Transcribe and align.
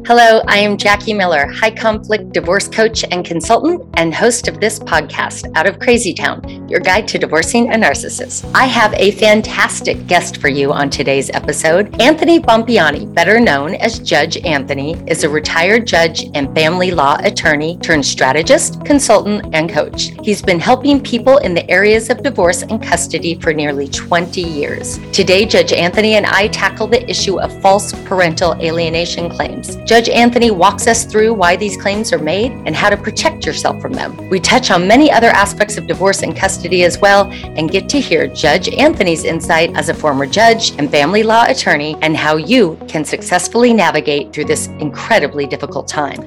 Hello, 0.08 0.40
I 0.48 0.56
am 0.60 0.78
Jackie 0.78 1.12
Miller, 1.12 1.46
high 1.52 1.71
conflict 1.71 2.32
divorce 2.32 2.66
coach 2.66 3.04
and 3.10 3.26
consultant, 3.26 3.84
and 3.98 4.14
host 4.14 4.48
of 4.48 4.58
this 4.58 4.78
podcast, 4.78 5.54
Out 5.54 5.66
of 5.66 5.78
Crazy 5.78 6.15
Town, 6.15 6.66
your 6.66 6.80
guide 6.80 7.06
to 7.08 7.19
divorcing 7.19 7.74
a 7.74 7.76
narcissist. 7.76 8.51
I 8.54 8.65
have 8.65 8.94
a 8.94 9.10
fantastic 9.10 10.06
guest 10.06 10.38
for 10.38 10.48
you 10.48 10.72
on 10.72 10.88
today's 10.88 11.29
episode. 11.29 12.01
Anthony 12.01 12.40
Bompiani, 12.40 13.12
better 13.12 13.38
known 13.38 13.74
as 13.74 13.98
Judge 13.98 14.38
Anthony, 14.47 14.94
is 15.06 15.24
a 15.24 15.29
retired 15.29 15.87
judge 15.87 16.25
and 16.33 16.55
family 16.55 16.91
law 16.91 17.19
attorney 17.20 17.77
turned 17.83 18.06
strategist, 18.06 18.83
consultant, 18.87 19.55
and 19.55 19.69
coach. 19.69 20.12
He's 20.23 20.41
been 20.41 20.59
helping 20.59 21.02
people 21.02 21.37
in 21.37 21.52
the 21.52 21.70
areas 21.70 22.09
of 22.09 22.23
divorce 22.23 22.62
and 22.62 22.83
custody 22.83 23.38
for 23.38 23.52
nearly 23.52 23.88
20 23.88 24.41
years. 24.41 24.98
Today, 25.12 25.45
Judge 25.45 25.75
Anthony 25.75 26.15
and 26.15 26.25
I 26.25 26.48
tackle 26.48 26.87
the 26.87 27.06
issue 27.11 27.38
of 27.38 27.52
false 27.61 27.93
parental 28.06 28.55
alienation 28.55 29.29
claims. 29.29 29.77
Judge 29.84 29.98
Judge 29.98 30.11
Anthony 30.11 30.52
walks 30.52 30.87
us 30.87 31.05
through 31.05 31.34
why 31.34 31.57
these 31.57 31.77
claims 31.77 32.12
are 32.12 32.20
made 32.20 32.52
and 32.66 32.77
how 32.77 32.88
to 32.88 32.97
protect 32.97 33.45
yourself 33.45 33.83
from 33.83 33.93
them. 33.93 34.16
We 34.29 34.38
touch 34.38 34.71
on 34.71 34.87
many 34.87 35.11
other 35.11 35.30
aspects 35.30 35.77
of 35.77 35.88
divorce 35.88 36.23
and 36.23 36.37
custody 36.37 36.84
as 36.84 37.01
well 37.01 37.29
and 37.33 37.69
get 37.69 37.88
to 37.88 38.01
hear 38.01 38.29
Judge 38.29 38.69
Anthony's 38.69 39.24
insight 39.24 39.77
as 39.77 39.88
a 39.88 39.95
former 39.95 40.24
judge 40.24 40.71
and 40.79 40.88
family 40.88 41.24
law 41.24 41.47
attorney 41.48 41.97
and 42.01 42.16
how 42.16 42.37
you 42.37 42.79
can 42.87 43.05
successfully 43.05 43.73
navigate 43.73 44.33
through 44.33 44.45
this 44.45 44.69
incredibly 44.79 45.48
difficult 45.48 45.88
time. 45.88 46.21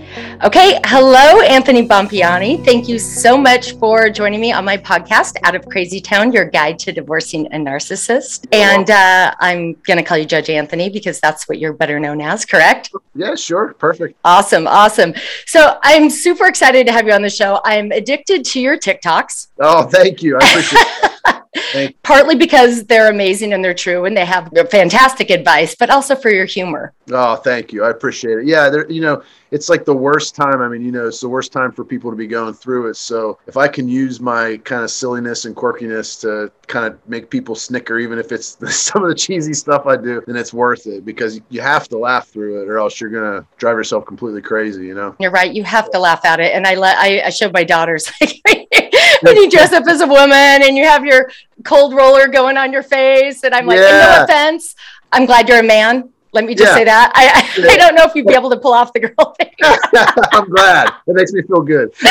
Okay, 0.43 0.77
hello, 0.83 1.39
Anthony 1.39 1.87
Bompiani. 1.87 2.65
Thank 2.65 2.89
you 2.89 2.99
so 2.99 3.37
much 3.37 3.77
for 3.77 4.09
joining 4.09 4.41
me 4.41 4.51
on 4.51 4.65
my 4.65 4.75
podcast, 4.75 5.37
Out 5.43 5.55
of 5.55 5.65
Crazy 5.69 6.01
Town, 6.01 6.33
your 6.33 6.43
guide 6.43 6.77
to 6.79 6.91
divorcing 6.91 7.45
a 7.53 7.55
narcissist. 7.55 8.47
And 8.51 8.91
uh, 8.91 9.33
I'm 9.39 9.75
going 9.83 9.95
to 9.95 10.03
call 10.03 10.17
you 10.17 10.25
Judge 10.25 10.49
Anthony 10.49 10.89
because 10.89 11.21
that's 11.21 11.47
what 11.47 11.57
you're 11.57 11.71
better 11.71 12.01
known 12.01 12.19
as, 12.19 12.43
correct? 12.43 12.91
Yeah, 13.15 13.35
sure. 13.35 13.60
Sure. 13.65 13.73
Perfect. 13.75 14.17
Awesome. 14.25 14.67
Awesome. 14.67 15.13
So 15.45 15.79
I'm 15.83 16.09
super 16.09 16.47
excited 16.47 16.85
to 16.87 16.93
have 16.93 17.05
you 17.05 17.13
on 17.13 17.21
the 17.21 17.29
show. 17.29 17.61
I'm 17.63 17.91
addicted 17.91 18.43
to 18.45 18.59
your 18.59 18.77
TikToks. 18.77 19.47
Oh, 19.59 19.83
thank 19.83 20.23
you. 20.23 20.37
I 20.37 20.49
appreciate 20.49 20.79
it. 20.81 21.07
Partly 22.03 22.35
because 22.35 22.85
they're 22.85 23.09
amazing 23.09 23.53
and 23.53 23.63
they're 23.63 23.73
true 23.73 24.05
and 24.05 24.15
they 24.15 24.25
have 24.25 24.51
fantastic 24.69 25.29
advice, 25.29 25.75
but 25.75 25.89
also 25.89 26.15
for 26.15 26.29
your 26.29 26.45
humor. 26.45 26.93
Oh, 27.11 27.35
thank 27.35 27.73
you. 27.73 27.83
I 27.83 27.89
appreciate 27.89 28.39
it. 28.39 28.45
Yeah, 28.45 28.69
there, 28.69 28.89
you 28.89 29.01
know, 29.01 29.21
it's 29.51 29.67
like 29.67 29.83
the 29.83 29.95
worst 29.95 30.33
time. 30.33 30.61
I 30.61 30.69
mean, 30.69 30.81
you 30.81 30.91
know, 30.91 31.07
it's 31.07 31.19
the 31.19 31.27
worst 31.27 31.51
time 31.51 31.71
for 31.73 31.83
people 31.83 32.09
to 32.09 32.15
be 32.15 32.27
going 32.27 32.53
through 32.53 32.89
it. 32.89 32.95
So 32.95 33.37
if 33.47 33.57
I 33.57 33.67
can 33.67 33.89
use 33.89 34.21
my 34.21 34.57
kind 34.63 34.83
of 34.83 34.91
silliness 34.91 35.43
and 35.45 35.55
quirkiness 35.55 36.21
to 36.21 36.51
kind 36.67 36.85
of 36.85 36.97
make 37.09 37.29
people 37.29 37.55
snicker, 37.55 37.99
even 37.99 38.17
if 38.17 38.31
it's 38.31 38.57
some 38.75 39.03
of 39.03 39.09
the 39.09 39.15
cheesy 39.15 39.53
stuff 39.53 39.85
I 39.85 39.97
do, 39.97 40.23
then 40.25 40.37
it's 40.37 40.53
worth 40.53 40.87
it 40.87 41.03
because 41.03 41.41
you 41.49 41.59
have 41.59 41.89
to 41.89 41.97
laugh 41.97 42.29
through 42.29 42.61
it, 42.61 42.69
or 42.69 42.77
else 42.77 43.01
you're 43.01 43.09
gonna 43.09 43.45
drive 43.57 43.75
yourself 43.75 44.05
completely 44.05 44.41
crazy. 44.41 44.85
You 44.85 44.95
know. 44.95 45.15
You're 45.19 45.31
right. 45.31 45.53
You 45.53 45.63
have 45.65 45.91
to 45.91 45.99
laugh 45.99 46.23
at 46.23 46.39
it, 46.39 46.53
and 46.53 46.65
I 46.65 46.75
let 46.75 46.97
I, 46.97 47.21
I 47.21 47.29
showed 47.29 47.51
my 47.51 47.65
daughters 47.65 48.09
when 49.33 49.37
you 49.37 49.49
dress 49.49 49.71
up 49.71 49.87
as 49.87 50.01
a 50.01 50.07
woman 50.07 50.31
and 50.31 50.75
you 50.75 50.85
have 50.85 51.05
your 51.05 51.31
cold 51.63 51.93
roller 51.93 52.27
going 52.27 52.57
on 52.57 52.73
your 52.73 52.83
face, 52.83 53.43
and 53.43 53.53
I'm 53.53 53.65
like, 53.65 53.77
yeah. 53.77 54.17
no 54.17 54.23
offense. 54.23 54.75
I'm 55.11 55.25
glad 55.25 55.49
you're 55.49 55.59
a 55.59 55.63
man 55.63 56.09
let 56.33 56.45
me 56.45 56.55
just 56.55 56.71
yeah. 56.71 56.75
say 56.75 56.83
that. 56.85 57.11
I, 57.13 57.27
I, 57.27 57.73
I, 57.73 57.77
don't 57.77 57.93
know 57.93 58.03
if 58.03 58.15
you'd 58.15 58.25
be 58.25 58.33
able 58.33 58.49
to 58.51 58.57
pull 58.57 58.73
off 58.73 58.93
the 58.93 59.01
girl 59.01 59.35
thing. 59.37 59.51
I'm 59.61 60.49
glad. 60.49 60.93
It 61.07 61.13
makes 61.13 61.33
me 61.33 61.41
feel 61.41 61.61
good. 61.61 61.93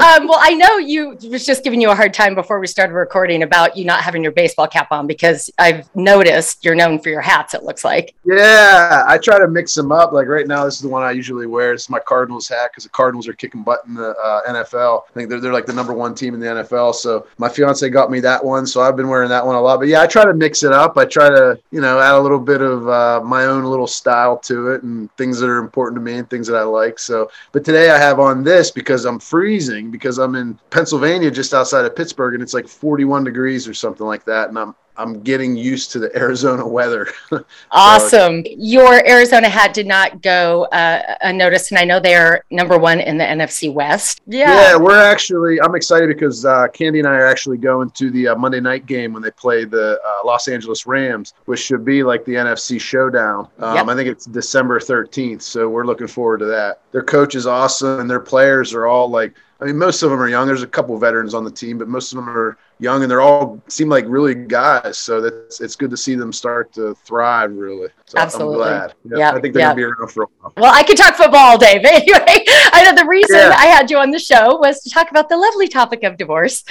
um, 0.00 0.26
well, 0.26 0.38
I 0.40 0.54
know 0.56 0.78
you 0.78 1.18
was 1.24 1.44
just 1.44 1.62
giving 1.64 1.82
you 1.82 1.90
a 1.90 1.94
hard 1.94 2.14
time 2.14 2.34
before 2.34 2.60
we 2.60 2.66
started 2.66 2.94
recording 2.94 3.42
about 3.42 3.76
you 3.76 3.84
not 3.84 4.00
having 4.00 4.22
your 4.22 4.32
baseball 4.32 4.66
cap 4.66 4.90
on 4.90 5.06
because 5.06 5.50
I've 5.58 5.94
noticed 5.94 6.64
you're 6.64 6.74
known 6.74 6.98
for 6.98 7.10
your 7.10 7.20
hats, 7.20 7.52
it 7.52 7.62
looks 7.62 7.84
like. 7.84 8.14
Yeah, 8.24 9.04
I 9.06 9.18
try 9.18 9.38
to 9.38 9.48
mix 9.48 9.74
them 9.74 9.92
up. 9.92 10.12
Like 10.12 10.28
right 10.28 10.46
now, 10.46 10.64
this 10.64 10.76
is 10.76 10.80
the 10.80 10.88
one 10.88 11.02
I 11.02 11.10
usually 11.10 11.46
wear. 11.46 11.74
It's 11.74 11.90
my 11.90 12.00
Cardinals 12.00 12.48
hat 12.48 12.70
because 12.72 12.84
the 12.84 12.90
Cardinals 12.90 13.28
are 13.28 13.34
kicking 13.34 13.62
butt 13.62 13.80
in 13.86 13.94
the 13.94 14.10
uh, 14.16 14.50
NFL. 14.50 15.02
I 15.10 15.12
think 15.12 15.28
they're, 15.28 15.40
they're 15.40 15.52
like 15.52 15.66
the 15.66 15.74
number 15.74 15.92
one 15.92 16.14
team 16.14 16.32
in 16.32 16.40
the 16.40 16.46
NFL. 16.46 16.94
So 16.94 17.26
my 17.36 17.50
fiance 17.50 17.86
got 17.90 18.10
me 18.10 18.20
that 18.20 18.42
one. 18.42 18.66
So 18.66 18.80
I've 18.80 18.96
been 18.96 19.08
wearing 19.08 19.28
that 19.28 19.44
one 19.44 19.56
a 19.56 19.60
lot. 19.60 19.78
But 19.78 19.88
yeah, 19.88 20.00
I 20.00 20.06
try 20.06 20.24
to 20.24 20.32
mix 20.32 20.62
it 20.62 20.72
up. 20.72 20.96
I 20.96 21.04
try 21.04 21.28
to, 21.28 21.58
you 21.70 21.80
know, 21.80 21.81
add 21.84 22.14
a 22.14 22.20
little 22.20 22.38
bit 22.38 22.60
of 22.60 22.88
uh, 22.88 23.20
my 23.24 23.44
own 23.44 23.64
little 23.64 23.86
style 23.86 24.38
to 24.38 24.70
it 24.72 24.82
and 24.82 25.10
things 25.16 25.38
that 25.40 25.48
are 25.48 25.58
important 25.58 25.98
to 25.98 26.02
me 26.02 26.14
and 26.14 26.28
things 26.28 26.46
that 26.46 26.56
I 26.56 26.62
like. 26.62 26.98
So, 26.98 27.30
but 27.52 27.64
today 27.64 27.90
I 27.90 27.98
have 27.98 28.20
on 28.20 28.42
this 28.42 28.70
because 28.70 29.04
I'm 29.04 29.18
freezing 29.18 29.90
because 29.90 30.18
I'm 30.18 30.34
in 30.34 30.58
Pennsylvania 30.70 31.30
just 31.30 31.54
outside 31.54 31.84
of 31.84 31.96
Pittsburgh 31.96 32.34
and 32.34 32.42
it's 32.42 32.54
like 32.54 32.68
41 32.68 33.24
degrees 33.24 33.66
or 33.68 33.74
something 33.74 34.06
like 34.06 34.24
that. 34.24 34.48
And 34.48 34.58
I'm 34.58 34.74
I'm 34.96 35.22
getting 35.22 35.56
used 35.56 35.90
to 35.92 35.98
the 35.98 36.14
Arizona 36.16 36.66
weather. 36.66 37.08
awesome. 37.70 38.42
Your 38.46 39.06
Arizona 39.08 39.48
hat 39.48 39.74
did 39.74 39.86
not 39.86 40.22
go 40.22 40.64
uh, 40.66 41.16
unnoticed, 41.22 41.70
and 41.70 41.78
I 41.78 41.84
know 41.84 42.00
they're 42.00 42.44
number 42.50 42.78
one 42.78 43.00
in 43.00 43.18
the 43.18 43.24
NFC 43.24 43.72
West. 43.72 44.20
Yeah. 44.26 44.52
Yeah, 44.52 44.76
we're 44.76 45.00
actually, 45.00 45.60
I'm 45.60 45.74
excited 45.74 46.08
because 46.08 46.44
uh, 46.44 46.68
Candy 46.68 46.98
and 46.98 47.08
I 47.08 47.12
are 47.12 47.26
actually 47.26 47.58
going 47.58 47.90
to 47.90 48.10
the 48.10 48.28
uh, 48.28 48.36
Monday 48.36 48.60
night 48.60 48.86
game 48.86 49.12
when 49.12 49.22
they 49.22 49.30
play 49.30 49.64
the 49.64 49.98
uh, 50.04 50.26
Los 50.26 50.48
Angeles 50.48 50.86
Rams, 50.86 51.34
which 51.46 51.60
should 51.60 51.84
be 51.84 52.02
like 52.02 52.24
the 52.24 52.34
NFC 52.34 52.80
showdown. 52.80 53.48
Um, 53.58 53.76
yep. 53.76 53.88
I 53.88 53.94
think 53.94 54.08
it's 54.08 54.26
December 54.26 54.78
13th, 54.78 55.42
so 55.42 55.68
we're 55.68 55.86
looking 55.86 56.06
forward 56.06 56.38
to 56.38 56.46
that. 56.46 56.80
Their 56.92 57.02
coach 57.02 57.34
is 57.34 57.46
awesome, 57.46 58.00
and 58.00 58.10
their 58.10 58.20
players 58.20 58.74
are 58.74 58.86
all 58.86 59.08
like, 59.08 59.34
I 59.62 59.66
mean, 59.66 59.78
most 59.78 60.02
of 60.02 60.10
them 60.10 60.20
are 60.20 60.28
young. 60.28 60.48
There's 60.48 60.64
a 60.64 60.66
couple 60.66 60.98
veterans 60.98 61.34
on 61.34 61.44
the 61.44 61.50
team, 61.50 61.78
but 61.78 61.86
most 61.86 62.12
of 62.12 62.16
them 62.16 62.28
are 62.28 62.58
young, 62.80 63.02
and 63.02 63.10
they're 63.10 63.20
all 63.20 63.62
seem 63.68 63.88
like 63.88 64.04
really 64.08 64.34
guys. 64.34 64.98
So 64.98 65.20
that's 65.20 65.60
it's 65.60 65.76
good 65.76 65.90
to 65.90 65.96
see 65.96 66.16
them 66.16 66.32
start 66.32 66.72
to 66.72 66.96
thrive. 66.96 67.52
Really, 67.52 67.88
so 68.06 68.18
absolutely. 68.18 68.64
I'm 68.64 68.88
glad. 68.88 68.94
Yeah, 69.04 69.30
I 69.30 69.40
think 69.40 69.54
they're 69.54 69.62
gonna 69.62 69.76
be 69.76 69.84
around 69.84 70.10
for 70.10 70.24
a 70.24 70.26
while. 70.40 70.52
Well, 70.56 70.74
I 70.74 70.82
could 70.82 70.96
talk 70.96 71.14
football 71.14 71.52
all 71.52 71.58
day, 71.58 71.78
but 71.80 71.92
anyway, 71.92 72.44
I 72.72 72.82
know 72.84 73.00
the 73.00 73.06
reason 73.06 73.36
yeah. 73.36 73.54
I 73.56 73.66
had 73.66 73.88
you 73.88 73.98
on 73.98 74.10
the 74.10 74.18
show 74.18 74.58
was 74.58 74.80
to 74.80 74.90
talk 74.90 75.12
about 75.12 75.28
the 75.28 75.36
lovely 75.36 75.68
topic 75.68 76.02
of 76.02 76.16
divorce, 76.16 76.64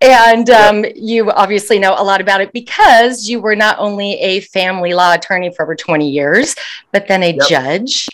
and 0.00 0.50
um, 0.50 0.84
you 0.96 1.30
obviously 1.30 1.78
know 1.78 1.94
a 1.96 2.02
lot 2.02 2.20
about 2.20 2.40
it 2.40 2.52
because 2.52 3.28
you 3.28 3.40
were 3.40 3.54
not 3.54 3.78
only 3.78 4.14
a 4.14 4.40
family 4.40 4.94
law 4.94 5.14
attorney 5.14 5.54
for 5.54 5.62
over 5.62 5.76
20 5.76 6.10
years, 6.10 6.56
but 6.90 7.06
then 7.06 7.22
a 7.22 7.34
yep. 7.34 7.48
judge 7.48 8.08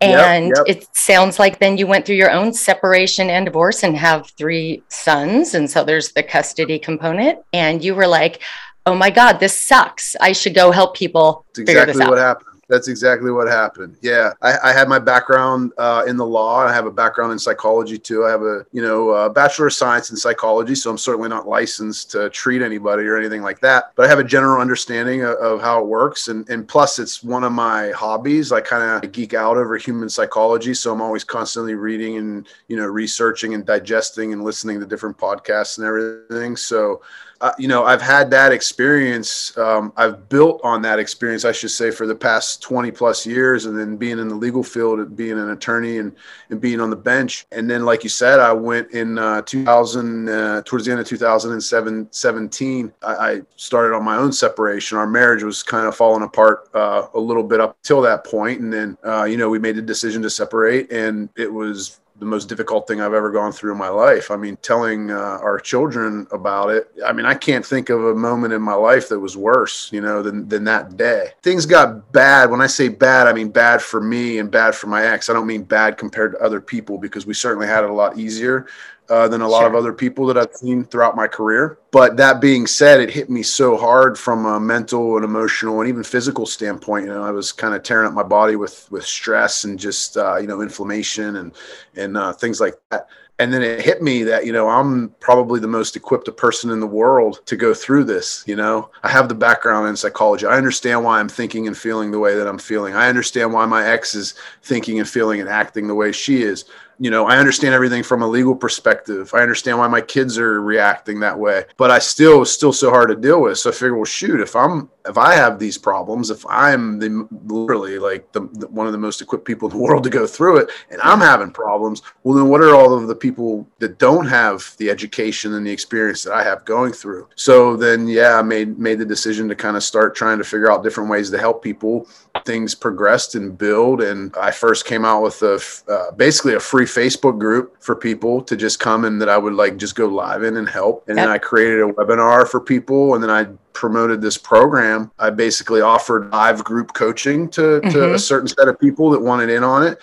and 0.00 0.48
yep, 0.48 0.66
yep. 0.66 0.76
it 0.76 0.96
sounds 0.96 1.38
like 1.38 1.58
then 1.58 1.78
you 1.78 1.86
went 1.86 2.04
through 2.04 2.16
your 2.16 2.30
own 2.30 2.52
separation 2.52 3.30
and 3.30 3.46
divorce 3.46 3.82
and 3.82 3.96
have 3.96 4.30
three 4.36 4.82
sons. 4.88 5.54
And 5.54 5.70
so 5.70 5.84
there's 5.84 6.12
the 6.12 6.22
custody 6.22 6.78
component. 6.78 7.38
And 7.52 7.82
you 7.82 7.94
were 7.94 8.06
like, 8.06 8.42
oh 8.84 8.94
my 8.94 9.10
God, 9.10 9.38
this 9.38 9.58
sucks. 9.58 10.14
I 10.20 10.32
should 10.32 10.54
go 10.54 10.70
help 10.70 10.96
people. 10.96 11.46
That's 11.54 11.70
exactly 11.70 12.06
what 12.06 12.18
happened. 12.18 12.55
That's 12.68 12.88
exactly 12.88 13.30
what 13.30 13.46
happened. 13.46 13.96
Yeah, 14.02 14.32
I, 14.42 14.56
I 14.64 14.72
had 14.72 14.88
my 14.88 14.98
background 14.98 15.72
uh, 15.78 16.02
in 16.06 16.16
the 16.16 16.26
law. 16.26 16.66
I 16.66 16.72
have 16.72 16.86
a 16.86 16.90
background 16.90 17.30
in 17.30 17.38
psychology 17.38 17.96
too. 17.96 18.24
I 18.24 18.30
have 18.30 18.42
a 18.42 18.66
you 18.72 18.82
know 18.82 19.10
a 19.10 19.30
bachelor 19.30 19.68
of 19.68 19.72
science 19.72 20.10
in 20.10 20.16
psychology, 20.16 20.74
so 20.74 20.90
I'm 20.90 20.98
certainly 20.98 21.28
not 21.28 21.46
licensed 21.46 22.10
to 22.12 22.28
treat 22.30 22.62
anybody 22.62 23.04
or 23.04 23.16
anything 23.16 23.42
like 23.42 23.60
that. 23.60 23.92
But 23.94 24.06
I 24.06 24.08
have 24.08 24.18
a 24.18 24.24
general 24.24 24.60
understanding 24.60 25.22
of, 25.22 25.36
of 25.36 25.60
how 25.60 25.80
it 25.80 25.86
works, 25.86 26.26
and 26.26 26.48
and 26.48 26.66
plus 26.66 26.98
it's 26.98 27.22
one 27.22 27.44
of 27.44 27.52
my 27.52 27.90
hobbies. 27.92 28.50
I 28.50 28.60
kind 28.60 29.04
of 29.04 29.12
geek 29.12 29.32
out 29.32 29.56
over 29.56 29.76
human 29.76 30.08
psychology, 30.08 30.74
so 30.74 30.92
I'm 30.92 31.00
always 31.00 31.22
constantly 31.22 31.74
reading 31.74 32.16
and 32.16 32.48
you 32.66 32.76
know 32.76 32.86
researching 32.86 33.54
and 33.54 33.64
digesting 33.64 34.32
and 34.32 34.42
listening 34.42 34.80
to 34.80 34.86
different 34.86 35.16
podcasts 35.16 35.78
and 35.78 35.86
everything. 35.86 36.56
So 36.56 37.00
uh, 37.40 37.52
you 37.58 37.68
know, 37.68 37.84
I've 37.84 38.02
had 38.02 38.30
that 38.30 38.52
experience. 38.52 39.56
Um, 39.58 39.92
I've 39.96 40.28
built 40.28 40.60
on 40.64 40.82
that 40.82 40.98
experience, 40.98 41.44
I 41.44 41.52
should 41.52 41.70
say, 41.70 41.90
for 41.90 42.06
the 42.06 42.14
past 42.14 42.62
20 42.62 42.90
plus 42.90 43.26
years. 43.26 43.66
And 43.66 43.78
then 43.78 43.96
being 43.96 44.18
in 44.18 44.28
the 44.28 44.34
legal 44.34 44.62
field, 44.62 45.16
being 45.16 45.38
an 45.38 45.50
attorney 45.50 45.98
and, 45.98 46.14
and 46.50 46.60
being 46.60 46.80
on 46.80 46.90
the 46.90 46.96
bench. 46.96 47.46
And 47.52 47.68
then, 47.68 47.84
like 47.84 48.04
you 48.04 48.10
said, 48.10 48.40
I 48.40 48.52
went 48.52 48.90
in 48.92 49.18
uh, 49.18 49.42
2000, 49.42 50.28
uh, 50.28 50.62
towards 50.64 50.86
the 50.86 50.92
end 50.92 51.00
of 51.00 51.06
2017, 51.06 52.92
I, 53.02 53.14
I, 53.14 53.42
started 53.56 53.94
on 53.94 54.04
my 54.04 54.16
own 54.16 54.32
separation. 54.32 54.98
Our 54.98 55.06
marriage 55.06 55.42
was 55.42 55.62
kind 55.62 55.86
of 55.86 55.96
falling 55.96 56.22
apart 56.22 56.68
uh, 56.74 57.08
a 57.14 57.20
little 57.20 57.42
bit 57.42 57.60
up 57.60 57.76
till 57.82 58.00
that 58.02 58.24
point. 58.24 58.60
And 58.60 58.72
then, 58.72 58.98
uh, 59.04 59.24
you 59.24 59.36
know, 59.36 59.48
we 59.48 59.58
made 59.58 59.76
the 59.76 59.82
decision 59.82 60.22
to 60.22 60.30
separate. 60.30 60.90
And 60.92 61.28
it 61.36 61.52
was 61.52 62.00
the 62.18 62.24
most 62.24 62.48
difficult 62.48 62.88
thing 62.88 63.00
I've 63.00 63.12
ever 63.12 63.30
gone 63.30 63.52
through 63.52 63.72
in 63.72 63.78
my 63.78 63.88
life. 63.88 64.30
I 64.30 64.36
mean, 64.36 64.56
telling 64.62 65.10
uh, 65.10 65.38
our 65.42 65.58
children 65.58 66.26
about 66.32 66.70
it. 66.70 66.90
I 67.04 67.12
mean, 67.12 67.26
I 67.26 67.34
can't 67.34 67.64
think 67.64 67.90
of 67.90 68.02
a 68.04 68.14
moment 68.14 68.54
in 68.54 68.62
my 68.62 68.74
life 68.74 69.08
that 69.10 69.20
was 69.20 69.36
worse, 69.36 69.90
you 69.92 70.00
know, 70.00 70.22
than 70.22 70.48
than 70.48 70.64
that 70.64 70.96
day. 70.96 71.30
Things 71.42 71.66
got 71.66 72.12
bad. 72.12 72.50
When 72.50 72.60
I 72.60 72.66
say 72.66 72.88
bad, 72.88 73.26
I 73.26 73.32
mean 73.32 73.50
bad 73.50 73.82
for 73.82 74.00
me 74.00 74.38
and 74.38 74.50
bad 74.50 74.74
for 74.74 74.86
my 74.86 75.04
ex. 75.04 75.28
I 75.28 75.34
don't 75.34 75.46
mean 75.46 75.64
bad 75.64 75.98
compared 75.98 76.32
to 76.32 76.38
other 76.38 76.60
people 76.60 76.98
because 76.98 77.26
we 77.26 77.34
certainly 77.34 77.66
had 77.66 77.84
it 77.84 77.90
a 77.90 77.94
lot 77.94 78.18
easier 78.18 78.66
uh, 79.08 79.28
than 79.28 79.40
a 79.40 79.48
lot 79.48 79.60
sure. 79.60 79.68
of 79.68 79.74
other 79.74 79.92
people 79.92 80.26
that 80.26 80.38
I've 80.38 80.54
seen 80.54 80.84
throughout 80.84 81.16
my 81.16 81.26
career. 81.26 81.78
But 81.90 82.16
that 82.16 82.40
being 82.40 82.66
said, 82.66 83.00
it 83.00 83.10
hit 83.10 83.30
me 83.30 83.42
so 83.42 83.76
hard 83.76 84.18
from 84.18 84.44
a 84.46 84.60
mental 84.60 85.16
and 85.16 85.24
emotional 85.24 85.80
and 85.80 85.88
even 85.88 86.02
physical 86.02 86.46
standpoint. 86.46 87.06
You 87.06 87.12
know, 87.12 87.22
I 87.22 87.30
was 87.30 87.52
kind 87.52 87.74
of 87.74 87.82
tearing 87.82 88.06
up 88.08 88.14
my 88.14 88.22
body 88.22 88.56
with 88.56 88.90
with 88.90 89.04
stress 89.04 89.64
and 89.64 89.78
just 89.78 90.16
uh, 90.16 90.36
you 90.36 90.46
know 90.46 90.60
inflammation 90.60 91.36
and 91.36 91.52
and 91.96 92.16
uh, 92.16 92.32
things 92.32 92.60
like 92.60 92.74
that 92.90 93.08
and 93.38 93.52
then 93.52 93.62
it 93.62 93.82
hit 93.82 94.02
me 94.02 94.22
that 94.22 94.46
you 94.46 94.52
know 94.52 94.68
i'm 94.68 95.10
probably 95.20 95.60
the 95.60 95.66
most 95.66 95.96
equipped 95.96 96.34
person 96.36 96.70
in 96.70 96.80
the 96.80 96.86
world 96.86 97.40
to 97.46 97.56
go 97.56 97.74
through 97.74 98.04
this 98.04 98.44
you 98.46 98.56
know 98.56 98.90
i 99.02 99.08
have 99.08 99.28
the 99.28 99.34
background 99.34 99.88
in 99.88 99.96
psychology 99.96 100.46
i 100.46 100.56
understand 100.56 101.02
why 101.02 101.20
i'm 101.20 101.28
thinking 101.28 101.66
and 101.66 101.76
feeling 101.76 102.10
the 102.10 102.18
way 102.18 102.34
that 102.34 102.46
i'm 102.46 102.58
feeling 102.58 102.94
i 102.94 103.08
understand 103.08 103.52
why 103.52 103.66
my 103.66 103.86
ex 103.86 104.14
is 104.14 104.34
thinking 104.62 104.98
and 104.98 105.08
feeling 105.08 105.40
and 105.40 105.48
acting 105.48 105.86
the 105.86 105.94
way 105.94 106.12
she 106.12 106.42
is 106.42 106.64
you 106.98 107.10
know, 107.10 107.26
I 107.26 107.36
understand 107.36 107.74
everything 107.74 108.02
from 108.02 108.22
a 108.22 108.26
legal 108.26 108.54
perspective. 108.54 109.32
I 109.34 109.40
understand 109.40 109.78
why 109.78 109.88
my 109.88 110.00
kids 110.00 110.38
are 110.38 110.62
reacting 110.62 111.20
that 111.20 111.38
way, 111.38 111.64
but 111.76 111.90
I 111.90 111.98
still 111.98 112.44
still 112.44 112.72
so 112.72 112.90
hard 112.90 113.08
to 113.08 113.16
deal 113.16 113.42
with. 113.42 113.58
So 113.58 113.70
I 113.70 113.72
figure, 113.72 113.96
well, 113.96 114.04
shoot, 114.04 114.40
if 114.40 114.56
I'm 114.56 114.88
if 115.06 115.18
I 115.18 115.34
have 115.34 115.58
these 115.58 115.78
problems, 115.78 116.30
if 116.30 116.44
I'm 116.48 116.98
the 116.98 117.28
literally 117.44 117.98
like 117.98 118.32
the, 118.32 118.48
the, 118.52 118.68
one 118.68 118.86
of 118.86 118.92
the 118.92 118.98
most 118.98 119.20
equipped 119.20 119.44
people 119.44 119.70
in 119.70 119.76
the 119.76 119.82
world 119.82 120.04
to 120.04 120.10
go 120.10 120.26
through 120.26 120.58
it, 120.58 120.70
and 120.90 121.00
I'm 121.02 121.20
having 121.20 121.50
problems, 121.50 122.02
well, 122.22 122.36
then 122.36 122.48
what 122.48 122.60
are 122.60 122.74
all 122.74 122.94
of 122.94 123.06
the 123.06 123.14
people 123.14 123.66
that 123.78 123.98
don't 123.98 124.26
have 124.26 124.74
the 124.78 124.90
education 124.90 125.54
and 125.54 125.66
the 125.66 125.70
experience 125.70 126.22
that 126.22 126.32
I 126.32 126.42
have 126.42 126.64
going 126.64 126.92
through? 126.92 127.28
So 127.34 127.76
then, 127.76 128.08
yeah, 128.08 128.38
I 128.38 128.42
made 128.42 128.78
made 128.78 128.98
the 128.98 129.04
decision 129.04 129.48
to 129.48 129.54
kind 129.54 129.76
of 129.76 129.82
start 129.82 130.16
trying 130.16 130.38
to 130.38 130.44
figure 130.44 130.70
out 130.70 130.82
different 130.82 131.10
ways 131.10 131.30
to 131.30 131.38
help 131.38 131.62
people. 131.62 132.08
Things 132.44 132.74
progressed 132.74 133.34
and 133.34 133.56
build, 133.56 134.02
and 134.02 134.34
I 134.36 134.50
first 134.50 134.84
came 134.84 135.04
out 135.04 135.22
with 135.22 135.42
a 135.42 135.60
uh, 135.88 136.10
basically 136.12 136.54
a 136.54 136.60
free 136.60 136.84
Facebook 136.84 137.38
group 137.38 137.82
for 137.82 137.94
people 137.94 138.42
to 138.42 138.56
just 138.56 138.80
come 138.80 139.04
and 139.04 139.20
that 139.20 139.28
I 139.28 139.38
would 139.38 139.54
like 139.54 139.76
just 139.76 139.94
go 139.94 140.06
live 140.06 140.42
in 140.42 140.56
and 140.56 140.68
help. 140.68 141.08
And 141.08 141.16
yep. 141.16 141.26
then 141.26 141.32
I 141.32 141.38
created 141.38 141.80
a 141.80 141.92
webinar 141.92 142.46
for 142.48 142.60
people, 142.60 143.14
and 143.14 143.22
then 143.22 143.30
I 143.30 143.46
promoted 143.72 144.20
this 144.20 144.38
program. 144.38 145.10
I 145.18 145.30
basically 145.30 145.80
offered 145.80 146.30
live 146.30 146.64
group 146.64 146.94
coaching 146.94 147.48
to, 147.50 147.60
mm-hmm. 147.60 147.90
to 147.90 148.04
a 148.04 148.06
mm-hmm. 148.06 148.16
certain 148.16 148.48
set 148.48 148.68
of 148.68 148.80
people 148.80 149.10
that 149.10 149.20
wanted 149.20 149.50
in 149.50 149.62
on 149.62 149.82
it. 149.82 149.98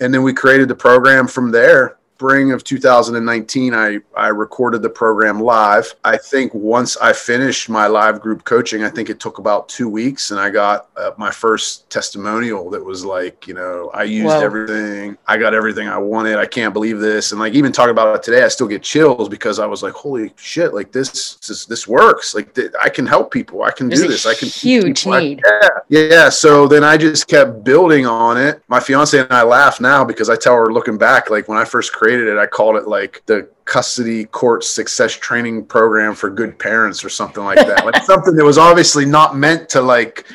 And 0.00 0.12
then 0.12 0.22
we 0.22 0.32
created 0.32 0.68
the 0.68 0.74
program 0.74 1.28
from 1.28 1.52
there 1.52 1.98
spring 2.22 2.52
of 2.52 2.62
2019, 2.62 3.74
I, 3.74 3.98
I 4.16 4.28
recorded 4.28 4.80
the 4.80 4.88
program 4.88 5.40
live. 5.40 5.92
I 6.04 6.16
think 6.16 6.54
once 6.54 6.96
I 6.98 7.12
finished 7.12 7.68
my 7.68 7.88
live 7.88 8.20
group 8.20 8.44
coaching, 8.44 8.84
I 8.84 8.90
think 8.90 9.10
it 9.10 9.18
took 9.18 9.38
about 9.38 9.68
two 9.68 9.88
weeks, 9.88 10.30
and 10.30 10.38
I 10.38 10.48
got 10.48 10.88
uh, 10.96 11.10
my 11.18 11.32
first 11.32 11.90
testimonial 11.90 12.70
that 12.70 12.84
was 12.84 13.04
like, 13.04 13.48
you 13.48 13.54
know, 13.54 13.90
I 13.92 14.04
used 14.04 14.28
Whoa. 14.28 14.40
everything, 14.40 15.18
I 15.26 15.36
got 15.36 15.52
everything 15.52 15.88
I 15.88 15.98
wanted. 15.98 16.36
I 16.36 16.46
can't 16.46 16.72
believe 16.72 17.00
this, 17.00 17.32
and 17.32 17.40
like 17.40 17.54
even 17.54 17.72
talking 17.72 17.90
about 17.90 18.14
it 18.14 18.22
today, 18.22 18.44
I 18.44 18.48
still 18.48 18.68
get 18.68 18.84
chills 18.84 19.28
because 19.28 19.58
I 19.58 19.66
was 19.66 19.82
like, 19.82 19.94
holy 19.94 20.32
shit, 20.36 20.74
like 20.74 20.92
this 20.92 21.34
this, 21.48 21.66
this 21.66 21.88
works. 21.88 22.36
Like 22.36 22.54
th- 22.54 22.70
I 22.80 22.88
can 22.88 23.04
help 23.04 23.32
people. 23.32 23.64
I 23.64 23.72
can 23.72 23.88
There's 23.88 24.02
do 24.02 24.06
this. 24.06 24.26
I 24.26 24.34
can 24.34 24.46
huge 24.46 25.06
need. 25.06 25.42
I, 25.44 25.68
yeah, 25.88 26.08
yeah. 26.08 26.28
So 26.28 26.68
then 26.68 26.84
I 26.84 26.96
just 26.96 27.26
kept 27.26 27.64
building 27.64 28.06
on 28.06 28.36
it. 28.36 28.62
My 28.68 28.78
fiance 28.78 29.18
and 29.18 29.32
I 29.32 29.42
laugh 29.42 29.80
now 29.80 30.04
because 30.04 30.30
I 30.30 30.36
tell 30.36 30.54
her 30.54 30.72
looking 30.72 30.98
back, 30.98 31.28
like 31.28 31.48
when 31.48 31.58
I 31.58 31.64
first 31.64 31.92
created 31.92 32.11
created 32.12 32.32
it, 32.32 32.38
I 32.38 32.46
called 32.46 32.76
it 32.76 32.86
like 32.88 33.22
the 33.26 33.48
custody 33.64 34.24
court 34.26 34.64
success 34.64 35.12
training 35.12 35.64
program 35.64 36.14
for 36.14 36.28
good 36.30 36.58
parents 36.58 37.04
or 37.04 37.08
something 37.08 37.44
like 37.44 37.56
that. 37.56 37.84
like 37.84 38.02
something 38.04 38.34
that 38.36 38.44
was 38.44 38.58
obviously 38.58 39.04
not 39.04 39.36
meant 39.36 39.68
to 39.70 39.80
like 39.80 40.26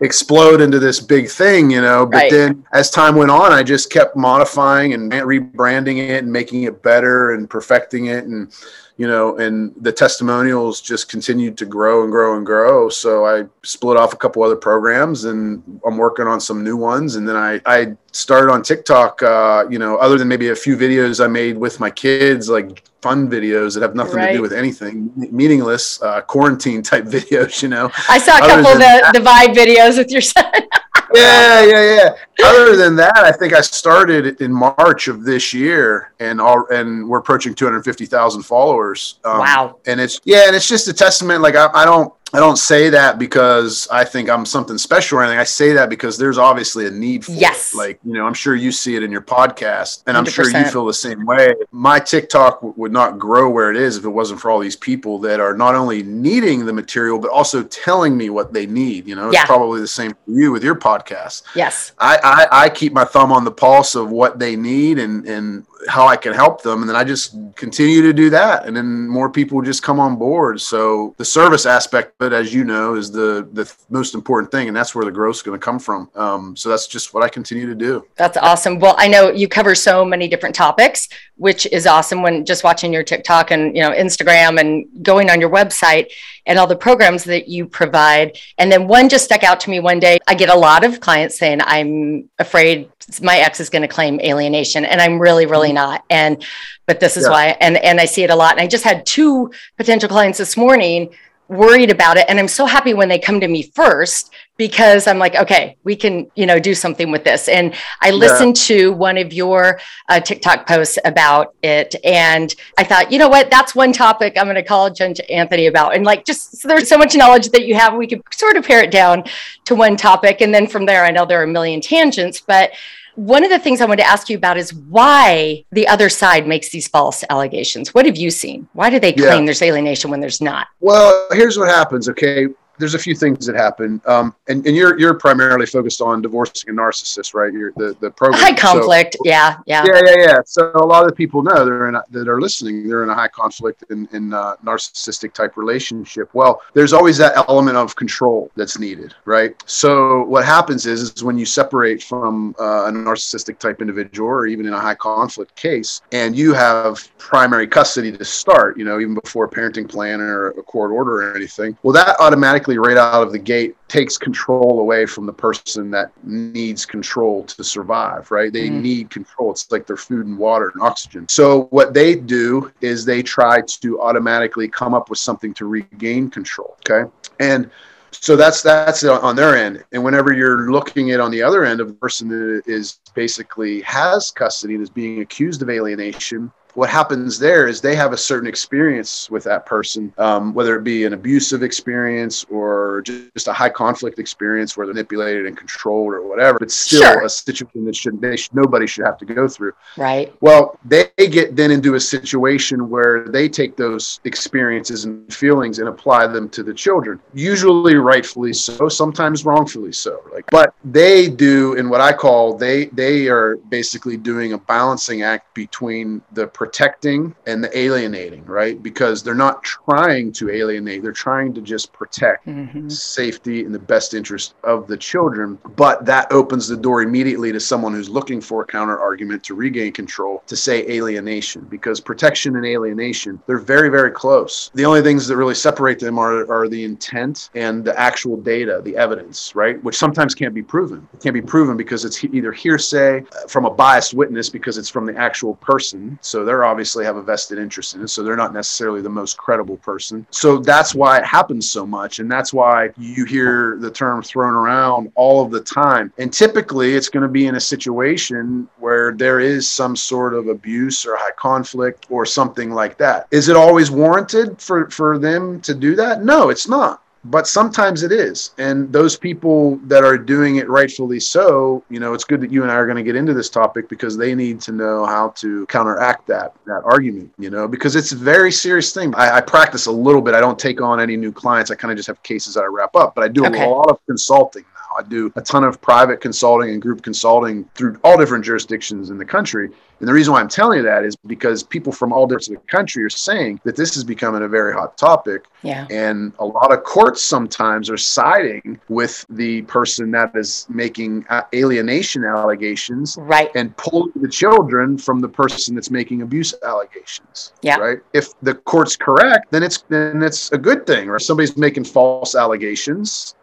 explode 0.00 0.60
into 0.60 0.78
this 0.78 1.00
big 1.00 1.28
thing, 1.28 1.70
you 1.70 1.80
know. 1.80 2.06
But 2.06 2.16
right. 2.16 2.30
then 2.30 2.64
as 2.72 2.90
time 2.90 3.16
went 3.16 3.30
on, 3.30 3.52
I 3.52 3.62
just 3.62 3.90
kept 3.90 4.16
modifying 4.16 4.94
and 4.94 5.12
rebranding 5.12 5.98
it 5.98 6.22
and 6.22 6.32
making 6.32 6.62
it 6.62 6.82
better 6.82 7.32
and 7.32 7.48
perfecting 7.48 8.06
it 8.06 8.24
and 8.24 8.52
you 8.98 9.06
know, 9.06 9.36
and 9.36 9.74
the 9.78 9.92
testimonials 9.92 10.80
just 10.80 11.10
continued 11.10 11.58
to 11.58 11.66
grow 11.66 12.02
and 12.02 12.10
grow 12.10 12.36
and 12.36 12.46
grow. 12.46 12.88
So 12.88 13.26
I 13.26 13.44
split 13.62 13.98
off 13.98 14.14
a 14.14 14.16
couple 14.16 14.42
other 14.42 14.56
programs 14.56 15.24
and 15.26 15.62
I'm 15.86 15.98
working 15.98 16.26
on 16.26 16.40
some 16.40 16.64
new 16.64 16.78
ones. 16.78 17.16
And 17.16 17.28
then 17.28 17.36
I, 17.36 17.60
I 17.66 17.94
started 18.16 18.50
on 18.50 18.62
TikTok, 18.62 19.22
uh, 19.22 19.66
you 19.70 19.78
know, 19.78 19.96
other 19.96 20.18
than 20.18 20.28
maybe 20.28 20.48
a 20.48 20.56
few 20.56 20.76
videos 20.76 21.22
I 21.22 21.28
made 21.28 21.56
with 21.56 21.78
my 21.80 21.90
kids, 21.90 22.48
like 22.48 22.84
fun 23.02 23.30
videos 23.30 23.74
that 23.74 23.82
have 23.82 23.94
nothing 23.94 24.16
right. 24.16 24.28
to 24.28 24.32
do 24.34 24.42
with 24.42 24.52
anything, 24.52 25.12
meaningless, 25.14 26.00
uh, 26.02 26.22
quarantine 26.22 26.82
type 26.82 27.04
videos, 27.16 27.62
you 27.62 27.68
know. 27.68 27.90
I 28.08 28.18
saw 28.18 28.36
a 28.36 28.40
couple 28.40 28.72
of 28.72 28.78
the, 28.78 29.10
the 29.12 29.20
vibe 29.20 29.54
videos 29.54 29.98
with 29.98 30.10
your 30.10 30.22
son. 30.22 30.44
yeah, 31.14 31.64
yeah, 31.64 31.94
yeah. 31.94 32.46
Other 32.46 32.76
than 32.76 32.96
that, 32.96 33.18
I 33.18 33.32
think 33.32 33.52
I 33.52 33.60
started 33.60 34.40
in 34.40 34.52
March 34.52 35.08
of 35.08 35.24
this 35.24 35.52
year, 35.54 36.12
and 36.18 36.40
all, 36.40 36.66
and 36.70 37.08
we're 37.08 37.18
approaching 37.18 37.54
two 37.54 37.64
hundred 37.64 37.84
fifty 37.84 38.06
thousand 38.06 38.42
followers. 38.42 39.20
Um, 39.24 39.38
wow! 39.38 39.78
And 39.86 40.00
it's 40.00 40.20
yeah, 40.24 40.46
and 40.46 40.56
it's 40.56 40.68
just 40.68 40.88
a 40.88 40.92
testament. 40.92 41.42
Like 41.42 41.54
I, 41.54 41.68
I 41.74 41.84
don't 41.84 42.12
I 42.34 42.40
don't 42.40 42.56
say 42.56 42.90
that 42.90 43.18
because 43.18 43.86
I 43.90 44.04
think 44.04 44.28
I'm 44.28 44.44
something 44.44 44.78
special 44.78 45.18
or 45.18 45.22
anything. 45.22 45.38
I 45.38 45.44
say 45.44 45.72
that 45.74 45.88
because 45.88 46.18
there's 46.18 46.38
obviously 46.38 46.86
a 46.86 46.90
need 46.90 47.24
for 47.24 47.30
yes. 47.30 47.72
it. 47.72 47.76
Like, 47.76 48.00
you 48.04 48.14
know, 48.14 48.26
I'm 48.26 48.34
sure 48.34 48.56
you 48.56 48.72
see 48.72 48.96
it 48.96 49.04
in 49.04 49.12
your 49.12 49.22
podcast 49.22 50.02
and 50.06 50.16
i 50.16 50.20
am 50.20 50.26
sure 50.26 50.44
you 50.50 50.64
feel 50.64 50.84
the 50.84 50.92
same 50.92 51.24
way. 51.24 51.54
My 51.70 52.00
TikTok 52.00 52.56
w- 52.56 52.74
would 52.76 52.90
not 52.90 53.20
grow 53.20 53.48
where 53.48 53.70
it 53.70 53.76
is 53.76 53.96
if 53.96 54.04
it 54.04 54.08
wasn't 54.08 54.40
for 54.40 54.50
all 54.50 54.58
these 54.58 54.74
people 54.74 55.20
that 55.20 55.38
are 55.38 55.56
not 55.56 55.76
only 55.76 56.02
needing 56.02 56.66
the 56.66 56.72
material, 56.72 57.20
but 57.20 57.30
also 57.30 57.62
telling 57.62 58.16
me 58.16 58.28
what 58.28 58.52
they 58.52 58.66
need. 58.66 59.06
You 59.06 59.14
know, 59.14 59.28
it's 59.28 59.34
yeah. 59.34 59.46
probably 59.46 59.80
the 59.80 59.86
same 59.86 60.12
for 60.24 60.30
you 60.32 60.50
with 60.50 60.64
your 60.64 60.74
podcast. 60.74 61.42
Yes. 61.54 61.92
I, 61.98 62.18
I, 62.24 62.64
I 62.64 62.68
keep 62.70 62.92
my 62.92 63.04
thumb 63.04 63.30
on 63.30 63.44
the 63.44 63.52
pulse 63.52 63.94
of 63.94 64.10
what 64.10 64.40
they 64.40 64.56
need 64.56 64.98
and, 64.98 65.24
and 65.26 65.64
how 65.88 66.06
I 66.06 66.16
can 66.16 66.32
help 66.32 66.62
them. 66.62 66.80
And 66.80 66.88
then 66.88 66.96
I 66.96 67.04
just 67.04 67.36
continue 67.54 68.02
to 68.02 68.12
do 68.12 68.30
that. 68.30 68.66
And 68.66 68.76
then 68.76 69.08
more 69.08 69.30
people 69.30 69.60
just 69.62 69.82
come 69.82 70.00
on 70.00 70.16
board. 70.16 70.60
So 70.60 71.14
the 71.18 71.24
service 71.24 71.66
aspect 71.66 72.20
it, 72.22 72.32
as 72.32 72.52
you 72.52 72.64
know, 72.64 72.94
is 72.94 73.10
the, 73.10 73.48
the 73.52 73.72
most 73.90 74.14
important 74.14 74.50
thing. 74.50 74.68
And 74.68 74.76
that's 74.76 74.94
where 74.94 75.04
the 75.04 75.10
growth 75.10 75.36
is 75.36 75.42
going 75.42 75.58
to 75.58 75.64
come 75.64 75.78
from. 75.78 76.10
Um, 76.14 76.56
so 76.56 76.68
that's 76.68 76.86
just 76.86 77.14
what 77.14 77.22
I 77.22 77.28
continue 77.28 77.66
to 77.66 77.74
do. 77.74 78.06
That's 78.16 78.36
awesome. 78.36 78.78
Well, 78.78 78.94
I 78.98 79.08
know 79.08 79.30
you 79.30 79.48
cover 79.48 79.74
so 79.74 80.04
many 80.04 80.28
different 80.28 80.54
topics, 80.54 81.08
which 81.36 81.66
is 81.66 81.86
awesome 81.86 82.22
when 82.22 82.44
just 82.44 82.64
watching 82.64 82.92
your 82.92 83.02
TikTok 83.02 83.50
and, 83.50 83.76
you 83.76 83.82
know, 83.82 83.90
Instagram 83.90 84.58
and 84.60 84.86
going 85.04 85.30
on 85.30 85.40
your 85.40 85.50
website 85.50 86.10
and 86.46 86.58
all 86.58 86.66
the 86.66 86.76
programs 86.76 87.24
that 87.24 87.48
you 87.48 87.66
provide. 87.66 88.38
And 88.58 88.70
then 88.70 88.86
one 88.86 89.08
just 89.08 89.24
stuck 89.24 89.42
out 89.42 89.60
to 89.60 89.70
me 89.70 89.80
one 89.80 89.98
day. 89.98 90.18
I 90.26 90.34
get 90.34 90.48
a 90.48 90.54
lot 90.54 90.84
of 90.84 91.00
clients 91.00 91.38
saying, 91.38 91.60
I'm 91.62 92.30
afraid 92.38 92.90
my 93.20 93.38
ex 93.38 93.60
is 93.60 93.70
going 93.70 93.82
to 93.82 93.88
claim 93.88 94.20
alienation. 94.20 94.84
And 94.84 95.00
I'm 95.00 95.18
really, 95.18 95.46
really 95.46 95.68
mm-hmm. 95.68 95.74
not. 95.76 96.04
And, 96.08 96.44
but 96.86 97.00
this 97.00 97.16
is 97.16 97.24
yeah. 97.24 97.30
why, 97.30 97.46
and, 97.60 97.76
and 97.76 98.00
I 98.00 98.04
see 98.04 98.22
it 98.22 98.30
a 98.30 98.36
lot. 98.36 98.52
And 98.52 98.60
I 98.60 98.66
just 98.66 98.84
had 98.84 99.04
two 99.04 99.52
potential 99.76 100.08
clients 100.08 100.38
this 100.38 100.56
morning 100.56 101.10
worried 101.48 101.90
about 101.90 102.16
it. 102.16 102.26
And 102.28 102.38
i'm 102.38 102.48
so 102.48 102.66
happy 102.66 102.94
when 102.94 103.08
they 103.08 103.18
come 103.18 103.40
to 103.40 103.48
me 103.48 103.62
first 103.62 104.32
because 104.56 105.06
i'm 105.06 105.18
like 105.18 105.34
okay 105.34 105.76
we 105.84 105.94
can 105.94 106.30
you 106.34 106.46
know 106.46 106.58
do 106.58 106.74
something 106.74 107.10
with 107.10 107.24
this. 107.24 107.48
And 107.48 107.74
i 108.00 108.10
listened 108.10 108.56
yeah. 108.58 108.76
to 108.76 108.92
one 108.92 109.18
of 109.18 109.32
your 109.32 109.80
uh, 110.08 110.20
tiktok 110.20 110.66
posts 110.66 110.98
about 111.04 111.54
it. 111.62 111.94
And 112.04 112.54
i 112.78 112.84
thought 112.84 113.12
you 113.12 113.18
know 113.18 113.28
what? 113.28 113.50
That's 113.50 113.74
one 113.74 113.92
topic 113.92 114.34
i'm 114.36 114.46
going 114.46 114.56
to 114.56 114.62
call 114.62 114.90
judge 114.90 115.20
anthony 115.30 115.66
about. 115.66 115.94
And 115.94 116.04
like 116.04 116.24
just 116.24 116.56
so 116.56 116.68
there's 116.68 116.88
so 116.88 116.98
much 116.98 117.14
knowledge 117.14 117.50
that 117.50 117.66
you 117.66 117.74
have 117.74 117.94
we 117.94 118.06
could 118.06 118.22
sort 118.32 118.56
of 118.56 118.64
pare 118.64 118.82
it 118.82 118.90
down 118.90 119.24
to 119.64 119.74
one 119.74 119.96
topic. 119.96 120.40
And 120.40 120.54
then 120.54 120.66
from 120.66 120.86
there 120.86 121.04
i 121.04 121.10
know 121.10 121.24
there 121.24 121.40
are 121.40 121.44
a 121.44 121.48
million 121.48 121.80
tangents 121.80 122.40
but 122.40 122.72
one 123.16 123.42
of 123.42 123.50
the 123.50 123.58
things 123.58 123.80
I 123.80 123.86
wanted 123.86 124.02
to 124.02 124.08
ask 124.08 124.28
you 124.28 124.36
about 124.36 124.56
is 124.56 124.72
why 124.72 125.64
the 125.72 125.88
other 125.88 126.08
side 126.08 126.46
makes 126.46 126.68
these 126.68 126.86
false 126.86 127.24
allegations. 127.30 127.94
What 127.94 128.06
have 128.06 128.16
you 128.16 128.30
seen? 128.30 128.68
Why 128.74 128.90
do 128.90 129.00
they 129.00 129.12
claim 129.12 129.40
yeah. 129.40 129.44
there's 129.46 129.62
alienation 129.62 130.10
when 130.10 130.20
there's 130.20 130.40
not? 130.40 130.68
Well, 130.80 131.26
here's 131.32 131.58
what 131.58 131.68
happens. 131.68 132.08
Okay, 132.08 132.46
there's 132.78 132.94
a 132.94 132.98
few 132.98 133.14
things 133.14 133.46
that 133.46 133.56
happen, 133.56 134.00
um, 134.06 134.34
and, 134.48 134.66
and 134.66 134.76
you're 134.76 134.98
you're 134.98 135.14
primarily 135.14 135.66
focused 135.66 136.00
on 136.00 136.22
divorcing 136.22 136.70
a 136.70 136.72
narcissist, 136.72 137.34
right? 137.34 137.52
You're 137.52 137.72
the 137.76 137.96
the 138.00 138.10
program 138.10 138.42
high 138.42 138.54
conflict, 138.54 139.14
so, 139.14 139.20
yeah, 139.24 139.56
yeah, 139.66 139.84
yeah, 139.86 140.00
yeah, 140.04 140.16
yeah. 140.18 140.38
So 140.44 140.70
a 140.74 140.84
lot 140.84 141.08
of 141.08 141.16
people 141.16 141.42
know 141.42 141.64
they're 141.64 141.88
in 141.88 141.94
a, 141.94 142.02
that 142.10 142.28
are 142.28 142.40
listening. 142.40 142.88
They're 142.88 143.02
in 143.02 143.10
a 143.10 143.14
high 143.14 143.28
conflict 143.28 143.84
and 143.90 144.08
in, 144.12 144.26
in 144.26 144.34
uh, 144.34 144.56
narcissistic 144.64 145.32
type 145.32 145.56
relationship. 145.56 146.30
Well, 146.34 146.62
there's 146.74 146.92
always 146.92 147.16
that 147.18 147.36
element 147.48 147.76
of 147.76 147.94
control 147.96 148.50
that's 148.56 148.78
needed, 148.78 149.14
right? 149.24 149.54
So 149.66 150.24
what 150.24 150.44
happens 150.44 150.86
is 150.86 151.02
is 151.02 151.22
when 151.22 151.38
you 151.38 151.46
separate 151.46 152.02
from 152.02 152.54
uh, 152.58 152.86
a 152.86 152.90
narcissistic 152.90 153.58
type 153.58 153.80
individual, 153.80 154.28
or 154.28 154.46
even 154.46 154.66
in 154.66 154.72
a 154.72 154.80
high 154.80 154.94
conflict 154.94 155.54
case, 155.54 156.00
and 156.12 156.36
you 156.36 156.52
have 156.52 157.08
primary 157.18 157.66
custody 157.66 158.10
to 158.10 158.24
start, 158.24 158.76
you 158.76 158.84
know, 158.84 158.98
even 159.00 159.14
before 159.14 159.44
a 159.44 159.48
parenting 159.48 159.88
plan 159.88 160.20
or 160.20 160.48
a 160.48 160.62
court 160.62 160.90
order 160.90 161.30
or 161.30 161.36
anything. 161.36 161.76
Well, 161.82 161.92
that 161.92 162.16
automatically 162.18 162.65
right 162.74 162.96
out 162.96 163.22
of 163.22 163.32
the 163.32 163.38
gate 163.38 163.76
takes 163.88 164.18
control 164.18 164.80
away 164.80 165.06
from 165.06 165.26
the 165.26 165.32
person 165.32 165.90
that 165.92 166.10
needs 166.24 166.84
control 166.84 167.44
to 167.44 167.62
survive 167.62 168.30
right? 168.30 168.52
They 168.52 168.68
mm. 168.68 168.82
need 168.82 169.10
control. 169.10 169.50
It's 169.52 169.70
like 169.70 169.86
their 169.86 169.96
food 169.96 170.26
and 170.26 170.36
water 170.36 170.70
and 170.74 170.82
oxygen. 170.82 171.28
So 171.28 171.64
what 171.64 171.94
they 171.94 172.14
do 172.14 172.72
is 172.80 173.04
they 173.04 173.22
try 173.22 173.60
to 173.60 174.00
automatically 174.00 174.68
come 174.68 174.94
up 174.94 175.08
with 175.10 175.18
something 175.18 175.54
to 175.54 175.66
regain 175.66 176.30
control 176.30 176.76
okay? 176.88 177.10
And 177.40 177.70
so 178.12 178.36
that's 178.36 178.62
that's 178.62 179.04
on 179.04 179.36
their 179.36 179.56
end. 179.56 179.84
And 179.92 180.02
whenever 180.02 180.32
you're 180.32 180.70
looking 180.70 181.10
at 181.10 181.20
on 181.20 181.30
the 181.30 181.42
other 181.42 181.64
end 181.64 181.80
of 181.80 181.88
the 181.88 181.94
person 181.94 182.28
that 182.28 182.62
is 182.66 183.00
basically 183.14 183.82
has 183.82 184.30
custody 184.30 184.74
and 184.74 184.82
is 184.82 184.90
being 184.90 185.20
accused 185.20 185.62
of 185.62 185.70
alienation 185.70 186.50
what 186.76 186.90
happens 186.90 187.38
there 187.38 187.66
is 187.66 187.80
they 187.80 187.96
have 187.96 188.12
a 188.12 188.16
certain 188.16 188.48
experience 188.48 189.30
with 189.30 189.44
that 189.44 189.64
person, 189.64 190.12
um, 190.18 190.52
whether 190.52 190.76
it 190.76 190.84
be 190.84 191.04
an 191.04 191.14
abusive 191.14 191.62
experience 191.62 192.44
or 192.50 193.02
just 193.02 193.48
a 193.48 193.52
high 193.52 193.70
conflict 193.70 194.18
experience 194.18 194.76
where 194.76 194.86
they're 194.86 194.94
manipulated 195.06 195.46
and 195.46 195.56
controlled 195.56 196.12
or 196.12 196.26
whatever. 196.26 196.58
It's 196.60 196.74
still 196.74 197.02
sure. 197.02 197.24
a 197.24 197.28
situation 197.28 197.84
that 197.84 197.94
should 197.94 198.20
they 198.20 198.36
should, 198.36 198.54
nobody 198.54 198.86
should 198.86 199.04
have 199.04 199.18
to 199.18 199.24
go 199.24 199.46
through. 199.46 199.72
Right. 199.96 200.34
Well, 200.40 200.78
they 200.84 201.10
get 201.16 201.54
then 201.54 201.70
into 201.70 201.94
a 201.94 202.00
situation 202.00 202.88
where 202.90 203.28
they 203.28 203.48
take 203.48 203.76
those 203.76 204.20
experiences 204.24 205.04
and 205.04 205.32
feelings 205.32 205.78
and 205.78 205.88
apply 205.88 206.26
them 206.28 206.48
to 206.50 206.62
the 206.62 206.74
children. 206.74 207.20
Usually, 207.34 207.96
rightfully 207.96 208.52
so. 208.52 208.88
Sometimes 208.88 209.44
wrongfully 209.44 209.92
so. 209.92 210.22
Like, 210.32 210.46
but 210.50 210.74
they 210.84 211.28
do 211.28 211.74
in 211.74 211.88
what 211.88 212.00
I 212.00 212.12
call 212.12 212.56
they 212.56 212.86
they 212.86 213.28
are 213.28 213.56
basically 213.68 214.16
doing 214.16 214.54
a 214.54 214.58
balancing 214.58 215.22
act 215.22 215.54
between 215.54 216.22
the 216.32 216.46
protecting 216.66 217.32
and 217.46 217.62
the 217.62 217.78
alienating, 217.78 218.44
right? 218.44 218.82
Because 218.82 219.22
they're 219.22 219.34
not 219.34 219.62
trying 219.62 220.32
to 220.32 220.50
alienate; 220.50 221.00
they're 221.00 221.12
trying 221.12 221.54
to 221.54 221.60
just 221.60 221.92
protect 221.92 222.44
mm-hmm. 222.46 222.88
safety 222.88 223.64
and 223.64 223.72
the 223.72 223.78
best 223.78 224.14
interest 224.14 224.54
of 224.64 224.88
the 224.88 224.96
children. 224.96 225.58
But 225.76 226.04
that 226.06 226.26
opens 226.32 226.66
the 226.66 226.76
door 226.76 227.02
immediately 227.02 227.52
to 227.52 227.60
someone 227.60 227.92
who's 227.92 228.08
looking 228.08 228.40
for 228.40 228.62
a 228.62 228.66
counter 228.66 228.98
argument 228.98 229.44
to 229.44 229.54
regain 229.54 229.92
control 229.92 230.42
to 230.48 230.56
say 230.56 230.84
alienation, 230.88 231.62
because 231.70 232.00
protection 232.00 232.56
and 232.56 232.66
alienation 232.66 233.40
they're 233.46 233.58
very 233.58 233.88
very 233.88 234.10
close. 234.10 234.72
The 234.74 234.84
only 234.84 235.02
things 235.02 235.28
that 235.28 235.36
really 235.36 235.54
separate 235.54 236.00
them 236.00 236.18
are 236.18 236.50
are 236.50 236.68
the 236.68 236.82
intent 236.82 237.50
and 237.54 237.84
the 237.84 237.96
actual 237.98 238.36
data, 238.36 238.80
the 238.82 238.96
evidence, 238.96 239.54
right? 239.54 239.82
Which 239.84 239.96
sometimes 239.96 240.34
can't 240.34 240.54
be 240.54 240.64
proven. 240.64 241.06
It 241.14 241.20
can't 241.20 241.34
be 241.34 241.42
proven 241.42 241.76
because 241.76 242.04
it's 242.04 242.24
either 242.24 242.50
hearsay 242.50 243.20
uh, 243.20 243.46
from 243.46 243.66
a 243.66 243.70
biased 243.70 244.14
witness 244.14 244.48
because 244.48 244.78
it's 244.78 244.88
from 244.88 245.06
the 245.06 245.16
actual 245.16 245.54
person. 245.56 246.18
So 246.22 246.44
they're 246.44 246.55
obviously 246.64 247.04
have 247.04 247.16
a 247.16 247.22
vested 247.22 247.58
interest 247.58 247.94
in 247.94 248.02
it. 248.02 248.08
So 248.08 248.22
they're 248.22 248.36
not 248.36 248.52
necessarily 248.52 249.00
the 249.00 249.08
most 249.08 249.36
credible 249.36 249.76
person. 249.78 250.26
So 250.30 250.58
that's 250.58 250.94
why 250.94 251.18
it 251.18 251.24
happens 251.24 251.70
so 251.70 251.86
much. 251.86 252.18
And 252.18 252.30
that's 252.30 252.52
why 252.52 252.90
you 252.96 253.24
hear 253.24 253.76
the 253.80 253.90
term 253.90 254.22
thrown 254.22 254.54
around 254.54 255.12
all 255.14 255.44
of 255.44 255.50
the 255.50 255.60
time. 255.60 256.12
And 256.18 256.32
typically 256.32 256.94
it's 256.94 257.08
going 257.08 257.22
to 257.22 257.28
be 257.28 257.46
in 257.46 257.56
a 257.56 257.60
situation 257.60 258.68
where 258.78 259.12
there 259.12 259.40
is 259.40 259.68
some 259.68 259.96
sort 259.96 260.34
of 260.34 260.48
abuse 260.48 261.04
or 261.04 261.16
high 261.16 261.32
conflict 261.36 262.06
or 262.10 262.26
something 262.26 262.70
like 262.70 262.96
that. 262.98 263.26
Is 263.30 263.48
it 263.48 263.56
always 263.56 263.90
warranted 263.90 264.60
for, 264.60 264.90
for 264.90 265.18
them 265.18 265.60
to 265.62 265.74
do 265.74 265.94
that? 265.96 266.22
No, 266.22 266.50
it's 266.50 266.68
not 266.68 267.02
but 267.30 267.46
sometimes 267.46 268.02
it 268.02 268.12
is. 268.12 268.52
And 268.58 268.92
those 268.92 269.16
people 269.16 269.76
that 269.84 270.04
are 270.04 270.18
doing 270.18 270.56
it 270.56 270.68
rightfully 270.68 271.20
so 271.20 271.82
you 271.90 272.00
know 272.00 272.14
it's 272.14 272.24
good 272.24 272.40
that 272.40 272.50
you 272.50 272.62
and 272.62 272.70
i 272.70 272.74
are 272.74 272.86
going 272.86 272.96
to 272.96 273.02
get 273.02 273.16
into 273.16 273.34
this 273.34 273.48
topic 273.48 273.88
because 273.88 274.16
they 274.16 274.34
need 274.34 274.60
to 274.60 274.72
know 274.72 275.04
how 275.04 275.28
to 275.30 275.66
counteract 275.66 276.26
that 276.26 276.54
that 276.66 276.82
argument 276.84 277.32
you 277.38 277.50
know 277.50 277.66
because 277.68 277.96
it's 277.96 278.12
a 278.12 278.16
very 278.16 278.52
serious 278.52 278.92
thing. 278.92 279.14
I, 279.14 279.36
I 279.36 279.40
practice 279.40 279.86
a 279.86 279.92
little 279.92 280.22
bit. 280.22 280.34
I 280.34 280.40
don't 280.40 280.58
take 280.58 280.80
on 280.80 281.00
any 281.00 281.16
new 281.16 281.32
clients. 281.32 281.70
I 281.70 281.74
kind 281.74 281.92
of 281.92 281.96
just 281.96 282.06
have 282.06 282.22
cases 282.22 282.54
that 282.54 282.62
i 282.62 282.66
wrap 282.66 282.94
up 282.94 283.14
but 283.14 283.24
i 283.24 283.28
do 283.28 283.44
okay. 283.46 283.64
a 283.64 283.68
lot 283.68 283.90
of 283.90 283.98
consulting 284.06 284.64
now. 284.74 285.04
I 285.04 285.08
do 285.08 285.32
a 285.36 285.42
ton 285.42 285.64
of 285.64 285.80
private 285.80 286.20
consulting 286.20 286.70
and 286.70 286.80
group 286.80 287.02
consulting 287.02 287.64
through 287.74 287.98
all 288.04 288.16
different 288.16 288.44
jurisdictions 288.44 289.10
in 289.10 289.18
the 289.18 289.24
country 289.24 289.70
and 289.98 290.08
the 290.08 290.12
reason 290.12 290.32
why 290.32 290.40
I'm 290.40 290.48
telling 290.48 290.78
you 290.78 290.84
that 290.84 291.04
is 291.04 291.16
because 291.16 291.62
people 291.62 291.92
from 291.92 292.12
all 292.12 292.26
different 292.26 292.36
parts 292.36 292.48
of 292.48 292.54
the 292.54 292.76
country 292.76 293.04
are 293.04 293.10
saying 293.10 293.60
that 293.64 293.76
this 293.76 293.96
is 293.96 294.04
becoming 294.04 294.42
a 294.42 294.48
very 294.48 294.72
hot 294.72 294.96
topic. 294.96 295.46
Yeah. 295.62 295.86
And 295.90 296.32
a 296.38 296.44
lot 296.44 296.72
of 296.72 296.84
courts 296.84 297.22
sometimes 297.22 297.90
are 297.90 297.96
siding 297.96 298.78
with 298.88 299.24
the 299.30 299.62
person 299.62 300.10
that 300.12 300.32
is 300.34 300.66
making 300.68 301.24
alienation 301.54 302.24
allegations. 302.24 303.16
Right. 303.18 303.50
And 303.54 303.76
pulling 303.76 304.12
the 304.16 304.28
children 304.28 304.98
from 304.98 305.20
the 305.20 305.28
person 305.28 305.74
that's 305.74 305.90
making 305.90 306.22
abuse 306.22 306.54
allegations. 306.62 307.52
Yeah. 307.62 307.78
Right. 307.78 307.98
If 308.12 308.38
the 308.42 308.54
court's 308.54 308.96
correct, 308.96 309.50
then 309.50 309.62
it's 309.62 309.82
then 309.88 310.22
it's 310.22 310.52
a 310.52 310.58
good 310.58 310.86
thing. 310.86 311.08
Or 311.08 311.18
somebody's 311.18 311.56
making 311.56 311.84
false 311.84 312.34
allegations 312.34 313.34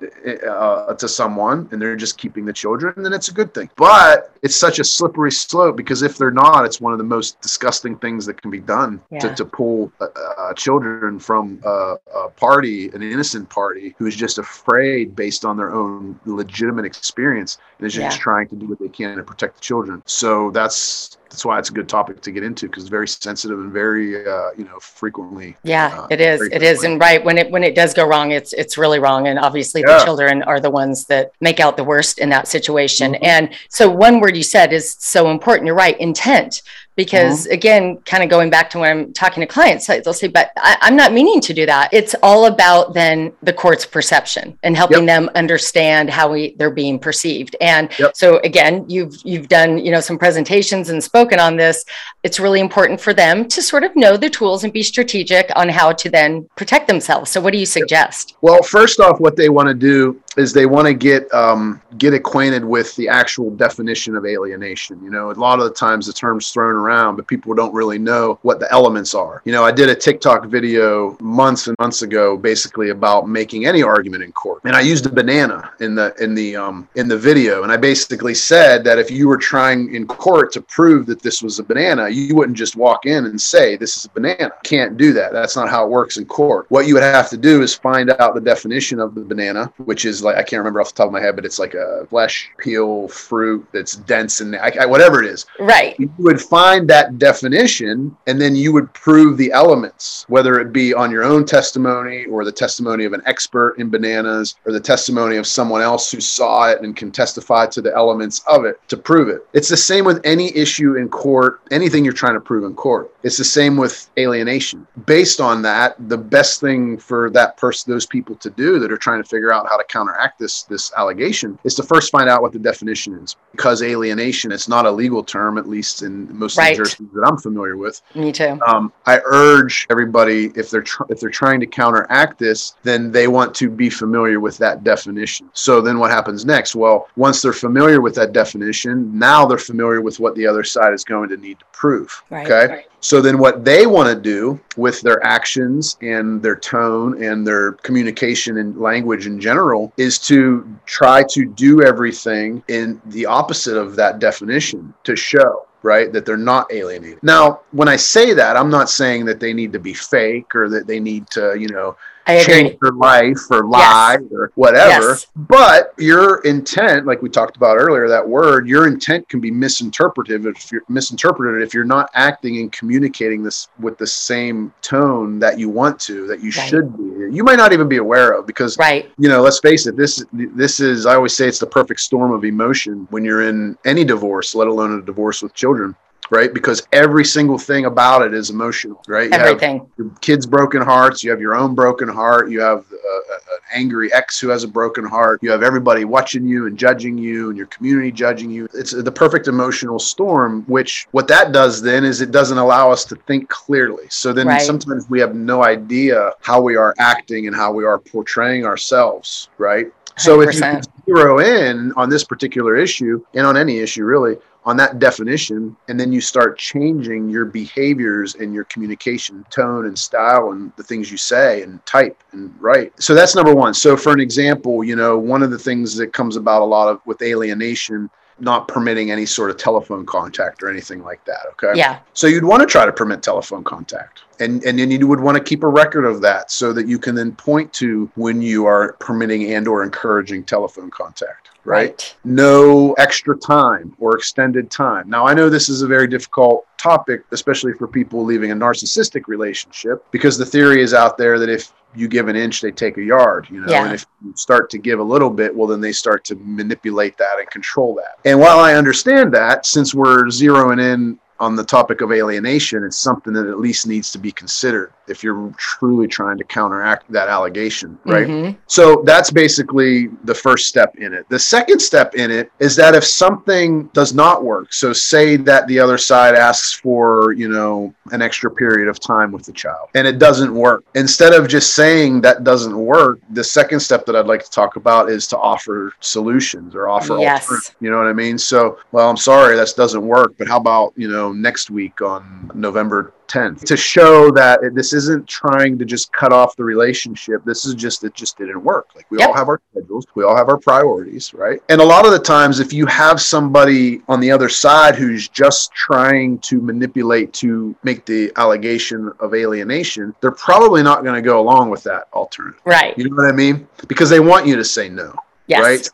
uh, 0.47 0.93
to 0.93 1.07
someone 1.07 1.67
and 1.71 1.81
they're 1.81 1.95
just 1.95 2.17
keeping 2.17 2.45
the 2.45 2.53
children, 2.53 2.93
then 2.97 3.13
it's 3.13 3.29
a 3.29 3.33
good 3.33 3.53
thing. 3.53 3.69
But 3.75 4.35
it's 4.43 4.55
such 4.55 4.79
a 4.79 4.83
slippery 4.83 5.31
slope 5.31 5.75
because 5.75 6.03
if 6.03 6.17
they're 6.17 6.31
not 6.31 6.42
it's 6.63 6.81
one 6.81 6.93
of 6.93 6.97
the 6.97 7.03
most 7.03 7.39
disgusting 7.41 7.97
things 7.97 8.25
that 8.25 8.41
can 8.41 8.51
be 8.51 8.59
done 8.59 9.01
yeah. 9.11 9.19
to, 9.19 9.35
to 9.35 9.45
pull 9.45 9.91
uh, 9.99 10.53
children 10.53 11.19
from 11.19 11.59
a, 11.65 11.95
a 12.15 12.29
party, 12.29 12.89
an 12.89 13.01
innocent 13.01 13.49
party, 13.49 13.95
who 13.97 14.05
is 14.05 14.15
just 14.15 14.37
afraid 14.37 15.15
based 15.15 15.45
on 15.45 15.57
their 15.57 15.73
own 15.73 16.19
legitimate 16.25 16.85
experience 16.85 17.57
and 17.77 17.87
is 17.87 17.93
just 17.93 18.17
yeah. 18.17 18.23
trying 18.23 18.47
to 18.47 18.55
do 18.55 18.67
what 18.67 18.79
they 18.79 18.89
can 18.89 19.17
to 19.17 19.23
protect 19.23 19.55
the 19.55 19.61
children. 19.61 20.01
So 20.05 20.51
that's 20.51 21.17
that's 21.33 21.43
why 21.43 21.57
it's 21.57 21.71
a 21.71 21.73
good 21.73 21.89
topic 21.89 22.21
to 22.21 22.31
get 22.31 22.43
into 22.43 22.67
because 22.67 22.83
it's 22.83 22.91
very 22.91 23.07
sensitive 23.07 23.57
and 23.59 23.73
very 23.73 24.23
uh, 24.27 24.51
you 24.55 24.65
know 24.65 24.79
frequently 24.79 25.57
yeah 25.63 26.01
uh, 26.01 26.07
it 26.11 26.21
is 26.21 26.41
it 26.43 26.61
is. 26.61 26.83
And 26.83 26.99
right 26.99 27.25
when 27.25 27.39
it 27.39 27.49
when 27.49 27.63
it 27.63 27.73
does 27.73 27.91
go 27.95 28.05
wrong 28.05 28.31
it's 28.31 28.53
it's 28.53 28.77
really 28.77 28.99
wrong. 28.99 29.27
And 29.27 29.39
obviously 29.39 29.81
yeah. 29.81 29.97
the 29.97 30.05
children 30.05 30.43
are 30.43 30.59
the 30.59 30.69
ones 30.69 31.05
that 31.05 31.31
make 31.41 31.59
out 31.59 31.75
the 31.75 31.83
worst 31.83 32.19
in 32.19 32.29
that 32.29 32.47
situation. 32.47 33.13
Mm-hmm. 33.13 33.25
and 33.25 33.49
so 33.67 33.89
one 33.89 34.19
word 34.19 34.37
you 34.37 34.43
said 34.43 34.71
is 34.73 34.95
so 34.99 35.31
important. 35.31 35.65
You're 35.65 35.75
right 35.75 35.99
intent 35.99 36.61
because 36.95 37.43
mm-hmm. 37.43 37.53
again 37.53 37.97
kind 38.05 38.23
of 38.23 38.29
going 38.29 38.49
back 38.49 38.69
to 38.69 38.79
when 38.79 38.97
i'm 38.97 39.13
talking 39.13 39.41
to 39.41 39.47
clients 39.47 39.87
they'll 39.87 40.13
say 40.13 40.27
but 40.27 40.51
I, 40.57 40.77
am 40.81 40.95
not 40.95 41.13
meaning 41.13 41.41
to 41.41 41.53
do 41.53 41.65
that 41.65 41.89
it's 41.91 42.15
all 42.21 42.45
about 42.45 42.93
then 42.93 43.33
the 43.41 43.53
court's 43.53 43.85
perception 43.85 44.57
and 44.63 44.75
helping 44.75 44.99
yep. 44.99 45.07
them 45.07 45.29
understand 45.35 46.09
how 46.09 46.31
we 46.31 46.55
they're 46.55 46.71
being 46.71 46.99
perceived 46.99 47.55
and 47.61 47.89
yep. 47.97 48.15
so 48.15 48.39
again 48.39 48.85
you've 48.87 49.15
you've 49.23 49.47
done 49.47 49.77
you 49.77 49.91
know 49.91 49.99
some 49.99 50.17
presentations 50.17 50.89
and 50.89 51.03
spoken 51.03 51.39
on 51.39 51.55
this 51.55 51.83
it's 52.23 52.39
really 52.39 52.59
important 52.59 52.99
for 53.01 53.13
them 53.13 53.47
to 53.47 53.61
sort 53.61 53.83
of 53.83 53.95
know 53.95 54.15
the 54.15 54.29
tools 54.29 54.63
and 54.63 54.71
be 54.71 54.83
strategic 54.83 55.51
on 55.55 55.69
how 55.69 55.91
to 55.91 56.09
then 56.09 56.47
protect 56.55 56.87
themselves 56.87 57.31
so 57.31 57.41
what 57.41 57.53
do 57.53 57.59
you 57.59 57.65
suggest 57.65 58.31
yep. 58.31 58.37
well 58.41 58.63
first 58.63 58.99
off 58.99 59.19
what 59.19 59.35
they 59.35 59.49
want 59.49 59.67
to 59.67 59.73
do 59.73 60.19
is 60.37 60.53
they 60.53 60.65
want 60.65 60.87
to 60.87 60.93
get 60.93 61.31
um, 61.33 61.81
get 61.97 62.13
acquainted 62.13 62.63
with 62.63 62.95
the 62.95 63.07
actual 63.07 63.51
definition 63.51 64.15
of 64.15 64.25
alienation 64.25 65.01
you 65.03 65.09
know 65.09 65.31
a 65.31 65.33
lot 65.33 65.59
of 65.59 65.65
the 65.65 65.73
times 65.73 66.07
the 66.07 66.13
term's 66.13 66.51
thrown 66.51 66.75
around, 66.83 67.15
but 67.15 67.27
people 67.27 67.53
don't 67.53 67.73
really 67.73 67.99
know 67.99 68.39
what 68.41 68.59
the 68.59 68.71
elements 68.71 69.13
are. 69.13 69.41
You 69.45 69.51
know, 69.51 69.63
I 69.63 69.71
did 69.71 69.89
a 69.89 69.95
TikTok 69.95 70.45
video 70.45 71.17
months 71.19 71.67
and 71.67 71.75
months 71.79 72.01
ago, 72.01 72.37
basically 72.37 72.89
about 72.89 73.27
making 73.27 73.65
any 73.65 73.83
argument 73.83 74.23
in 74.23 74.31
court, 74.31 74.61
and 74.65 74.75
I 74.75 74.81
used 74.81 75.05
a 75.05 75.09
banana 75.09 75.71
in 75.79 75.95
the 75.95 76.13
in 76.19 76.35
the 76.35 76.55
um, 76.55 76.87
in 76.95 77.07
the 77.07 77.17
video, 77.17 77.63
and 77.63 77.71
I 77.71 77.77
basically 77.77 78.33
said 78.33 78.83
that 78.83 78.99
if 78.99 79.09
you 79.09 79.27
were 79.27 79.37
trying 79.37 79.93
in 79.95 80.07
court 80.07 80.51
to 80.53 80.61
prove 80.61 81.05
that 81.07 81.21
this 81.21 81.41
was 81.41 81.59
a 81.59 81.63
banana, 81.63 82.09
you 82.09 82.35
wouldn't 82.35 82.57
just 82.57 82.75
walk 82.75 83.05
in 83.05 83.25
and 83.25 83.39
say 83.39 83.75
this 83.77 83.97
is 83.97 84.05
a 84.05 84.09
banana. 84.09 84.51
Can't 84.63 84.97
do 84.97 85.13
that. 85.13 85.33
That's 85.33 85.55
not 85.55 85.69
how 85.69 85.85
it 85.85 85.89
works 85.89 86.17
in 86.17 86.25
court. 86.25 86.65
What 86.69 86.87
you 86.87 86.93
would 86.95 87.03
have 87.03 87.29
to 87.29 87.37
do 87.37 87.61
is 87.61 87.73
find 87.73 88.09
out 88.11 88.35
the 88.35 88.41
definition 88.41 88.99
of 88.99 89.15
the 89.15 89.21
banana, 89.21 89.71
which 89.77 90.05
is 90.05 90.23
like 90.23 90.35
I 90.35 90.43
can't 90.43 90.59
remember 90.59 90.81
off 90.81 90.89
the 90.89 90.95
top 90.95 91.07
of 91.07 91.13
my 91.13 91.21
head, 91.21 91.35
but 91.35 91.45
it's 91.45 91.59
like 91.59 91.73
a 91.73 92.05
flesh 92.09 92.49
peel 92.57 93.07
fruit 93.07 93.65
that's 93.71 93.95
dense 93.95 94.41
and 94.41 94.55
I, 94.55 94.71
I, 94.81 94.85
whatever 94.85 95.21
it 95.21 95.29
is. 95.29 95.45
Right. 95.59 95.99
You 95.99 96.11
would 96.17 96.41
find 96.41 96.72
find 96.73 96.89
that 96.89 97.19
definition 97.19 98.15
and 98.25 98.41
then 98.41 98.55
you 98.55 98.73
would 98.73 98.91
prove 98.93 99.37
the 99.37 99.51
elements, 99.51 100.25
whether 100.27 100.59
it 100.59 100.73
be 100.73 100.93
on 100.93 101.11
your 101.11 101.23
own 101.23 101.45
testimony 101.45 102.25
or 102.25 102.43
the 102.43 102.51
testimony 102.51 103.05
of 103.05 103.13
an 103.13 103.21
expert 103.25 103.75
in 103.77 103.89
bananas 103.89 104.55
or 104.65 104.71
the 104.71 104.79
testimony 104.79 105.37
of 105.37 105.45
someone 105.45 105.81
else 105.81 106.11
who 106.11 106.19
saw 106.19 106.69
it 106.69 106.81
and 106.81 106.95
can 106.95 107.11
testify 107.11 107.67
to 107.67 107.81
the 107.81 107.93
elements 107.95 108.41
of 108.47 108.65
it 108.65 108.79
to 108.87 108.97
prove 108.97 109.29
it. 109.29 109.45
It's 109.53 109.69
the 109.69 109.77
same 109.77 110.03
with 110.03 110.19
any 110.23 110.55
issue 110.55 110.95
in 110.95 111.09
court, 111.09 111.61
anything 111.69 112.03
you're 112.03 112.13
trying 112.13 112.33
to 112.33 112.41
prove 112.41 112.63
in 112.63 112.73
court. 112.73 113.13
It's 113.23 113.37
the 113.37 113.43
same 113.43 113.77
with 113.77 114.09
alienation. 114.17 114.87
Based 115.05 115.39
on 115.39 115.61
that, 115.61 115.95
the 116.09 116.17
best 116.17 116.59
thing 116.59 116.97
for 116.97 117.29
that 117.31 117.55
person, 117.57 117.91
those 117.91 118.05
people 118.05 118.35
to 118.37 118.49
do 118.49 118.79
that 118.79 118.91
are 118.91 118.97
trying 118.97 119.21
to 119.21 119.29
figure 119.29 119.53
out 119.53 119.67
how 119.69 119.77
to 119.77 119.83
counteract 119.85 120.39
this 120.39 120.63
this 120.63 120.91
allegation 120.97 121.57
is 121.63 121.75
to 121.75 121.83
first 121.83 122.11
find 122.11 122.29
out 122.29 122.41
what 122.41 122.51
the 122.51 122.59
definition 122.59 123.13
is. 123.13 123.35
Because 123.51 123.81
alienation, 123.83 124.51
it's 124.51 124.67
not 124.67 124.85
a 124.85 124.91
legal 124.91 125.23
term, 125.23 125.57
at 125.57 125.69
least 125.69 126.01
in 126.01 126.37
most 126.37 126.57
right. 126.63 126.77
that 126.77 127.27
I'm 127.27 127.37
familiar 127.37 127.77
with. 127.77 128.01
Me 128.15 128.31
too. 128.31 128.59
Um, 128.65 128.91
I 129.05 129.21
urge 129.25 129.87
everybody 129.89 130.51
if 130.55 130.69
they're 130.69 130.81
tr- 130.81 131.03
if 131.09 131.19
they're 131.19 131.29
trying 131.29 131.59
to 131.59 131.67
counteract 131.67 132.39
this, 132.39 132.75
then 132.83 133.11
they 133.11 133.27
want 133.27 133.53
to 133.55 133.69
be 133.69 133.89
familiar 133.89 134.39
with 134.39 134.57
that 134.57 134.83
definition. 134.83 135.49
So 135.53 135.81
then 135.81 135.99
what 135.99 136.11
happens 136.11 136.45
next? 136.45 136.75
Well, 136.75 137.07
once 137.15 137.41
they're 137.41 137.53
familiar 137.53 138.01
with 138.01 138.15
that 138.15 138.33
definition, 138.33 139.17
now 139.17 139.45
they're 139.45 139.57
familiar 139.57 140.01
with 140.01 140.19
what 140.19 140.35
the 140.35 140.47
other 140.47 140.63
side 140.63 140.93
is 140.93 141.03
going 141.03 141.29
to 141.29 141.37
need 141.37 141.59
to 141.59 141.65
prove. 141.71 142.23
Right, 142.29 142.45
okay. 142.45 142.73
Right. 142.73 142.85
So 143.03 143.19
then 143.19 143.37
what 143.37 143.65
they 143.65 143.85
want 143.85 144.07
to 144.07 144.15
do 144.15 144.61
with 144.77 145.01
their 145.01 145.21
actions 145.25 145.97
and 146.01 146.41
their 146.41 146.55
tone 146.55 147.21
and 147.21 147.45
their 147.45 147.73
communication 147.73 148.59
and 148.59 148.77
language 148.79 149.27
in 149.27 149.41
general 149.41 149.91
is 149.97 150.17
to 150.19 150.65
try 150.85 151.23
to 151.31 151.45
do 151.45 151.83
everything 151.83 152.63
in 152.69 153.01
the 153.07 153.25
opposite 153.25 153.75
of 153.75 153.97
that 153.97 154.19
definition 154.19 154.93
to 155.03 155.17
show 155.17 155.67
right? 155.83 156.11
That 156.11 156.25
they're 156.25 156.37
not 156.37 156.71
alienated. 156.71 157.19
Now, 157.21 157.61
when 157.71 157.87
I 157.87 157.97
say 157.97 158.33
that, 158.33 158.57
I'm 158.57 158.69
not 158.69 158.89
saying 158.89 159.25
that 159.25 159.39
they 159.39 159.53
need 159.53 159.73
to 159.73 159.79
be 159.79 159.93
fake 159.93 160.55
or 160.55 160.69
that 160.69 160.87
they 160.87 160.99
need 160.99 161.29
to, 161.31 161.55
you 161.59 161.67
know, 161.67 161.95
I 162.25 162.33
agree. 162.33 162.53
change 162.53 162.79
their 162.81 162.91
life 162.93 163.37
or 163.51 163.65
lie 163.65 164.17
or 164.31 164.51
whatever. 164.55 165.09
Yes. 165.09 165.27
But 165.35 165.93
your 165.97 166.39
intent, 166.43 167.05
like 167.05 167.21
we 167.21 167.29
talked 167.29 167.57
about 167.57 167.77
earlier, 167.77 168.07
that 168.07 168.27
word, 168.27 168.67
your 168.67 168.87
intent 168.87 169.27
can 169.27 169.39
be 169.41 169.51
misinterpreted 169.51 170.45
if 170.45 170.71
you're 170.71 170.83
misinterpreted 170.87 171.61
if 171.61 171.73
you're 171.73 171.83
not 171.83 172.09
acting 172.13 172.57
and 172.59 172.71
communicating 172.71 173.43
this 173.43 173.67
with 173.79 173.97
the 173.97 174.07
same 174.07 174.73
tone 174.81 175.37
that 175.39 175.59
you 175.59 175.69
want 175.69 175.99
to, 176.01 176.25
that 176.27 176.39
you 176.39 176.51
Right. 176.55 176.69
should 176.69 176.97
be. 176.97 177.35
You 177.35 177.43
might 177.43 177.57
not 177.57 177.73
even 177.73 177.87
be 177.89 177.97
aware 177.97 178.31
of 178.31 178.45
because 178.47 178.77
Right. 178.77 179.11
you 179.17 179.27
know, 179.27 179.41
let's 179.41 179.59
face 179.59 179.85
it, 179.87 179.97
this 179.97 180.23
this 180.31 180.79
is 180.79 181.05
I 181.05 181.15
always 181.15 181.35
say 181.35 181.47
it's 181.47 181.59
the 181.59 181.65
perfect 181.65 181.99
storm 181.99 182.31
of 182.31 182.45
emotion 182.45 183.07
when 183.09 183.25
you're 183.25 183.41
in 183.41 183.77
any 183.85 184.03
divorce, 184.05 184.55
let 184.55 184.67
alone 184.67 184.97
a 184.97 185.01
divorce 185.01 185.41
with 185.41 185.53
children. 185.53 185.95
Right, 186.29 186.53
because 186.53 186.87
every 186.91 187.25
single 187.25 187.57
thing 187.57 187.85
about 187.85 188.21
it 188.21 188.33
is 188.33 188.49
emotional, 188.49 189.03
right? 189.07 189.29
You 189.29 189.37
Everything. 189.37 189.89
your 189.97 190.09
kids' 190.21 190.45
broken 190.45 190.81
hearts. 190.81 191.23
You 191.23 191.31
have 191.31 191.41
your 191.41 191.55
own 191.55 191.75
broken 191.75 192.07
heart. 192.07 192.49
You 192.49 192.61
have 192.61 192.79
uh, 192.79 193.33
an 193.35 193.59
angry 193.73 194.11
ex 194.13 194.39
who 194.39 194.49
has 194.49 194.63
a 194.63 194.67
broken 194.67 195.05
heart. 195.05 195.39
You 195.43 195.51
have 195.51 195.63
everybody 195.63 196.05
watching 196.05 196.47
you 196.47 196.65
and 196.67 196.77
judging 196.77 197.17
you, 197.17 197.49
and 197.49 197.57
your 197.57 197.67
community 197.67 198.11
judging 198.11 198.49
you. 198.49 198.67
It's 198.73 198.91
the 198.91 199.11
perfect 199.11 199.47
emotional 199.47 199.99
storm. 199.99 200.63
Which 200.67 201.07
what 201.11 201.27
that 201.27 201.51
does 201.51 201.81
then 201.81 202.03
is 202.03 202.21
it 202.21 202.31
doesn't 202.31 202.57
allow 202.57 202.91
us 202.91 203.05
to 203.05 203.15
think 203.15 203.49
clearly. 203.49 204.05
So 204.09 204.33
then 204.33 204.47
Right. 204.47 204.61
sometimes 204.61 205.09
we 205.09 205.19
have 205.19 205.35
no 205.35 205.63
idea 205.63 206.31
how 206.41 206.61
we 206.61 206.75
are 206.75 206.93
acting 206.99 207.47
and 207.47 207.55
how 207.55 207.71
we 207.71 207.83
are 207.83 207.99
portraying 207.99 208.65
ourselves. 208.65 209.49
Right. 209.57 209.87
So 210.17 210.41
if 210.41 210.53
you 210.53 210.81
zero 211.05 211.39
in 211.39 211.91
on 211.93 212.09
this 212.09 212.23
particular 212.23 212.75
issue 212.75 213.23
and 213.33 213.45
on 213.45 213.57
any 213.57 213.79
issue 213.79 214.05
really 214.05 214.37
on 214.65 214.77
that 214.77 214.99
definition 214.99 215.75
and 215.87 215.99
then 215.99 216.11
you 216.11 216.21
start 216.21 216.57
changing 216.57 217.29
your 217.29 217.45
behaviors 217.45 218.35
and 218.35 218.53
your 218.53 218.63
communication 218.65 219.45
tone 219.49 219.85
and 219.85 219.97
style 219.97 220.51
and 220.51 220.71
the 220.77 220.83
things 220.83 221.11
you 221.11 221.17
say 221.17 221.61
and 221.63 221.85
type 221.85 222.23
and 222.31 222.53
write 222.61 222.93
so 223.01 223.13
that's 223.13 223.35
number 223.35 223.53
one 223.53 223.73
so 223.73 223.97
for 223.97 224.13
an 224.13 224.19
example 224.19 224.83
you 224.83 224.95
know 224.95 225.17
one 225.17 225.43
of 225.43 225.51
the 225.51 225.59
things 225.59 225.95
that 225.95 226.13
comes 226.13 226.35
about 226.35 226.61
a 226.61 226.65
lot 226.65 226.87
of 226.87 227.01
with 227.05 227.21
alienation 227.21 228.09
not 228.39 228.67
permitting 228.67 229.11
any 229.11 229.25
sort 229.25 229.51
of 229.51 229.57
telephone 229.57 230.05
contact 230.05 230.63
or 230.63 230.69
anything 230.69 231.03
like 231.03 231.23
that 231.25 231.45
okay 231.51 231.77
Yeah. 231.77 231.99
so 232.13 232.25
you'd 232.27 232.43
want 232.45 232.61
to 232.61 232.65
try 232.65 232.85
to 232.85 232.91
permit 232.91 233.21
telephone 233.21 233.63
contact. 233.63 234.23
And 234.39 234.63
and 234.65 234.79
then 234.79 234.89
you 234.89 235.07
would 235.07 235.19
want 235.19 235.37
to 235.37 235.43
keep 235.43 235.61
a 235.63 235.67
record 235.67 236.05
of 236.05 236.19
that 236.21 236.49
so 236.49 236.73
that 236.73 236.87
you 236.87 236.97
can 236.97 237.13
then 237.13 237.33
point 237.35 237.71
to 237.73 238.09
when 238.15 238.41
you 238.41 238.65
are 238.65 238.93
permitting 238.93 239.53
and 239.53 239.67
or 239.67 239.83
encouraging 239.83 240.43
telephone 240.43 240.89
contact, 240.89 241.51
right? 241.65 241.83
Right. 241.89 242.15
No 242.23 242.93
extra 242.93 243.37
time 243.37 243.95
or 243.99 244.17
extended 244.17 244.69
time. 244.71 245.09
Now 245.09 245.25
I 245.27 245.33
know 245.33 245.49
this 245.49 245.69
is 245.69 245.81
a 245.81 245.87
very 245.87 246.07
difficult 246.07 246.65
topic 246.77 247.23
especially 247.31 247.71
for 247.73 247.87
people 247.87 248.25
leaving 248.25 248.51
a 248.51 248.55
narcissistic 248.55 249.27
relationship 249.27 250.05
because 250.11 250.37
the 250.37 250.45
theory 250.45 250.81
is 250.81 250.93
out 250.93 251.17
there 251.17 251.39
that 251.39 251.47
if 251.47 251.71
you 251.95 252.09
give 252.09 252.27
an 252.27 252.35
inch 252.35 252.59
they 252.59 252.71
take 252.71 252.97
a 252.97 253.01
yard 253.01 253.47
you 253.49 253.61
know 253.61 253.71
Yeah. 253.71 253.85
and 253.85 253.93
if 253.93 254.05
you 254.21 254.33
start 254.35 254.69
to 254.71 254.77
give 254.77 254.99
a 254.99 255.03
little 255.03 255.29
bit 255.29 255.55
well 255.55 255.65
then 255.65 255.79
they 255.79 255.93
start 255.93 256.25
to 256.25 256.35
manipulate 256.35 257.17
that 257.19 257.39
and 257.39 257.49
control 257.49 257.95
that 257.95 258.17
and 258.29 258.37
while 258.37 258.59
i 258.59 258.73
understand 258.73 259.33
that 259.33 259.65
since 259.65 259.95
we're 259.95 260.25
zeroing 260.25 260.81
in 260.81 261.17
on 261.39 261.55
the 261.55 261.63
topic 261.63 262.01
of 262.01 262.11
alienation 262.11 262.83
it's 262.83 262.97
something 262.97 263.33
that 263.33 263.47
at 263.47 263.59
least 263.59 263.87
needs 263.87 264.11
to 264.11 264.17
be 264.17 264.31
considered 264.31 264.91
if 265.07 265.23
you're 265.23 265.53
truly 265.57 266.07
trying 266.07 266.37
to 266.37 266.43
counteract 266.45 267.11
that 267.11 267.27
allegation 267.27 267.97
right 268.05 268.27
Mhm. 268.27 268.55
so 268.67 269.01
that's 269.05 269.31
basically 269.31 270.09
the 270.23 270.33
first 270.35 270.67
step 270.67 270.95
in 270.97 271.13
it. 271.13 271.25
The 271.29 271.39
second 271.39 271.79
step 271.79 272.15
in 272.15 272.31
it 272.31 272.51
is 272.59 272.75
that 272.77 272.95
if 272.95 273.03
something 273.03 273.89
does 273.93 274.13
not 274.13 274.43
work, 274.43 274.73
so 274.73 274.93
say 274.93 275.35
that 275.37 275.67
the 275.67 275.79
other 275.79 275.97
side 275.97 276.35
asks 276.35 276.73
for, 276.73 277.33
you 277.33 277.49
know, 277.49 277.93
an 278.11 278.21
extra 278.21 278.49
period 278.51 278.87
of 278.87 278.99
time 278.99 279.31
with 279.31 279.43
the 279.45 279.51
child 279.51 279.89
and 279.95 280.07
it 280.07 280.17
doesn't 280.19 280.53
work. 280.53 280.83
Instead 280.95 281.33
of 281.33 281.47
just 281.47 281.73
saying 281.75 282.21
that 282.21 282.43
doesn't 282.43 282.77
work, 282.77 283.19
the 283.31 283.43
second 283.43 283.79
step 283.79 284.05
that 284.05 284.15
I'd 284.15 284.27
like 284.27 284.43
to 284.43 284.51
talk 284.51 284.75
about 284.75 285.09
is 285.09 285.27
to 285.27 285.37
offer 285.37 285.93
solutions 285.99 286.75
or 286.75 286.87
offer 286.87 287.17
Yes. 287.19 287.71
You 287.79 287.89
know 287.91 287.97
what 287.97 288.07
I 288.07 288.13
mean? 288.13 288.37
So, 288.37 288.77
well, 288.91 289.09
I'm 289.09 289.17
sorry, 289.17 289.55
that 289.55 289.73
doesn't 289.75 290.05
work, 290.05 290.33
but 290.37 290.47
how 290.47 290.57
about, 290.57 290.93
you 290.95 291.09
know, 291.09 291.22
next 291.31 291.69
week 291.69 292.01
on 292.01 292.51
November 292.53 293.13
10th 293.27 293.61
to 293.63 293.77
show 293.77 294.29
that 294.31 294.59
this 294.73 294.91
isn't 294.93 295.27
trying 295.27 295.77
to 295.77 295.85
just 295.85 296.11
cut 296.11 296.33
off 296.33 296.55
the 296.55 296.63
relationship. 296.63 297.43
This 297.45 297.65
is 297.65 297.73
just, 297.73 298.03
it 298.03 298.13
just 298.13 298.37
didn't 298.37 298.63
work. 298.63 298.87
Like 298.95 299.09
we 299.09 299.19
Yep. 299.19 299.29
all 299.29 299.33
have 299.35 299.47
our 299.47 299.61
schedules, 299.71 300.05
we 300.15 300.23
all 300.23 300.35
have 300.35 300.49
our 300.49 300.57
priorities, 300.57 301.33
right? 301.33 301.61
And 301.69 301.79
a 301.79 301.85
lot 301.85 302.05
of 302.05 302.11
the 302.11 302.19
times, 302.19 302.59
if 302.59 302.73
you 302.73 302.85
have 302.87 303.21
somebody 303.21 304.01
on 304.07 304.19
the 304.19 304.29
other 304.31 304.49
side 304.49 304.95
who's 304.95 305.29
just 305.29 305.71
trying 305.71 306.39
to 306.39 306.59
manipulate 306.61 307.31
to 307.33 307.75
make 307.83 308.05
the 308.05 308.31
allegation 308.35 309.11
of 309.19 309.33
alienation, 309.33 310.13
they're 310.21 310.31
probably 310.31 310.83
not 310.83 311.03
going 311.03 311.15
to 311.15 311.21
go 311.21 311.39
along 311.39 311.69
with 311.69 311.83
that 311.83 312.07
alternative. 312.13 312.59
Right. 312.65 312.97
You 312.97 313.09
know 313.09 313.15
what 313.15 313.31
I 313.31 313.35
mean? 313.35 313.67
Because 313.87 314.09
they 314.09 314.19
want 314.19 314.45
you 314.45 314.55
to 314.57 314.65
say 314.65 314.89
no 314.89 315.15
Yes. 315.47 315.61
right? 315.61 315.89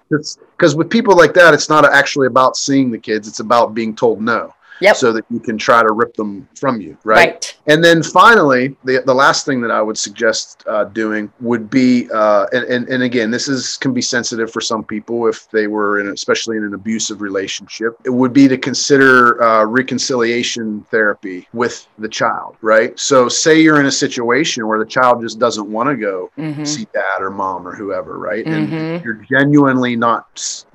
Because 0.58 0.76
with 0.76 0.90
people 0.90 1.16
like 1.16 1.34
that, 1.34 1.54
it's 1.54 1.70
not 1.70 1.86
actually 1.86 2.28
about 2.28 2.56
seeing 2.56 2.92
the 2.92 2.98
kids; 2.98 3.28
it's 3.28 3.40
about 3.40 3.74
being 3.74 3.96
told 3.96 4.22
no, 4.22 4.54
Yep. 4.82 4.96
so 4.96 5.12
that 5.14 5.26
you 5.30 5.40
can 5.40 5.58
try 5.58 5.82
to 5.82 5.92
rip 5.94 6.14
them 6.16 6.48
from 6.58 6.80
you, 6.82 6.98
right? 7.04 7.32
Right. 7.34 7.56
And 7.68 7.84
then 7.84 8.02
finally, 8.02 8.76
the 8.84 9.04
the 9.06 9.14
last 9.14 9.46
thing 9.46 9.62
that 9.62 9.72
I 9.72 9.82
would 9.82 9.98
suggest 9.98 10.64
uh, 10.68 10.86
doing 10.86 11.32
would 11.40 11.70
be, 11.70 12.10
uh, 12.12 12.46
and, 12.54 12.64
and 12.66 12.88
and 12.90 13.04
again, 13.04 13.30
this 13.32 13.48
is 13.48 13.78
can 13.78 13.94
be 13.94 14.02
sensitive 14.02 14.52
for 14.52 14.62
some 14.62 14.84
people 14.84 15.28
if 15.28 15.50
they 15.52 15.68
were 15.68 16.00
in, 16.00 16.08
especially 16.10 16.58
in 16.58 16.64
an 16.64 16.74
abusive 16.74 17.22
relationship. 17.22 17.96
It 18.06 18.10
would 18.10 18.34
be 18.34 18.48
to 18.48 18.58
consider 18.58 19.42
uh, 19.44 19.66
reconciliation 19.66 20.86
therapy 20.90 21.48
with 21.54 21.88
the 21.98 22.08
child, 22.10 22.56
right? 22.62 22.98
So, 23.00 23.30
say 23.30 23.60
you're 23.62 23.80
in 23.80 23.86
a 23.86 23.92
situation 23.92 24.68
where 24.68 24.80
the 24.80 24.86
child 24.86 25.22
just 25.22 25.40
doesn't 25.40 25.70
want 25.70 25.90
to 25.90 25.96
go 25.96 26.30
Mhm. 26.38 26.66
see 26.66 26.88
dad 26.94 27.22
or 27.22 27.30
mom 27.30 27.68
or 27.68 27.76
whoever, 27.76 28.18
right? 28.18 28.46
And 28.46 28.72
Mhm. 28.72 29.04
you're 29.04 29.22
genuinely 29.30 29.96
not 29.96 30.26